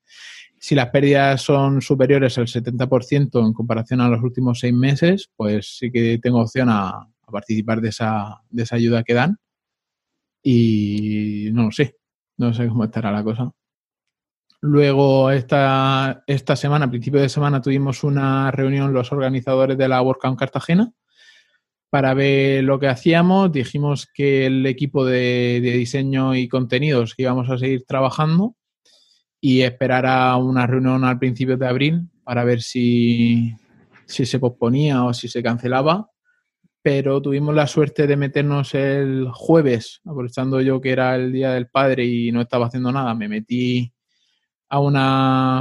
si 0.59 0.75
las 0.75 0.89
pérdidas 0.89 1.41
son 1.41 1.81
superiores 1.81 2.37
al 2.37 2.47
70% 2.47 3.45
en 3.45 3.53
comparación 3.53 4.01
a 4.01 4.09
los 4.09 4.21
últimos 4.21 4.59
seis 4.59 4.73
meses, 4.73 5.29
pues 5.35 5.77
sí 5.77 5.91
que 5.91 6.19
tengo 6.21 6.41
opción 6.41 6.69
a, 6.69 7.07
participar 7.31 7.79
de 7.79 7.89
esa, 7.89 8.41
de 8.49 8.63
esa 8.63 8.75
ayuda 8.75 9.03
que 9.03 9.13
dan. 9.13 9.37
Y 10.43 11.49
no 11.53 11.65
lo 11.65 11.71
sé, 11.71 11.97
no 12.37 12.53
sé 12.53 12.67
cómo 12.67 12.85
estará 12.85 13.11
la 13.11 13.23
cosa. 13.23 13.51
Luego, 14.61 15.31
esta, 15.31 16.23
esta 16.27 16.55
semana, 16.55 16.85
a 16.85 16.89
principio 16.89 17.21
de 17.21 17.29
semana, 17.29 17.61
tuvimos 17.61 18.03
una 18.03 18.51
reunión 18.51 18.93
los 18.93 19.11
organizadores 19.11 19.77
de 19.77 19.87
la 19.87 20.01
WordCamp 20.01 20.37
Cartagena 20.39 20.91
para 21.89 22.13
ver 22.13 22.63
lo 22.63 22.79
que 22.79 22.87
hacíamos. 22.87 23.51
Dijimos 23.51 24.07
que 24.13 24.47
el 24.47 24.65
equipo 24.65 25.05
de, 25.05 25.59
de 25.61 25.71
diseño 25.77 26.35
y 26.35 26.47
contenidos 26.49 27.13
íbamos 27.17 27.49
a 27.49 27.57
seguir 27.57 27.85
trabajando 27.85 28.55
y 29.41 29.61
esperar 29.61 30.05
a 30.05 30.35
una 30.37 30.67
reunión 30.67 31.03
al 31.03 31.19
principio 31.19 31.57
de 31.57 31.67
abril 31.67 32.09
para 32.23 32.43
ver 32.43 32.61
si, 32.61 33.55
se 34.05 34.39
posponía 34.39 35.03
o 35.03 35.13
si 35.13 35.27
se 35.27 35.41
cancelaba. 35.41 36.09
Pero 36.81 37.21
tuvimos 37.21 37.53
la 37.53 37.67
suerte 37.67 38.07
de 38.07 38.15
meternos 38.15 38.73
el 38.73 39.27
jueves, 39.31 40.01
aprovechando 40.05 40.61
yo 40.61 40.79
que 40.79 40.91
era 40.91 41.15
el 41.15 41.31
Día 41.31 41.51
del 41.51 41.67
Padre 41.67 42.05
y 42.05 42.31
no 42.31 42.41
estaba 42.41 42.67
haciendo 42.67 42.91
nada. 42.91 43.13
Me 43.13 43.27
metí 43.27 43.93
a 44.69 44.79
una, 44.79 45.59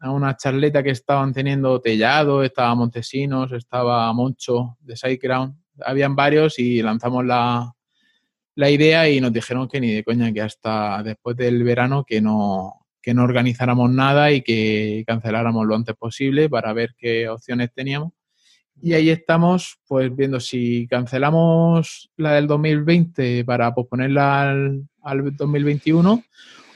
a 0.00 0.10
una 0.10 0.36
charleta 0.36 0.82
que 0.82 0.90
estaban 0.90 1.32
teniendo 1.32 1.80
Tellado, 1.80 2.42
estaba 2.42 2.74
Montesinos, 2.74 3.52
estaba 3.52 4.12
Moncho 4.12 4.76
de 4.80 4.96
Sideground. 4.96 5.54
Habían 5.84 6.16
varios 6.16 6.58
y 6.58 6.82
lanzamos 6.82 7.24
la, 7.24 7.72
la 8.56 8.70
idea 8.70 9.08
y 9.08 9.20
nos 9.20 9.32
dijeron 9.32 9.68
que 9.68 9.80
ni 9.80 9.92
de 9.92 10.02
coña, 10.02 10.32
que 10.32 10.40
hasta 10.40 11.02
después 11.02 11.36
del 11.36 11.62
verano 11.62 12.04
que 12.04 12.20
no, 12.20 12.85
que 13.06 13.14
no 13.14 13.22
organizáramos 13.22 13.88
nada 13.88 14.32
y 14.32 14.42
que 14.42 15.04
canceláramos 15.06 15.64
lo 15.64 15.76
antes 15.76 15.94
posible 15.94 16.50
para 16.50 16.72
ver 16.72 16.96
qué 16.98 17.28
opciones 17.28 17.72
teníamos. 17.72 18.12
Y 18.82 18.94
ahí 18.94 19.10
estamos, 19.10 19.78
pues 19.86 20.14
viendo 20.16 20.40
si 20.40 20.88
cancelamos 20.88 22.10
la 22.16 22.32
del 22.32 22.48
2020 22.48 23.44
para 23.44 23.72
posponerla 23.72 24.50
al, 24.50 24.88
2021 25.36 26.24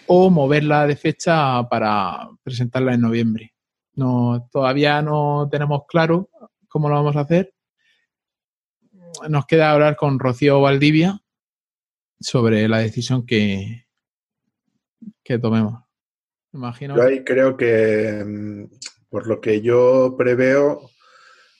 o 0.06 0.30
moverla 0.30 0.86
de 0.86 0.94
fecha 0.94 1.68
para 1.68 2.30
presentarla 2.44 2.94
en 2.94 3.00
noviembre. 3.00 3.52
No, 3.94 4.48
todavía 4.52 5.02
no 5.02 5.48
tenemos 5.50 5.82
claro 5.88 6.30
cómo 6.68 6.88
lo 6.88 6.94
vamos 6.94 7.16
a 7.16 7.22
hacer. 7.22 7.52
Nos 9.28 9.46
queda 9.46 9.72
hablar 9.72 9.96
con 9.96 10.20
Rocío 10.20 10.60
Valdivia 10.60 11.20
sobre 12.20 12.68
la 12.68 12.78
decisión 12.78 13.26
que, 13.26 13.88
que 15.24 15.36
tomemos. 15.40 15.89
Imagino. 16.53 16.96
Yo 16.96 17.03
ahí 17.03 17.24
creo 17.24 17.57
que, 17.57 18.24
mm, 18.26 18.64
por 19.09 19.26
lo 19.26 19.40
que 19.40 19.61
yo 19.61 20.14
preveo, 20.18 20.90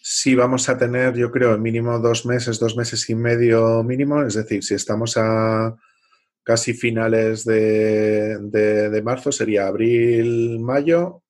sí 0.03 0.35
vamos 0.35 0.69
a 0.69 0.79
tener, 0.79 1.15
yo 1.15 1.31
creo, 1.31 1.57
mínimo 1.59 1.99
dos 1.99 2.27
meses, 2.27 2.59
dos 2.59 2.77
meses 2.77 3.09
y 3.11 3.15
medio 3.15 3.83
mínimo. 3.83 4.23
Es 4.23 4.35
decir, 4.35 4.65
si 4.65 4.75
estamos 4.75 5.17
a 5.17 5.77
casi 6.43 6.73
finales 6.73 7.45
de, 7.45 9.01
marzo, 9.05 9.31
sería 9.31 9.67
abril, 9.67 10.59
mayo. 10.61 11.23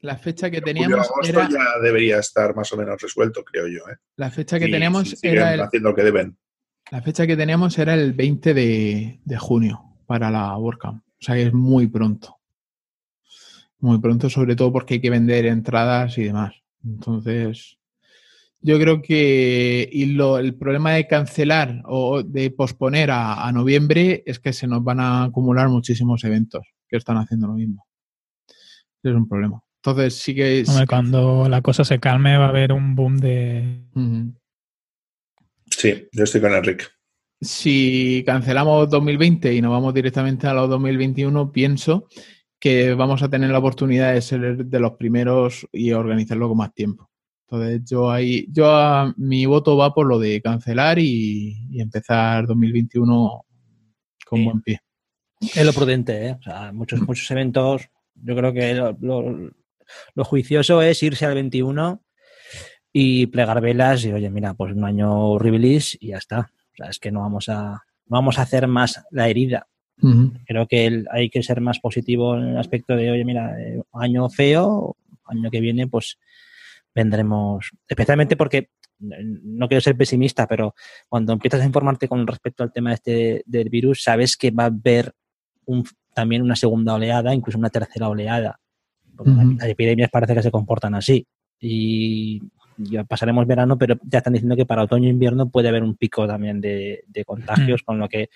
La 0.00 0.16
fecha 0.18 0.50
que 0.50 0.60
teníamos. 0.60 1.08
Julio, 1.08 1.40
agosto 1.40 1.56
ya 1.56 1.80
debería 1.82 2.18
estar 2.18 2.54
más 2.54 2.72
o 2.72 2.76
menos 2.76 3.00
resuelto, 3.00 3.42
creo 3.42 3.66
yo. 3.66 3.88
¿eh? 3.90 3.96
La 4.16 4.30
fecha 4.30 4.58
que 4.58 4.68
teníamos 4.68 5.16
era. 5.22 5.54
El... 5.54 5.60
haciendo 5.60 5.94
que 5.94 6.02
deben. 6.02 6.36
La 6.90 7.02
fecha 7.02 7.26
que 7.26 7.36
teníamos 7.36 7.76
era 7.78 7.94
el 7.94 8.12
20 8.12 8.54
de, 8.54 9.20
de 9.24 9.36
junio 9.38 9.82
para 10.06 10.30
la 10.30 10.56
WordCamp. 10.56 11.05
O 11.20 11.24
sea 11.24 11.34
que 11.34 11.44
es 11.44 11.52
muy 11.52 11.86
pronto. 11.86 12.36
Muy 13.78 13.98
pronto, 14.00 14.30
sobre 14.30 14.56
todo 14.56 14.72
porque 14.72 14.94
hay 14.94 15.00
que 15.00 15.10
vender 15.10 15.46
entradas 15.46 16.16
y 16.18 16.24
demás. 16.24 16.54
Entonces, 16.84 17.78
yo 18.60 18.78
creo 18.78 19.02
que 19.02 19.88
y 19.90 20.06
lo, 20.06 20.38
el 20.38 20.54
problema 20.54 20.92
de 20.92 21.06
cancelar 21.06 21.82
o 21.84 22.22
de 22.22 22.50
posponer 22.50 23.10
a, 23.10 23.50
noviembre 23.52 24.22
es 24.26 24.38
que 24.38 24.52
se 24.52 24.66
nos 24.66 24.82
van 24.82 25.00
a 25.00 25.24
acumular 25.24 25.68
muchísimos 25.68 26.24
eventos 26.24 26.66
que 26.88 26.96
están 26.96 27.16
haciendo 27.16 27.48
lo 27.48 27.54
mismo. 27.54 27.86
Es 29.02 29.14
un 29.14 29.28
problema. 29.28 29.62
Entonces 29.76 30.14
sí 30.14 30.34
que... 30.34 30.64
cuando 30.88 31.48
la 31.48 31.62
cosa 31.62 31.84
se 31.84 32.00
calme 32.00 32.36
va 32.36 32.46
a 32.46 32.48
haber 32.48 32.72
un 32.72 32.96
boom 32.96 33.18
de... 33.18 33.84
Sí, 35.70 36.08
yo 36.12 36.24
estoy 36.24 36.40
con 36.40 36.52
Enrique 36.52 36.86
si 37.40 38.22
cancelamos 38.26 38.88
2020 38.88 39.54
y 39.54 39.60
nos 39.60 39.72
vamos 39.72 39.94
directamente 39.94 40.46
a 40.46 40.54
los 40.54 40.68
2021, 40.70 41.52
pienso 41.52 42.08
que 42.58 42.94
vamos 42.94 43.22
a 43.22 43.28
tener 43.28 43.50
la 43.50 43.58
oportunidad 43.58 44.14
de 44.14 44.22
ser 44.22 44.64
de 44.64 44.80
los 44.80 44.92
primeros 44.92 45.66
y 45.72 45.92
organizarlo 45.92 46.48
con 46.48 46.58
más 46.58 46.72
tiempo. 46.72 47.10
Entonces, 47.48 47.82
yo 47.88 48.10
ahí, 48.10 48.46
yo 48.50 49.14
mi 49.18 49.46
voto 49.46 49.76
va 49.76 49.94
por 49.94 50.06
lo 50.06 50.18
de 50.18 50.40
cancelar 50.42 50.98
y, 50.98 51.80
empezar 51.80 52.46
2021 52.46 53.44
con 54.24 54.44
buen 54.44 54.62
pie. 54.62 54.80
Es 55.40 55.64
lo 55.64 55.72
prudente, 55.72 56.26
¿eh? 56.26 56.36
O 56.40 56.42
sea, 56.42 56.72
muchos, 56.72 57.00
muchos 57.02 57.30
eventos. 57.30 57.88
Yo 58.14 58.34
creo 58.34 58.52
que 58.52 58.74
lo, 58.74 58.96
lo 60.14 60.24
juicioso 60.24 60.82
es 60.82 61.02
irse 61.02 61.26
al 61.26 61.34
21 61.34 62.02
y 62.92 63.26
plegar 63.26 63.60
velas 63.60 64.04
y, 64.06 64.12
oye, 64.12 64.30
mira, 64.30 64.54
pues 64.54 64.72
un 64.72 64.84
año 64.84 65.38
release 65.38 65.98
y 66.00 66.08
ya 66.08 66.16
está. 66.16 66.50
O 66.76 66.82
sea, 66.82 66.90
es 66.90 66.98
que 66.98 67.10
no 67.10 67.20
vamos 67.20 67.48
a, 67.48 67.84
no 68.06 68.16
vamos 68.16 68.38
a 68.38 68.42
hacer 68.42 68.66
más 68.68 69.04
la 69.10 69.28
herida. 69.28 69.66
Creo 70.44 70.66
que 70.66 71.04
hay 71.10 71.30
que 71.30 71.42
ser 71.42 71.62
más 71.62 71.80
positivo 71.80 72.36
en 72.36 72.48
el 72.48 72.58
aspecto 72.58 72.94
de, 72.94 73.10
oye, 73.10 73.24
mira, 73.24 73.58
eh, 73.58 73.82
año 73.94 74.28
feo, 74.28 74.94
año 75.24 75.50
que 75.50 75.60
viene, 75.60 75.86
pues 75.86 76.18
vendremos, 76.94 77.70
especialmente 77.88 78.36
porque 78.36 78.68
no 78.98 79.68
quiero 79.68 79.80
ser 79.80 79.96
pesimista, 79.96 80.46
pero 80.46 80.74
cuando 81.08 81.32
empiezas 81.32 81.62
a 81.62 81.66
informarte 81.66 82.08
con 82.08 82.26
respecto 82.26 82.62
al 82.62 82.72
tema 82.72 82.92
este 82.92 83.42
del 83.46 83.70
virus, 83.70 84.02
sabes 84.02 84.36
que 84.36 84.50
va 84.50 84.64
a 84.64 84.66
haber 84.66 85.14
un, 85.64 85.84
también 86.14 86.42
una 86.42 86.56
segunda 86.56 86.94
oleada, 86.94 87.34
incluso 87.34 87.58
una 87.58 87.70
tercera 87.70 88.08
oleada. 88.08 88.60
Las 89.24 89.68
epidemias 89.68 90.10
parece 90.10 90.34
que 90.34 90.42
se 90.42 90.50
comportan 90.50 90.94
así. 90.94 91.26
Y 91.58 92.42
ya 92.78 93.04
pasaremos 93.04 93.46
verano, 93.46 93.78
pero 93.78 93.96
ya 94.02 94.18
están 94.18 94.32
diciendo 94.32 94.56
que 94.56 94.66
para 94.66 94.82
otoño 94.82 95.06
e 95.06 95.10
invierno 95.10 95.48
puede 95.48 95.68
haber 95.68 95.82
un 95.82 95.96
pico 95.96 96.26
también 96.26 96.60
de, 96.60 97.04
contagios, 97.26 97.82
con 97.82 97.98
lo 97.98 98.08
que 98.08 98.30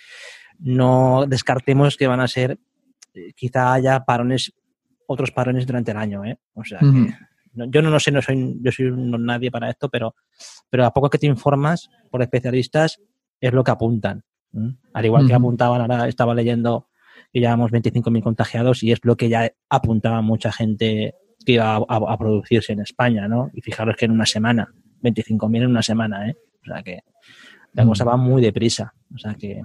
no 0.58 1.26
descartemos 1.26 1.96
que 1.96 2.06
van 2.06 2.20
a 2.20 2.28
ser, 2.28 2.58
eh, 3.14 3.32
quizá 3.34 3.72
haya 3.72 4.04
parones, 4.04 4.52
otros 5.06 5.30
parones 5.30 5.66
durante 5.66 5.90
el 5.90 5.96
año. 5.96 6.24
¿eh? 6.24 6.38
O 6.54 6.64
sea, 6.64 6.80
que 6.80 7.14
yo 7.68 7.82
no 7.82 7.90
lo 7.90 8.00
sé, 8.00 8.12
no 8.12 8.22
soy, 8.22 8.58
yo 8.60 8.72
soy 8.72 8.90
nadie 8.92 9.50
para 9.50 9.70
esto, 9.70 9.88
pero, 9.88 10.14
pero 10.68 10.84
a 10.84 10.92
poco 10.92 11.10
que 11.10 11.18
te 11.18 11.26
informas 11.26 11.90
por 12.10 12.22
especialistas 12.22 13.00
es 13.40 13.52
lo 13.52 13.64
que 13.64 13.70
apuntan. 13.70 14.24
Al 14.92 15.04
igual 15.04 15.26
que 15.26 15.34
apuntaban, 15.34 15.80
ahora 15.80 16.08
estaba 16.08 16.34
leyendo 16.34 16.88
que 17.32 17.40
llevamos 17.40 17.70
25.000 17.70 18.22
contagiados 18.22 18.82
y 18.82 18.92
es 18.92 19.00
lo 19.04 19.16
que 19.16 19.28
ya 19.28 19.52
apuntaba 19.68 20.20
mucha 20.22 20.50
gente 20.50 21.14
que 21.44 21.52
iba 21.52 21.76
a, 21.76 22.18
producirse 22.18 22.72
en 22.72 22.80
España, 22.80 23.28
¿no? 23.28 23.50
Y 23.54 23.60
fijaros 23.60 23.96
que 23.96 24.04
en 24.04 24.12
una 24.12 24.26
semana, 24.26 24.72
25.000 25.02 25.56
en 25.56 25.66
una 25.66 25.82
semana, 25.82 26.28
¿eh? 26.28 26.36
O 26.62 26.64
sea 26.66 26.82
que 26.82 27.00
la 27.72 27.84
cosa 27.86 28.04
va 28.04 28.16
muy 28.16 28.42
deprisa. 28.42 28.94
O 29.14 29.18
sea 29.18 29.34
que. 29.34 29.62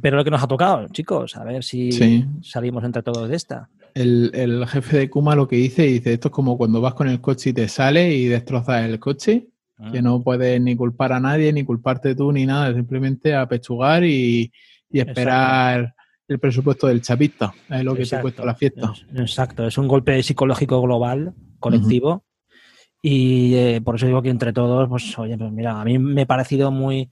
Pero 0.00 0.16
lo 0.16 0.24
que 0.24 0.30
nos 0.30 0.42
ha 0.42 0.48
tocado, 0.48 0.88
chicos, 0.88 1.36
a 1.36 1.44
ver 1.44 1.62
si 1.62 1.90
salimos 2.42 2.84
entre 2.84 3.02
todos 3.02 3.28
de 3.28 3.36
esta. 3.36 3.68
El, 3.94 4.66
jefe 4.66 4.98
de 4.98 5.10
Kuma 5.10 5.36
lo 5.36 5.46
que 5.46 5.56
dice, 5.56 5.82
dice, 5.82 6.14
esto 6.14 6.28
es 6.28 6.32
como 6.32 6.58
cuando 6.58 6.80
vas 6.80 6.94
con 6.94 7.08
el 7.08 7.20
coche 7.20 7.50
y 7.50 7.52
te 7.52 7.68
sale 7.68 8.12
y 8.12 8.26
destrozas 8.26 8.84
el 8.84 8.98
coche, 8.98 9.46
que 9.92 9.98
ah. 9.98 10.02
no 10.02 10.20
puedes 10.22 10.60
ni 10.60 10.74
culpar 10.74 11.12
a 11.12 11.20
nadie, 11.20 11.52
ni 11.52 11.64
culparte 11.64 12.16
tú, 12.16 12.32
ni 12.32 12.44
nada, 12.44 12.74
simplemente 12.74 13.36
apechugar 13.36 14.02
y, 14.02 14.52
y 14.90 14.98
esperar 14.98 15.94
el 16.26 16.38
presupuesto 16.38 16.86
del 16.86 17.02
chapista, 17.02 17.52
es 17.68 17.84
lo 17.84 17.94
que 17.94 18.06
te 18.06 18.20
cuesta 18.20 18.44
la 18.44 18.54
fiesta. 18.54 18.92
Exacto, 19.14 19.66
es 19.66 19.76
un 19.78 19.88
golpe 19.88 20.22
psicológico 20.22 20.80
global, 20.80 21.34
colectivo, 21.58 22.24
y 23.02 23.54
eh, 23.54 23.80
por 23.84 23.96
eso 23.96 24.06
digo 24.06 24.22
que 24.22 24.30
entre 24.30 24.52
todos, 24.52 24.88
pues 24.88 25.18
oye, 25.18 25.36
pues 25.36 25.52
mira, 25.52 25.80
a 25.80 25.84
mí 25.84 25.98
me 25.98 26.22
ha 26.22 26.26
parecido 26.26 26.70
muy... 26.70 27.10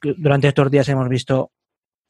durante 0.00 0.48
estos 0.48 0.70
días 0.70 0.88
hemos 0.88 1.08
visto 1.08 1.52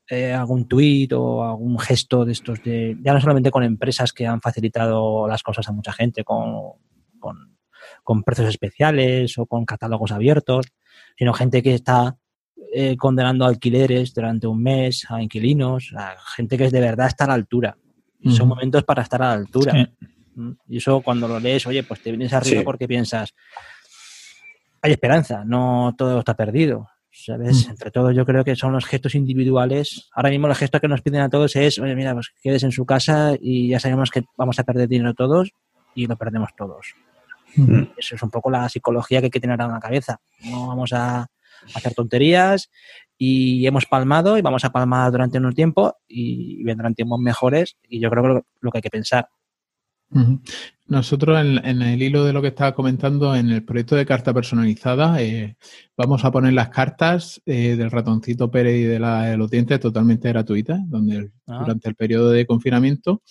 eh, 0.08 0.32
algún 0.32 0.68
tuit 0.68 1.12
o 1.14 1.42
algún 1.42 1.78
gesto 1.78 2.24
de 2.24 2.32
estos, 2.32 2.62
de, 2.62 2.96
ya 3.00 3.12
no 3.12 3.20
solamente 3.20 3.50
con 3.50 3.64
empresas 3.64 4.12
que 4.12 4.26
han 4.26 4.40
facilitado 4.40 5.26
las 5.26 5.42
cosas 5.42 5.68
a 5.68 5.72
mucha 5.72 5.92
gente 5.92 6.22
con, 6.22 6.74
con 8.04 8.22
precios 8.22 8.48
especiales 8.48 9.36
o 9.38 9.46
con 9.46 9.64
catálogos 9.64 10.12
abiertos, 10.12 10.66
sino 11.16 11.32
gente 11.32 11.62
que 11.62 11.74
está 11.74 12.16
eh, 12.76 12.96
condenando 12.96 13.44
alquileres 13.44 14.12
durante 14.12 14.48
un 14.48 14.60
mes 14.60 15.06
a 15.08 15.22
inquilinos, 15.22 15.92
a 15.96 16.16
gente 16.34 16.58
que 16.58 16.64
es 16.64 16.72
de 16.72 16.80
verdad 16.80 17.06
está 17.06 17.24
a 17.24 17.28
la 17.28 17.34
altura. 17.34 17.76
Son 18.28 18.48
momentos 18.48 18.82
para 18.84 19.02
estar 19.02 19.22
a 19.22 19.28
la 19.28 19.32
altura. 19.34 19.90
Mm, 20.34 20.50
y 20.68 20.78
eso 20.78 21.00
cuando 21.00 21.28
lo 21.28 21.38
lees, 21.38 21.64
oye, 21.68 21.84
pues 21.84 22.00
te 22.00 22.10
vienes 22.10 22.32
arriba 22.32 22.62
porque 22.64 22.88
piensas, 22.88 23.32
hay 24.82 24.90
esperanza, 24.90 25.44
no 25.44 25.94
todo 25.96 26.18
está 26.18 26.34
perdido. 26.34 26.88
¿Sabes? 27.12 27.68
Entre 27.68 27.92
todos 27.92 28.12
yo 28.16 28.26
creo 28.26 28.42
que 28.42 28.56
son 28.56 28.72
los 28.72 28.86
gestos 28.86 29.14
individuales. 29.14 30.08
Ahora 30.12 30.30
mismo 30.30 30.48
el 30.48 30.56
gesto 30.56 30.80
que 30.80 30.88
nos 30.88 31.00
piden 31.00 31.20
a 31.20 31.28
todos 31.28 31.54
es, 31.54 31.78
oye, 31.78 31.94
mira, 31.94 32.12
pues 32.12 32.32
quedes 32.42 32.64
en 32.64 32.72
su 32.72 32.84
casa 32.84 33.34
y 33.40 33.68
ya 33.68 33.78
sabemos 33.78 34.10
que 34.10 34.24
vamos 34.36 34.58
a 34.58 34.64
perder 34.64 34.88
dinero 34.88 35.14
todos 35.14 35.52
y 35.94 36.08
lo 36.08 36.16
perdemos 36.16 36.50
todos. 36.56 36.96
Eso 37.96 38.16
es 38.16 38.22
un 38.22 38.30
poco 38.30 38.50
la 38.50 38.68
psicología 38.68 39.20
que 39.20 39.26
hay 39.26 39.30
que 39.30 39.38
tener 39.38 39.60
en 39.60 39.68
la 39.68 39.78
cabeza. 39.78 40.20
No 40.42 40.66
vamos 40.66 40.92
a, 40.92 41.28
hacer 41.74 41.94
tonterías 41.94 42.70
y 43.16 43.66
hemos 43.66 43.86
palmado 43.86 44.38
y 44.38 44.42
vamos 44.42 44.64
a 44.64 44.72
palmar 44.72 45.10
durante 45.12 45.38
un 45.38 45.54
tiempo 45.54 45.96
y 46.08 46.62
vendrán 46.64 46.94
tiempos 46.94 47.20
mejores 47.20 47.76
y 47.88 48.00
yo 48.00 48.10
creo 48.10 48.22
que 48.22 48.28
lo, 48.28 48.46
lo 48.60 48.70
que 48.70 48.78
hay 48.78 48.82
que 48.82 48.90
pensar. 48.90 49.28
Nosotros 50.86 51.40
en, 51.40 51.82
el 51.82 52.02
hilo 52.02 52.24
de 52.24 52.32
lo 52.32 52.42
que 52.42 52.48
estaba 52.48 52.74
comentando, 52.74 53.34
en 53.34 53.50
el 53.50 53.64
proyecto 53.64 53.96
de 53.96 54.06
carta 54.06 54.32
personalizada, 54.32 55.20
eh, 55.20 55.56
vamos 55.96 56.24
a 56.24 56.30
poner 56.30 56.52
las 56.52 56.68
cartas 56.68 57.42
eh, 57.46 57.74
del 57.76 57.90
ratoncito 57.90 58.50
Pérez 58.50 58.76
y 58.76 58.84
de, 58.84 59.00
la, 59.00 59.22
de 59.22 59.36
los 59.36 59.50
dientes 59.50 59.80
totalmente 59.80 60.28
gratuitas, 60.28 60.78
donde 60.88 61.30
ah. 61.46 61.58
durante 61.60 61.88
el 61.88 61.94
periodo 61.94 62.30
de 62.30 62.46
confinamiento. 62.46 63.22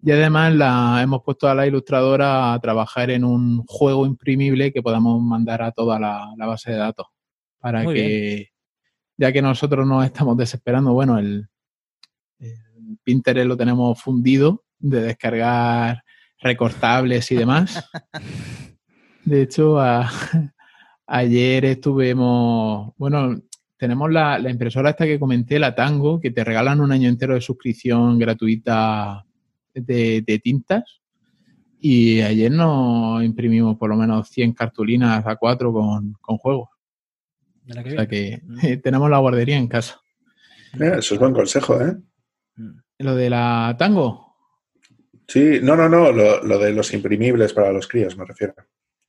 Y 0.00 0.12
además 0.12 0.54
la, 0.54 1.00
hemos 1.02 1.22
puesto 1.24 1.48
a 1.48 1.54
la 1.54 1.66
ilustradora 1.66 2.52
a 2.52 2.60
trabajar 2.60 3.10
en 3.10 3.24
un 3.24 3.64
juego 3.66 4.06
imprimible 4.06 4.72
que 4.72 4.82
podamos 4.82 5.20
mandar 5.20 5.62
a 5.62 5.72
toda 5.72 5.98
la 5.98 6.46
base 6.46 6.70
de 6.70 6.76
datos 6.76 7.06
para 7.60 7.84
que, 7.84 8.50
ya 9.16 9.32
que 9.32 9.42
nosotros 9.42 9.86
nos 9.86 10.04
estamos 10.04 10.36
desesperando, 10.36 10.92
bueno, 10.92 11.18
el, 11.18 11.48
Pinterest 13.04 13.46
lo 13.46 13.56
tenemos 13.56 14.00
fundido 14.00 14.64
de 14.78 15.02
descargar 15.02 16.02
recortables 16.40 17.30
y 17.30 17.36
demás. 17.36 17.84
De 19.24 19.42
hecho, 19.42 19.78
ayer 21.06 21.64
estuvimos, 21.66 22.92
bueno, 22.96 23.42
tenemos 23.76 24.10
la, 24.10 24.40
impresora 24.48 24.90
esta 24.90 25.04
que 25.04 25.18
comenté, 25.18 25.58
la 25.58 25.74
Tango, 25.74 26.18
que 26.20 26.30
te 26.30 26.44
regalan 26.44 26.80
un 26.80 26.92
año 26.92 27.08
entero 27.08 27.34
de 27.34 27.40
suscripción 27.40 28.18
gratuita 28.18 29.24
de, 29.74 30.40
tintas. 30.42 31.00
Y 31.80 32.22
ayer 32.22 32.50
nos 32.50 33.22
imprimimos 33.22 33.76
por 33.76 33.90
lo 33.90 33.96
menos 33.96 34.28
100 34.30 34.52
cartulinas 34.52 35.24
a 35.26 35.36
4 35.36 35.72
con, 35.72 36.14
con 36.20 36.38
juegos. 36.38 36.70
O 37.68 37.90
sea 37.90 38.06
que 38.06 38.40
mm. 38.44 38.80
tenemos 38.82 39.10
la 39.10 39.18
guardería 39.18 39.56
en 39.56 39.68
casa. 39.68 40.00
eso 40.78 41.14
es 41.14 41.20
buen 41.20 41.34
consejo, 41.34 41.80
¿eh? 41.80 41.96
Mm. 42.56 42.78
¿Lo 43.00 43.14
de 43.14 43.30
la 43.30 43.76
tango? 43.78 44.36
Sí, 45.26 45.60
no, 45.62 45.76
no, 45.76 45.88
no, 45.88 46.10
lo, 46.10 46.58
de 46.58 46.72
los 46.72 46.92
imprimibles 46.94 47.52
para 47.52 47.70
los 47.70 47.86
críos 47.86 48.16
me 48.16 48.24
refiero. 48.24 48.54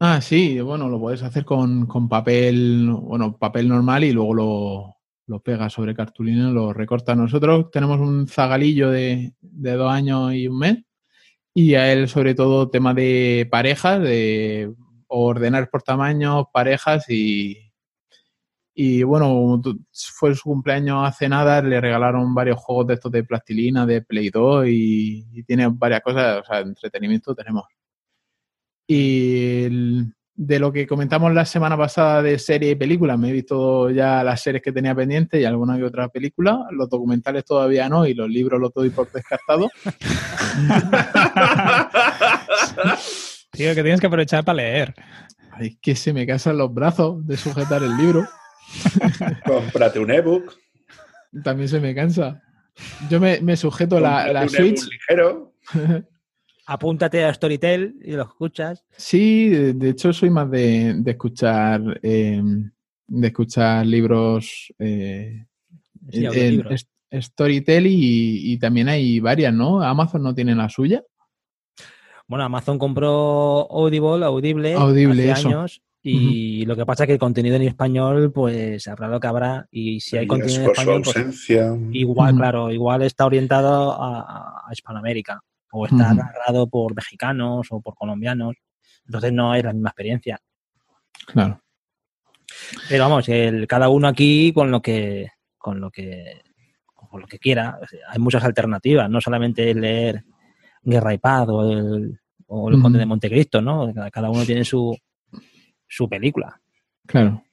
Ah, 0.01 0.21
sí, 0.21 0.59
bueno, 0.59 0.89
lo 0.89 0.99
puedes 0.99 1.23
hacer 1.23 1.45
con, 1.45 1.87
papel, 2.09 2.89
bueno, 2.89 3.37
papel 3.37 3.67
normal 3.67 4.03
y 4.03 4.11
luego 4.11 4.33
lo, 4.33 4.95
lo 5.27 5.39
pegas 5.41 5.73
sobre 5.73 5.95
cartulina, 5.95 6.49
lo 6.51 6.73
recortas. 6.73 7.17
Nosotros 7.17 7.71
tenemos 7.71 7.99
un 7.99 8.27
zagalillo 8.27 8.91
de, 8.91 9.33
de 9.41 9.73
dos 9.73 9.91
años 9.91 10.33
y 10.33 10.47
un 10.47 10.59
mes 10.59 10.77
y 11.53 11.75
a 11.75 11.91
él 11.91 12.07
sobre 12.07 12.35
todo 12.35 12.69
tema 12.69 12.93
de 12.93 13.47
parejas, 13.49 14.01
de 14.01 14.73
ordenar 15.07 15.69
por 15.69 15.83
tamaños, 15.83 16.45
parejas 16.53 17.09
y, 17.09 17.68
y 18.81 19.03
bueno, 19.03 19.61
fue 19.91 20.33
su 20.35 20.43
cumpleaños 20.43 21.05
hace 21.05 21.27
nada, 21.27 21.61
le 21.61 21.81
regalaron 21.81 22.33
varios 22.33 22.59
juegos 22.59 22.87
de 22.87 22.93
estos 22.93 23.11
de 23.11 23.25
plastilina, 23.25 23.85
de 23.85 24.01
Play 24.01 24.29
2 24.29 24.67
y, 24.69 25.43
tiene 25.43 25.67
varias 25.69 25.99
cosas, 25.99 26.39
o 26.39 26.45
sea, 26.45 26.59
entretenimiento 26.59 27.35
tenemos. 27.35 27.65
Y 28.87 30.07
de 30.33 30.59
lo 30.59 30.71
que 30.71 30.87
comentamos 30.87 31.33
la 31.33 31.43
semana 31.43 31.75
pasada 31.75 32.21
de 32.21 32.39
series 32.39 32.71
y 32.71 32.75
películas, 32.75 33.19
me 33.19 33.31
he 33.31 33.33
visto 33.33 33.89
ya 33.89 34.23
las 34.23 34.41
series 34.41 34.63
que 34.63 34.71
tenía 34.71 34.95
pendientes 34.95 35.41
y 35.41 35.43
alguna 35.43 35.75
que 35.75 35.83
otra 35.83 36.07
película, 36.07 36.65
los 36.71 36.89
documentales 36.89 37.43
todavía 37.43 37.89
no 37.89 38.05
y 38.05 38.13
los 38.13 38.29
libros 38.29 38.61
los 38.61 38.73
doy 38.73 38.91
por 38.91 39.11
descartado. 39.11 39.69
Tío, 43.51 43.75
que 43.75 43.83
tienes 43.83 43.99
que 43.99 44.07
aprovechar 44.07 44.45
para 44.45 44.55
leer. 44.55 44.95
Es 45.59 45.77
que 45.81 45.97
se 45.97 46.13
me 46.13 46.25
casan 46.25 46.57
los 46.57 46.73
brazos 46.73 47.27
de 47.27 47.35
sujetar 47.35 47.83
el 47.83 47.97
libro. 47.97 48.25
Cómprate 49.45 49.99
un 49.99 50.11
ebook. 50.11 50.57
También 51.43 51.69
se 51.69 51.79
me 51.79 51.93
cansa. 51.93 52.41
Yo 53.09 53.19
me, 53.19 53.55
sujeto 53.57 53.99
la, 53.99 54.31
la 54.31 54.47
Switch. 54.47 54.87
ligero. 54.89 55.53
Apúntate 56.65 57.25
a 57.25 57.33
Storytel 57.33 57.95
y 58.03 58.11
lo 58.11 58.23
escuchas. 58.23 58.85
Sí, 58.95 59.49
de, 59.49 59.89
hecho 59.89 60.13
soy 60.13 60.29
más 60.29 60.49
de, 60.51 61.01
escuchar 61.05 61.81
em, 62.03 62.69
de 63.07 63.27
escuchar 63.27 63.85
libros, 63.87 64.71
eh, 64.77 65.45
Storytel 67.11 67.87
y, 67.87 68.57
también 68.59 68.87
hay 68.87 69.19
varias, 69.19 69.51
¿no? 69.51 69.81
Amazon 69.81 70.21
no 70.21 70.35
tiene 70.35 70.53
la 70.53 70.69
suya. 70.69 71.03
Bueno, 72.27 72.45
Amazon 72.45 72.77
compró 72.77 73.67
Audible, 73.71 74.23
Audible, 74.23 74.75
Audible 74.75 75.31
hace 75.31 75.47
años 75.47 75.81
y 76.01 76.65
lo 76.65 76.75
que 76.75 76.85
pasa 76.85 77.03
es 77.03 77.07
que 77.07 77.13
el 77.13 77.19
contenido 77.19 77.57
en 77.57 77.63
español, 77.63 78.31
pues 78.31 78.87
habrá 78.87 79.07
lo 79.07 79.19
que 79.19 79.27
habrá. 79.27 79.67
Y 79.69 79.99
si 79.99 80.17
hay 80.17 80.27
contenido 80.27 80.63
en 80.63 80.71
español, 80.71 81.01
pues, 81.03 81.49
igual, 81.91 82.35
claro, 82.35 82.71
igual 82.71 83.01
está 83.01 83.25
orientado 83.25 83.97
a, 83.99 84.63
Hispanoamérica 84.71 85.41
o 85.71 85.85
está 85.85 86.13
narrado 86.13 86.67
por 86.67 86.95
mexicanos 86.95 87.67
o 87.71 87.81
por 87.81 87.95
colombianos. 87.95 88.55
Entonces 89.05 89.33
no 89.33 89.53
es 89.55 89.63
la 89.63 89.73
misma 89.73 89.89
experiencia. 89.89 90.39
Claro. 91.25 91.61
Pero 92.87 93.03
vamos, 93.03 93.27
el, 93.29 93.67
cada 93.67 93.89
uno 93.89 94.07
aquí 94.07 94.53
con 94.53 94.71
lo 94.71 94.81
que 94.81 95.27
con 95.57 95.79
lo 95.81 95.91
que 95.91 96.41
con 96.93 97.21
lo 97.21 97.27
que 97.27 97.39
quiera. 97.39 97.77
Hay 98.07 98.19
muchas 98.19 98.43
alternativas, 98.43 99.09
no 99.09 99.19
solamente 99.19 99.73
leer 99.73 100.23
Guerra 100.81 101.13
y 101.13 101.17
Paz 101.17 101.47
o 101.49 101.69
el, 101.71 102.19
o 102.47 102.69
el 102.69 102.81
Conde 102.81 102.99
de 102.99 103.05
Montecristo, 103.05 103.61
¿no? 103.61 103.91
Cada 104.11 104.29
uno 104.29 104.45
tiene 104.45 104.63
su, 104.63 104.95
su 105.89 106.07
película. 106.07 106.61
Claro. 107.05 107.43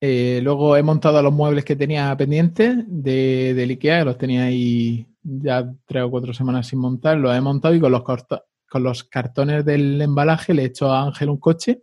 Eh, 0.00 0.40
luego 0.42 0.76
he 0.76 0.82
montado 0.82 1.22
los 1.22 1.32
muebles 1.32 1.64
que 1.64 1.76
tenía 1.76 2.16
pendientes 2.16 2.76
de, 2.88 3.54
del 3.54 3.70
IKEA, 3.70 4.00
que 4.00 4.04
los 4.04 4.18
tenía 4.18 4.44
ahí 4.44 5.06
ya 5.22 5.72
tres 5.86 6.02
o 6.02 6.10
cuatro 6.10 6.34
semanas 6.34 6.66
sin 6.66 6.80
montar. 6.80 7.18
Los 7.18 7.36
he 7.36 7.40
montado 7.40 7.74
y 7.74 7.80
con 7.80 7.92
los, 7.92 8.02
con 8.02 8.82
los 8.82 9.04
cartones 9.04 9.64
del 9.64 10.02
embalaje 10.02 10.54
le 10.54 10.62
he 10.62 10.66
hecho 10.66 10.90
a 10.90 11.04
Ángel 11.04 11.28
un 11.28 11.38
coche. 11.38 11.82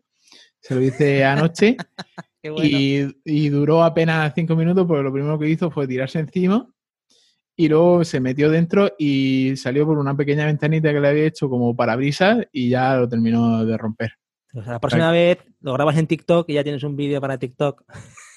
Se 0.59 0.75
lo 0.75 0.81
hice 0.81 1.23
anoche 1.23 1.77
y, 2.43 3.49
duró 3.49 3.83
apenas 3.83 4.33
cinco 4.35 4.55
minutos 4.55 4.85
porque 4.85 5.03
lo 5.03 5.13
primero 5.13 5.39
que 5.39 5.49
hizo 5.49 5.71
fue 5.71 5.87
tirarse 5.87 6.19
encima 6.19 6.67
y 7.55 7.67
luego 7.67 8.03
se 8.05 8.19
metió 8.19 8.49
dentro 8.49 8.91
y 8.97 9.53
salió 9.57 9.85
por 9.85 9.97
una 9.97 10.15
pequeña 10.15 10.45
ventanita 10.45 10.93
que 10.93 10.99
le 10.99 11.07
había 11.09 11.25
hecho 11.25 11.49
como 11.49 11.75
parabrisas 11.75 12.47
y 12.51 12.69
ya 12.69 12.95
lo 12.95 13.07
terminó 13.09 13.65
de 13.65 13.77
romper. 13.77 14.18
La 14.53 14.79
próxima 14.79 15.11
vez 15.11 15.39
lo 15.61 15.73
grabas 15.73 15.97
en 15.97 16.07
TikTok 16.07 16.49
y 16.49 16.53
ya 16.53 16.63
tienes 16.63 16.83
un 16.83 16.95
vídeo 16.95 17.21
para 17.21 17.37
TikTok. 17.37 17.83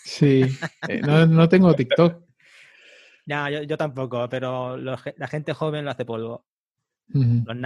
Sí, 0.05 0.43
eh, 0.89 1.01
no, 1.01 1.49
tengo 1.49 1.75
TikTok. 1.75 2.23
Ya, 3.25 3.49
yo, 3.49 3.77
tampoco, 3.77 4.29
pero 4.29 4.77
la 4.77 5.29
gente 5.29 5.55
joven 5.55 5.85
lo 5.85 5.93
hace 5.93 6.05
polvo. 6.05 6.45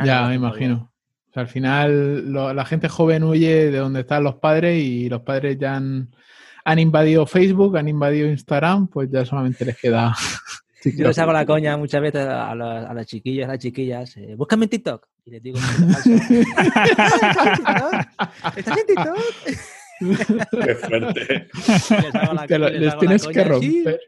ya, 0.05 0.29
me 0.29 0.35
imagino 0.35 0.93
al 1.41 1.49
final 1.49 2.33
la 2.33 2.65
gente 2.65 2.89
joven 2.89 3.25
huye 3.25 3.71
de 3.71 3.79
donde 3.79 4.01
están 4.01 4.25
los 4.25 4.37
padres 4.37 4.83
y 4.83 5.09
los 5.09 5.23
padres 5.23 5.59
ya 5.59 5.77
han, 5.77 6.79
invadido 6.79 7.27
Facebook, 7.27 7.77
han 7.77 7.89
invadido 7.89 8.29
Instagram, 8.29 8.89
pues 8.89 9.11
ya 9.11 9.25
solamente 9.25 9.65
les 9.65 9.79
queda... 9.79 10.15
Yo 10.85 11.09
les 11.09 11.19
hago 11.19 11.33
la 11.33 11.47
coña 11.47 11.77
muchas 11.77 12.01
veces 12.01 12.27
a, 12.27 12.55
las 12.55 13.07
chiquillas, 13.07 13.49
a 13.49 13.53
las 13.53 13.59
chiquillas, 13.59 14.17
eh, 14.17 14.35
búscame 14.37 14.65
en 14.65 14.71
TikTok. 14.71 15.07
Y 15.25 15.31
les 15.31 15.43
digo, 15.43 15.59
¿estás 18.57 18.79
en 18.79 18.87
TikTok? 18.87 19.19
Qué 19.99 20.75
fuerte. 20.75 21.49
Les, 22.79 22.99
tienes 22.99 23.27
que 23.27 23.45
romper. 23.45 24.01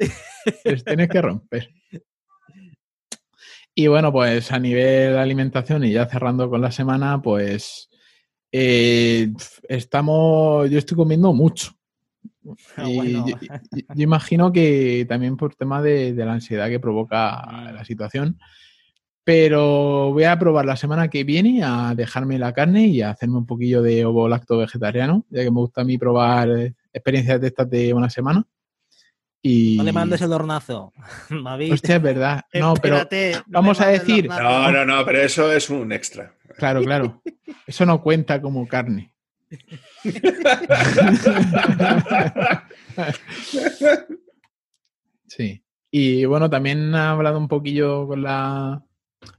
Les 0.64 0.84
tienes 0.84 1.08
que 1.08 1.22
romper. 1.22 1.74
Y 3.74 3.86
bueno, 3.86 4.12
pues 4.12 4.52
a 4.52 4.58
nivel 4.58 5.12
de 5.12 5.18
alimentación 5.18 5.84
y 5.84 5.92
ya 5.92 6.06
cerrando 6.06 6.50
con 6.50 6.60
la 6.60 6.72
semana, 6.72 7.22
pues 7.22 7.88
eh, 8.52 9.32
estamos, 9.68 10.68
yo 10.68 10.78
estoy 10.78 10.96
comiendo 10.96 11.32
mucho. 11.32 11.72
Ah, 12.76 12.88
y 12.88 13.12
yo, 13.12 14.05
imagino 14.05 14.53
que 14.53 15.05
también 15.09 15.36
por 15.36 15.55
tema 15.55 15.82
de, 15.82 16.12
la 16.14 16.32
ansiedad 16.32 16.68
que 16.68 16.80
provoca 16.80 17.42
mm. 17.46 17.74
la 17.74 17.84
situación. 17.84 18.38
Pero 19.24 20.12
voy 20.12 20.24
a 20.24 20.38
probar 20.38 20.64
la 20.64 20.76
semana 20.76 21.09
que 21.09 21.22
viene 21.22 21.62
a 21.62 21.94
dejarme 21.94 22.38
la 22.38 22.55
carne 22.55 22.86
y 22.86 23.03
a 23.03 23.11
hacerme 23.11 23.36
un 23.36 23.46
poquillo 23.46 23.82
de 23.82 24.07
ovo 24.07 24.26
lacto 24.26 24.57
vegetariano, 24.57 25.26
ya 25.28 25.42
que 25.42 25.51
me 25.51 25.61
gusta 25.61 25.82
a 25.82 25.84
mí 25.84 25.99
probar 25.99 26.72
experiencias 26.92 27.38
de 27.40 27.46
estas 27.49 27.68
de 27.68 27.92
una 27.92 28.09
semana. 28.09 28.46
No 29.42 29.84
le 29.84 29.92
mandes 29.92 30.20
el 30.20 30.32
hornazo, 30.32 30.92
Hostia, 31.70 31.96
es 31.96 32.03
verdad. 32.03 32.42
No, 32.55 32.74
pero 32.74 33.07
vamos 33.46 33.80
a 33.80 33.86
decir. 33.86 34.28
No, 34.28 34.70
no, 34.70 34.84
no, 34.84 35.05
pero 35.05 35.20
eso 35.20 35.51
es 35.53 35.70
un 35.70 35.92
extra. 35.92 36.34
Claro, 36.57 36.82
claro. 36.82 37.22
Eso 37.66 37.84
no 37.84 38.03
cuenta 38.03 38.40
como 38.40 38.66
carne. 38.66 39.12
sí. 45.26 45.62
Y 45.90 46.26
bueno, 46.26 46.51
también 46.51 46.94
ha 46.94 47.12
hablado 47.12 47.38
un 47.38 47.49
poquillo 47.49 48.07
con 48.07 48.22
la. 48.22 48.84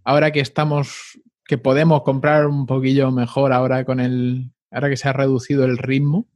Ahora 0.03 0.31
que 0.31 0.39
estamos, 0.39 1.19
que 1.45 1.57
podemos 1.57 2.03
comprar 2.03 2.47
un 2.47 2.65
poquillo 2.65 3.11
mejor 3.11 3.53
ahora 3.53 3.85
con 3.85 3.99
el. 3.99 4.51
Ahora 4.71 4.89
que 4.89 4.97
se 4.97 5.09
ha 5.09 5.13
reducido 5.13 5.65
el 5.65 5.77
ritmo 5.77 6.27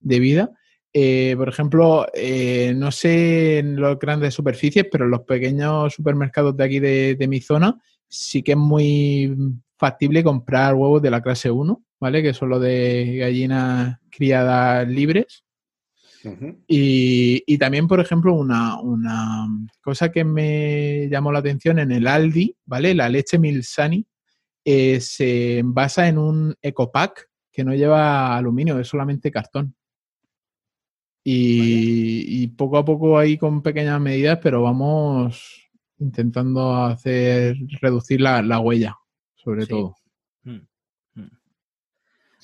de 0.00 0.20
vida, 0.20 0.52
eh, 0.92 1.34
por 1.36 1.48
ejemplo, 1.48 2.06
eh, 2.14 2.72
no 2.74 2.90
sé 2.90 3.58
en 3.58 3.80
las 3.80 3.98
grandes 3.98 4.34
superficies, 4.34 4.86
pero 4.90 5.04
en 5.04 5.10
los 5.10 5.22
pequeños 5.22 5.94
supermercados 5.94 6.56
de 6.56 6.64
aquí 6.64 6.80
de, 6.80 7.26
mi 7.28 7.40
zona 7.40 7.78
sí 8.08 8.42
que 8.42 8.52
es 8.52 8.58
muy 8.58 9.36
factible 9.76 10.24
comprar 10.24 10.74
huevos 10.74 11.02
de 11.02 11.10
la 11.10 11.22
clase 11.22 11.50
1, 11.50 11.84
¿vale? 12.00 12.22
Que 12.22 12.34
son 12.34 12.50
los 12.50 12.60
de 12.60 13.16
gallinas 13.18 13.98
criadas 14.10 14.88
libres. 14.88 15.44
y, 16.66 17.58
también, 17.58 17.86
por 17.86 18.00
ejemplo, 18.00 18.34
una, 18.34 18.80
una, 18.80 19.46
cosa 19.82 20.10
que 20.10 20.24
me 20.24 21.08
llamó 21.08 21.32
la 21.32 21.38
atención 21.38 21.78
en 21.78 21.92
el 21.92 22.06
Aldi, 22.06 22.56
¿vale? 22.66 22.94
La 22.94 23.08
leche 23.08 23.38
Milsani 23.38 24.06
eh, 24.64 25.00
se 25.00 25.62
basa 25.64 26.08
en 26.08 26.18
un 26.18 26.54
ecopack 26.60 27.28
que 27.50 27.64
no 27.64 27.74
lleva 27.74 28.36
aluminio, 28.36 28.78
es 28.78 28.88
solamente 28.88 29.30
cartón. 29.30 29.74
Y, 31.24 32.46
poco 32.48 32.78
a 32.78 32.84
poco 32.84 33.18
ahí 33.18 33.36
con 33.36 33.62
pequeñas 33.62 34.00
medidas, 34.00 34.38
pero 34.42 34.62
vamos 34.62 35.70
intentando 35.98 36.74
hacer 36.74 37.56
reducir 37.80 38.20
la, 38.20 38.60
huella, 38.60 38.96
sobre 39.34 39.66
todo. 39.66 39.96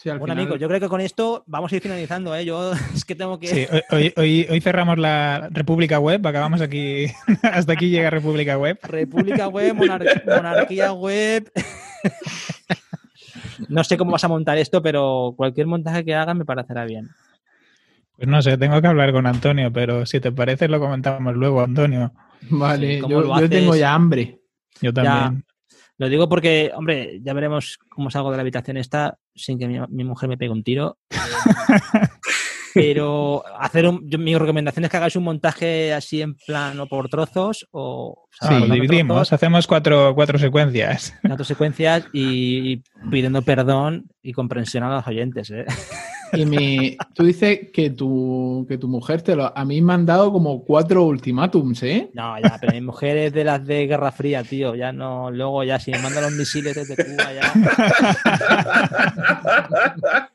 Mm, 0.02 0.10
mm. 0.10 0.18
bueno, 0.18 0.32
amigos, 0.32 0.60
yo 0.60 0.68
creo 0.68 0.80
que 0.80 0.88
con 0.88 1.00
esto 1.00 1.44
vamos 1.46 1.72
a 1.72 1.76
ir 1.76 1.82
finalizando. 1.82 2.34
¿eh? 2.34 2.44
Yo 2.44 2.72
es 2.94 3.04
que 3.04 3.14
tengo 3.14 3.38
que. 3.38 3.48
Sí, 3.48 3.66
hoy, 3.90 4.46
hoy, 4.48 4.60
cerramos 4.60 4.98
la 4.98 5.48
República 5.50 5.98
Web, 5.98 6.26
acabamos 6.26 6.60
aquí. 6.60 7.06
Hasta 7.42 7.72
aquí 7.72 7.90
llega 7.90 8.10
República 8.10 8.58
Web. 8.58 8.78
República 8.82 9.48
Web, 9.48 9.74
Monarquía 10.26 10.92
Web. 10.92 11.50
no 13.68 13.84
sé 13.84 13.96
cómo 13.96 14.12
vas 14.12 14.24
a 14.24 14.28
montar 14.28 14.58
esto, 14.58 14.82
pero 14.82 15.34
cualquier 15.36 15.66
montaje 15.66 16.04
que 16.04 16.14
hagas 16.14 16.36
me 16.36 16.44
parecerá 16.44 16.84
bien. 16.84 17.10
Pues 18.16 18.28
no 18.28 18.40
sé, 18.42 18.56
tengo 18.58 18.80
que 18.80 18.86
hablar 18.86 19.12
con 19.12 19.26
Antonio, 19.26 19.72
pero 19.72 20.06
si 20.06 20.20
te 20.20 20.30
parece 20.30 20.68
lo 20.68 20.78
comentamos 20.78 21.34
luego, 21.34 21.62
Antonio. 21.62 22.12
Vale, 22.42 23.00
yo, 23.00 23.48
tengo 23.48 23.74
ya 23.74 23.94
hambre. 23.94 24.40
Yo 24.80 24.92
también. 24.92 25.44
Lo 25.98 26.08
digo 26.08 26.28
porque, 26.28 26.72
hombre, 26.74 27.20
ya 27.22 27.32
veremos 27.32 27.78
cómo 27.88 28.10
salgo 28.10 28.30
de 28.30 28.36
la 28.36 28.40
habitación 28.40 28.76
esta 28.76 29.18
sin 29.34 29.58
que 29.58 29.68
mi, 29.68 30.04
mujer 30.04 30.28
me 30.28 30.36
pegue 30.36 30.50
un 30.50 30.64
tiro. 30.64 30.98
Pero 32.74 33.44
hacer 33.56 33.86
un, 33.86 34.10
mi 34.18 34.36
recomendación 34.36 34.84
es 34.84 34.90
que 34.90 34.96
hagáis 34.96 35.14
un 35.14 35.22
montaje 35.22 35.94
así 35.94 36.20
en 36.20 36.34
plano 36.34 36.88
por 36.88 37.08
trozos 37.08 37.68
o... 37.70 38.26
sí, 38.32 38.66
lo 38.66 38.74
dividimos, 38.74 39.32
hacemos 39.32 39.68
cuatro, 39.68 40.12
cuatro 40.16 40.40
secuencias. 40.40 41.14
Cuatro 41.24 41.44
secuencias 41.44 42.08
y, 42.12 42.82
pidiendo 43.12 43.42
perdón 43.42 44.10
y 44.22 44.32
comprensión 44.32 44.82
a 44.82 44.96
los 44.96 45.06
oyentes. 45.06 45.52
¿eh? 45.52 45.66
Y 46.32 46.44
mi, 46.46 46.96
tú 47.14 47.24
dices 47.24 47.70
que 47.72 47.90
tu, 47.90 48.64
que 48.68 48.78
tu 48.78 48.88
mujer 48.88 49.22
te 49.22 49.36
lo... 49.36 49.56
A 49.56 49.64
mí 49.64 49.80
me 49.80 49.92
han 49.92 50.06
dado 50.06 50.32
como 50.32 50.64
cuatro 50.64 51.04
ultimátums, 51.04 51.82
¿eh? 51.82 52.10
No, 52.14 52.38
ya, 52.40 52.58
pero 52.60 52.72
mi 52.72 52.80
mujer 52.80 53.16
es 53.16 53.32
de 53.32 53.44
las 53.44 53.64
de 53.64 53.86
Guerra 53.86 54.12
Fría, 54.12 54.42
tío. 54.42 54.74
Ya 54.74 54.92
no... 54.92 55.30
Luego 55.30 55.62
ya, 55.64 55.78
si 55.78 55.90
me 55.90 55.98
mandan 55.98 56.24
los 56.24 56.32
misiles 56.32 56.74
desde 56.74 56.96
Cuba, 56.96 57.32
ya... 57.32 57.52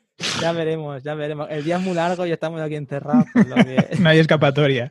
Ya 0.40 0.52
veremos, 0.52 1.02
ya 1.02 1.14
veremos. 1.14 1.48
El 1.50 1.64
día 1.64 1.76
es 1.76 1.82
muy 1.82 1.94
largo 1.94 2.26
y 2.26 2.32
estamos 2.32 2.60
aquí 2.60 2.74
encerrados. 2.74 3.26
no 3.98 4.08
hay 4.08 4.18
escapatoria. 4.18 4.90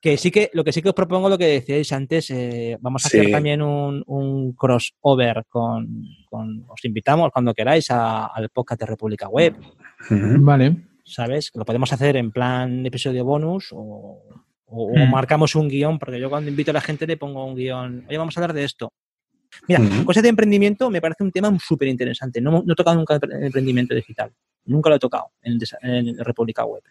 Que 0.00 0.16
sí 0.16 0.30
que, 0.30 0.50
lo 0.54 0.64
que 0.64 0.72
sí 0.72 0.82
que 0.82 0.88
os 0.88 0.94
propongo, 0.94 1.28
lo 1.28 1.38
que 1.38 1.46
decíais 1.46 1.92
antes, 1.92 2.30
eh, 2.30 2.78
vamos 2.80 3.04
a 3.04 3.08
hacer 3.08 3.30
también 3.30 3.60
un, 3.62 4.54
crossover 4.56 5.44
con, 5.48 6.06
Os 6.30 6.84
invitamos 6.84 7.30
cuando 7.32 7.54
queráis 7.54 7.90
al 7.90 8.48
podcast 8.50 8.80
de 8.80 8.86
República 8.86 9.28
Web. 9.28 9.56
Vale. 10.10 10.76
¿Sabes? 11.04 11.50
Lo 11.54 11.64
podemos 11.64 11.92
hacer 11.92 12.16
en 12.16 12.30
plan 12.30 12.86
episodio 12.86 13.24
bonus 13.24 13.68
o, 13.72 14.22
marcamos 15.10 15.54
un 15.54 15.68
guion, 15.68 15.98
porque 15.98 16.18
yo 16.18 16.30
cuando 16.30 16.48
invito 16.48 16.70
a 16.70 16.74
la 16.74 16.80
gente 16.80 17.06
le 17.06 17.16
pongo 17.16 17.44
un 17.44 17.54
guion. 17.54 18.06
Oye, 18.08 18.18
vamos 18.18 18.36
a 18.36 18.40
hablar 18.40 18.54
de 18.54 18.64
esto. 18.64 18.92
Mira, 19.68 19.82
cosas 20.06 20.22
de 20.22 20.30
emprendimiento 20.30 20.88
me 20.88 21.02
parece 21.02 21.22
un 21.22 21.30
tema 21.30 21.54
súper 21.62 21.88
interesante. 21.88 22.40
No, 22.40 22.62
no 22.64 22.72
he 22.72 22.76
tocado 22.76 22.96
nunca 22.96 23.20
el 23.20 23.44
emprendimiento 23.44 23.94
digital. 23.94 24.32
Nunca 24.64 24.88
lo 24.88 24.96
he 24.96 24.98
tocado 24.98 25.32
en, 25.42 25.58
en 25.82 26.18
República 26.24 26.64
Web. 26.64 26.82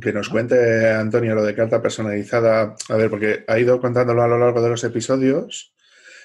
Que 0.00 0.12
nos 0.12 0.28
cuente, 0.28 0.90
Antonio, 0.90 1.34
lo 1.34 1.42
de 1.42 1.54
carta 1.54 1.80
personalizada. 1.80 2.74
A 2.88 2.96
ver, 2.96 3.10
porque 3.10 3.44
ha 3.48 3.58
ido 3.58 3.80
contándolo 3.80 4.22
a 4.22 4.28
lo 4.28 4.38
largo 4.38 4.62
de 4.62 4.70
los 4.70 4.84
episodios. 4.84 5.71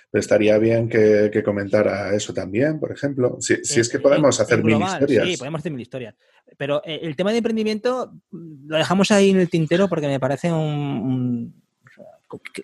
Pero 0.09 0.19
estaría 0.21 0.57
bien 0.57 0.87
que, 0.87 1.41
comentara 1.43 2.15
eso 2.15 2.33
también, 2.33 2.79
por 2.79 2.91
ejemplo. 2.91 3.37
Si, 3.39 3.53
es 3.53 3.89
que 3.89 3.99
podemos 3.99 4.39
hacer 4.39 4.63
mil 4.63 4.81
historias. 4.81 5.27
Sí, 5.27 5.37
podemos 5.37 5.59
hacer 5.59 5.71
mil 5.71 5.81
historias. 5.81 6.15
Pero 6.57 6.81
eh, 6.85 6.99
el 7.03 7.15
tema 7.15 7.31
de 7.31 7.37
emprendimiento 7.37 8.13
lo 8.31 8.77
dejamos 8.77 9.11
ahí 9.11 9.31
en 9.31 9.39
el 9.39 9.49
tintero 9.49 9.89
porque 9.89 10.07
me 10.07 10.19
parece 10.19 10.51
un. 10.51 11.61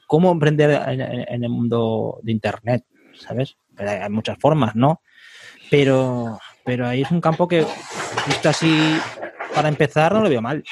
cómo 0.08 0.32
emprender 0.32 0.82
en, 0.88 1.44
el 1.44 1.50
mundo 1.50 2.20
de 2.24 2.32
Internet, 2.32 2.86
¿sabes? 3.14 3.58
Hay 3.78 4.10
muchas 4.10 4.38
formas, 4.40 4.76
¿no? 4.76 5.02
Pero 5.70 6.40
pero 6.64 6.88
ahí 6.88 7.02
es 7.02 7.12
un 7.12 7.20
campo 7.20 7.48
que, 7.48 7.66
visto 8.28 8.50
así 8.50 8.98
para 9.54 9.68
empezar 9.68 10.14
no 10.14 10.22
lo 10.22 10.30
veo 10.30 10.42
mal. 10.42 10.64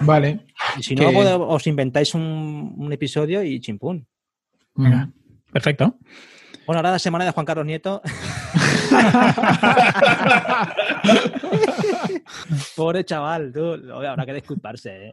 Vale. 0.00 0.40
Y 0.78 0.82
si 0.82 0.94
no, 0.94 1.10
Que- 1.10 1.16
os 1.16 1.66
inventáis 1.66 2.14
un, 2.14 2.74
un 2.76 2.92
episodio 2.92 3.42
y 3.42 3.60
chimpún. 3.60 4.06
Venga, 4.74 5.08
Perfecto. 5.52 5.96
Bueno, 6.66 6.78
ahora 6.78 6.92
la 6.92 6.98
semana 6.98 7.24
de 7.24 7.30
Juan 7.30 7.46
Carlos 7.46 7.66
Nieto. 7.66 8.00
Pobre 12.76 13.04
chaval, 13.04 13.52
tú. 13.52 13.74
Habrá 13.92 14.24
que 14.24 14.34
disculparse, 14.34 15.08
¿eh? 15.08 15.12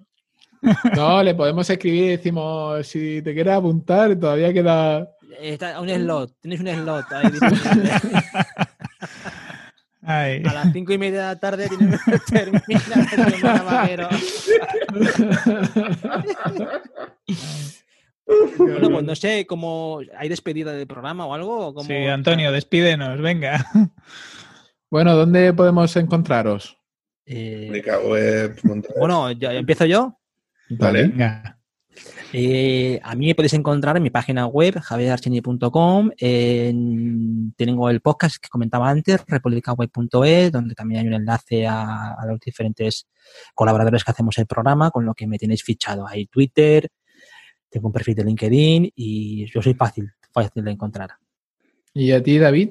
No, 0.95 1.22
le 1.24 1.34
podemos 1.36 1.70
escribir 1.70 2.03
y 2.03 2.09
decimos, 2.09 2.88
si 2.88 3.22
te 3.22 3.34
quieres 3.34 3.53
apuntar, 3.53 4.16
todavía 4.16 4.53
queda... 4.53 5.09
Está 5.39 5.82
un 5.82 5.89
slot, 5.89 6.34
tienes 6.39 6.62
un 6.62 6.68
slot 6.68 7.12
ahí. 7.12 7.32
Ay. 10.03 10.41
A 10.45 10.53
las 10.53 10.74
cinco 10.74 10.93
y 10.93 10.97
media 10.97 11.22
de 11.22 11.28
la 11.28 11.39
tarde 11.39 11.70
tienes 11.70 12.01
que 12.03 12.18
terminar 12.32 13.89
el. 13.89 14.07
Bueno, 18.58 18.90
pues 18.92 19.04
no 19.04 19.16
sé, 19.16 19.46
como 19.46 20.02
hay 20.18 20.30
despedida 20.30 20.72
del 20.74 20.88
programa 20.88 21.26
o 21.26 21.34
algo. 21.34 21.68
o 21.68 21.74
cómo- 21.74 21.88
Sí, 21.88 21.94
Antonio, 21.94 22.52
despídenos, 22.52 23.20
venga. 23.22 23.66
Bueno, 24.90 25.16
¿dónde 25.16 25.54
podemos 25.54 25.96
encontraros? 25.96 26.78
Eh, 27.26 27.82
bueno, 29.00 29.32
ya, 29.32 29.54
empiezo 29.54 29.86
yo. 29.86 30.20
Vale. 30.70 31.04
Venga. 31.08 31.58
Eh, 32.34 33.00
a 33.04 33.16
mí 33.16 33.28
me 33.28 33.36
podéis 33.36 33.54
encontrar 33.54 33.96
en 33.96 34.04
mi 34.04 34.10
página 34.10 34.48
web, 34.48 34.80
javierarchini.com. 34.82 36.12
en- 36.18 37.54
Tengo 37.56 37.90
el 37.90 38.02
podcast 38.02 38.36
que 38.42 38.50
comentaba 38.50 38.90
antes, 38.90 39.24
republicaweb.es, 39.28 40.52
donde 40.52 40.76
también 40.76 41.02
hay 41.02 41.08
un 41.08 41.14
enlace 41.14 41.66
a, 41.68 42.14
a 42.14 42.26
los 42.26 42.40
diferentes 42.42 43.08
colaboradores 43.56 44.04
que 44.04 44.12
hacemos 44.12 44.38
el 44.40 44.46
programa, 44.46 44.92
con 44.92 45.06
lo 45.06 45.14
que 45.14 45.26
me 45.28 45.38
tenéis 45.38 45.64
fichado. 45.64 46.06
Hay 46.08 46.26
Twitter, 46.28 46.90
tengo 47.72 47.88
un 47.88 47.94
perfil 47.94 48.16
de 48.16 48.26
LinkedIn 48.26 48.92
y 48.96 49.46
yo 49.48 49.62
soy 49.62 49.74
fácil, 49.74 50.12
fácil 50.32 50.64
de 50.64 50.72
encontrar. 50.72 51.10
¿Y 51.94 52.12
a 52.12 52.22
ti, 52.22 52.38
David? 52.38 52.70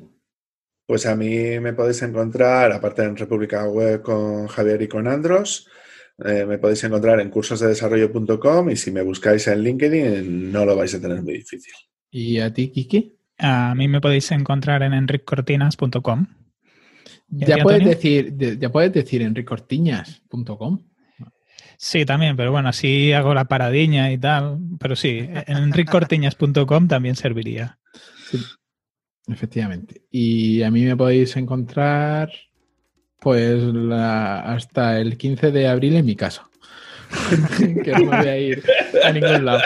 Pues 0.87 1.07
a 1.07 1.17
mí 1.17 1.59
me 1.61 1.73
podéis 1.73 2.03
encontrar, 2.03 2.73
aparte 2.73 3.03
en 3.05 3.17
República 3.17 3.67
Web 3.69 4.03
con 4.03 4.47
Javier 4.49 4.83
y 4.83 4.89
con 4.89 5.07
Andros, 5.09 5.69
eh, 6.25 6.45
me 6.47 6.59
podéis 6.59 6.85
encontrar 6.85 7.19
en 7.21 7.31
cursosdedesarrollo.com 7.31 8.71
y 8.71 8.77
si 8.77 8.91
me 8.91 9.03
buscáis 9.03 9.47
en 9.47 9.63
LinkedIn 9.63 10.53
no 10.53 10.65
lo 10.65 10.77
vais 10.77 10.95
a 10.95 11.01
tener 11.01 11.23
muy 11.23 11.35
difícil. 11.35 11.73
¿Y 12.11 12.39
a 12.41 12.53
ti, 12.53 12.71
Kiki? 12.71 13.17
A 13.39 13.75
mí 13.75 13.89
me 13.89 14.01
podéis 14.01 14.31
encontrar 14.33 14.83
en 14.83 14.93
enriccortinas.com. 14.93 16.27
¿Y 17.31 17.45
a 17.45 17.57
Ya 17.57 17.63
puedes, 17.63 17.85
decir, 17.85 18.33
de- 18.35 18.59
ya 18.59 18.71
puedes 18.71 18.93
decir 18.93 19.23
enricortiñas.com. 19.23 20.90
Sí, 21.83 22.05
también, 22.05 22.37
pero 22.37 22.53
bueno, 22.53 22.69
así 22.69 23.11
hago 23.15 23.33
la 23.33 23.47
paradiña 23.47 24.13
y 24.13 24.19
tal. 24.19 24.59
Pero 24.79 24.95
sí, 24.97 25.27
en 25.47 25.57
enriccortiñas.com 25.57 26.89
también 26.89 27.17
serviría. 27.17 27.79
Efectivamente. 29.27 30.03
Y 30.11 30.63
a 30.63 30.71
mí 30.71 30.85
me 30.85 30.95
podéis 30.95 31.35
encontrar 31.37 32.31
pues 33.19 33.63
la- 33.63 34.41
hasta 34.41 35.01
el 35.01 35.17
15 35.17 35.53
de 35.53 35.69
abril 35.69 35.97
en 35.97 36.05
mi 36.05 36.17
casa. 36.17 36.51
que 37.83 37.93
no 37.93 38.11
me 38.11 38.17
voy 38.19 38.29
a 38.29 38.39
ir 38.39 38.63
a 39.03 39.13
ningún 39.13 39.47
lado. 39.47 39.63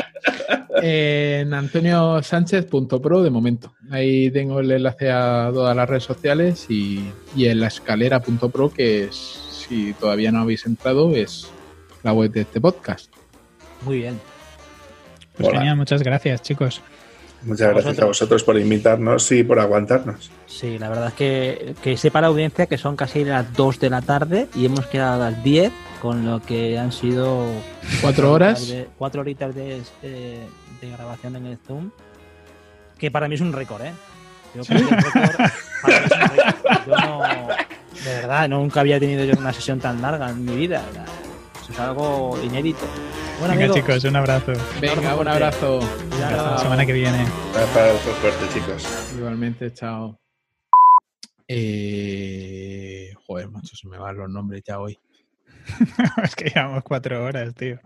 En 0.83 1.53
antoniosánchez.pro 1.53 3.25
de 3.25 3.31
momento. 3.31 3.75
Ahí 3.91 4.31
tengo 4.31 4.61
el 4.61 4.71
enlace 4.71 5.11
a 5.11 5.51
todas 5.53 5.75
las 5.75 5.89
redes 5.89 6.05
sociales 6.05 6.67
y, 6.69 7.11
y 7.35 7.47
en 7.47 7.59
la 7.59 7.67
escalera.pro 7.67 8.71
que 8.71 9.03
es, 9.05 9.17
si 9.17 9.95
todavía 9.95 10.31
no 10.31 10.41
habéis 10.43 10.65
entrado, 10.67 11.15
es 11.17 11.51
la 12.05 12.13
web 12.13 12.31
de 12.31 12.43
este 12.43 12.61
podcast. 12.61 13.11
Muy 13.83 13.99
bien. 13.99 14.21
Pues 15.37 15.49
Hola. 15.49 15.59
genial, 15.59 15.77
muchas 15.77 16.03
gracias, 16.03 16.43
chicos. 16.43 16.81
Muchas 17.43 17.71
gracias 17.75 17.99
a 17.99 18.05
vosotros 18.07 18.43
por 18.45 18.59
invitarnos 18.59 19.31
y 19.33 19.43
por 19.43 19.59
aguantarnos. 19.59 20.31
Sí, 20.47 20.79
la 20.79 20.89
verdad 20.89 21.09
es 21.09 21.15
que, 21.15 21.75
que 21.83 21.97
sepa 21.99 22.21
la 22.23 22.29
audiencia 22.29 22.67
que 22.67 22.79
son 22.79 22.97
casi 22.97 23.23
las 23.25 23.53
2 23.53 23.81
de 23.81 23.91
la 23.91 24.01
tarde 24.01 24.49
y 24.55 24.65
hemos 24.65 24.87
quedado 24.87 25.23
a 25.23 25.31
las 25.31 25.43
10, 25.45 25.71
con 26.01 26.25
lo 26.25 26.41
que 26.41 26.79
han 26.79 26.91
sido 26.93 27.47
Cuatro 28.01 28.33
horas. 28.33 28.67
de- 28.69 28.89
cuatro 28.97 29.21
horitas 29.21 29.55
de, 29.55 29.83
de- 30.01 30.47
de 30.81 30.91
grabación 30.91 31.37
en 31.37 31.47
el 31.47 31.59
Zoom, 31.67 31.91
que 32.99 33.11
para 33.11 33.29
mí 33.29 33.35
es 33.35 33.41
un 33.43 33.53
récord, 33.53 33.83
¿eh? 33.83 33.93
Yo 34.55 34.63
creo 34.65 34.89
que 34.89 34.95
el 34.95 35.03
récord 35.03 35.21
para 35.83 36.01
mí 36.01 36.07
es 36.07 36.13
un 36.13 36.21
récord. 36.31 36.87
Yo 36.87 36.97
no, 36.97 37.49
de 38.05 38.15
verdad, 38.15 38.49
nunca 38.49 38.81
había 38.81 38.99
tenido 39.01 39.25
yo 39.25 39.35
una 39.39 39.53
sesión 39.53 39.81
tan 39.81 40.01
larga 40.03 40.29
en 40.31 40.45
mi 40.45 40.57
vida. 40.57 40.83
Es 41.71 41.79
algo 41.79 42.39
inédito. 42.43 42.87
Bueno, 43.39 43.55
Venga, 43.55 43.65
amigos, 43.65 43.77
chicos, 43.77 44.05
un 44.05 44.17
abrazo. 44.17 44.53
Venga, 44.81 45.17
un 45.17 45.29
abrazo. 45.29 45.81
Hasta 46.13 46.51
la 46.51 46.59
semana 46.59 46.87
que 46.87 46.93
viene. 46.93 47.25
Para 47.53 47.91
el 47.91 47.99
fuerte, 47.99 48.49
chicos. 48.53 48.87
Igualmente, 49.17 49.73
chao. 49.73 50.19
Eh, 51.49 53.13
joder, 53.27 53.51
macho, 53.51 53.77
se 53.77 53.89
me 53.89 53.99
van 53.99 54.17
los 54.17 54.31
nombres 54.31 54.63
ya 54.67 54.79
hoy. 54.79 54.99
es 56.23 56.37
que 56.37 56.51
llevamos 56.51 56.83
cuatro 56.83 57.25
horas, 57.25 57.55
tío. 57.55 57.79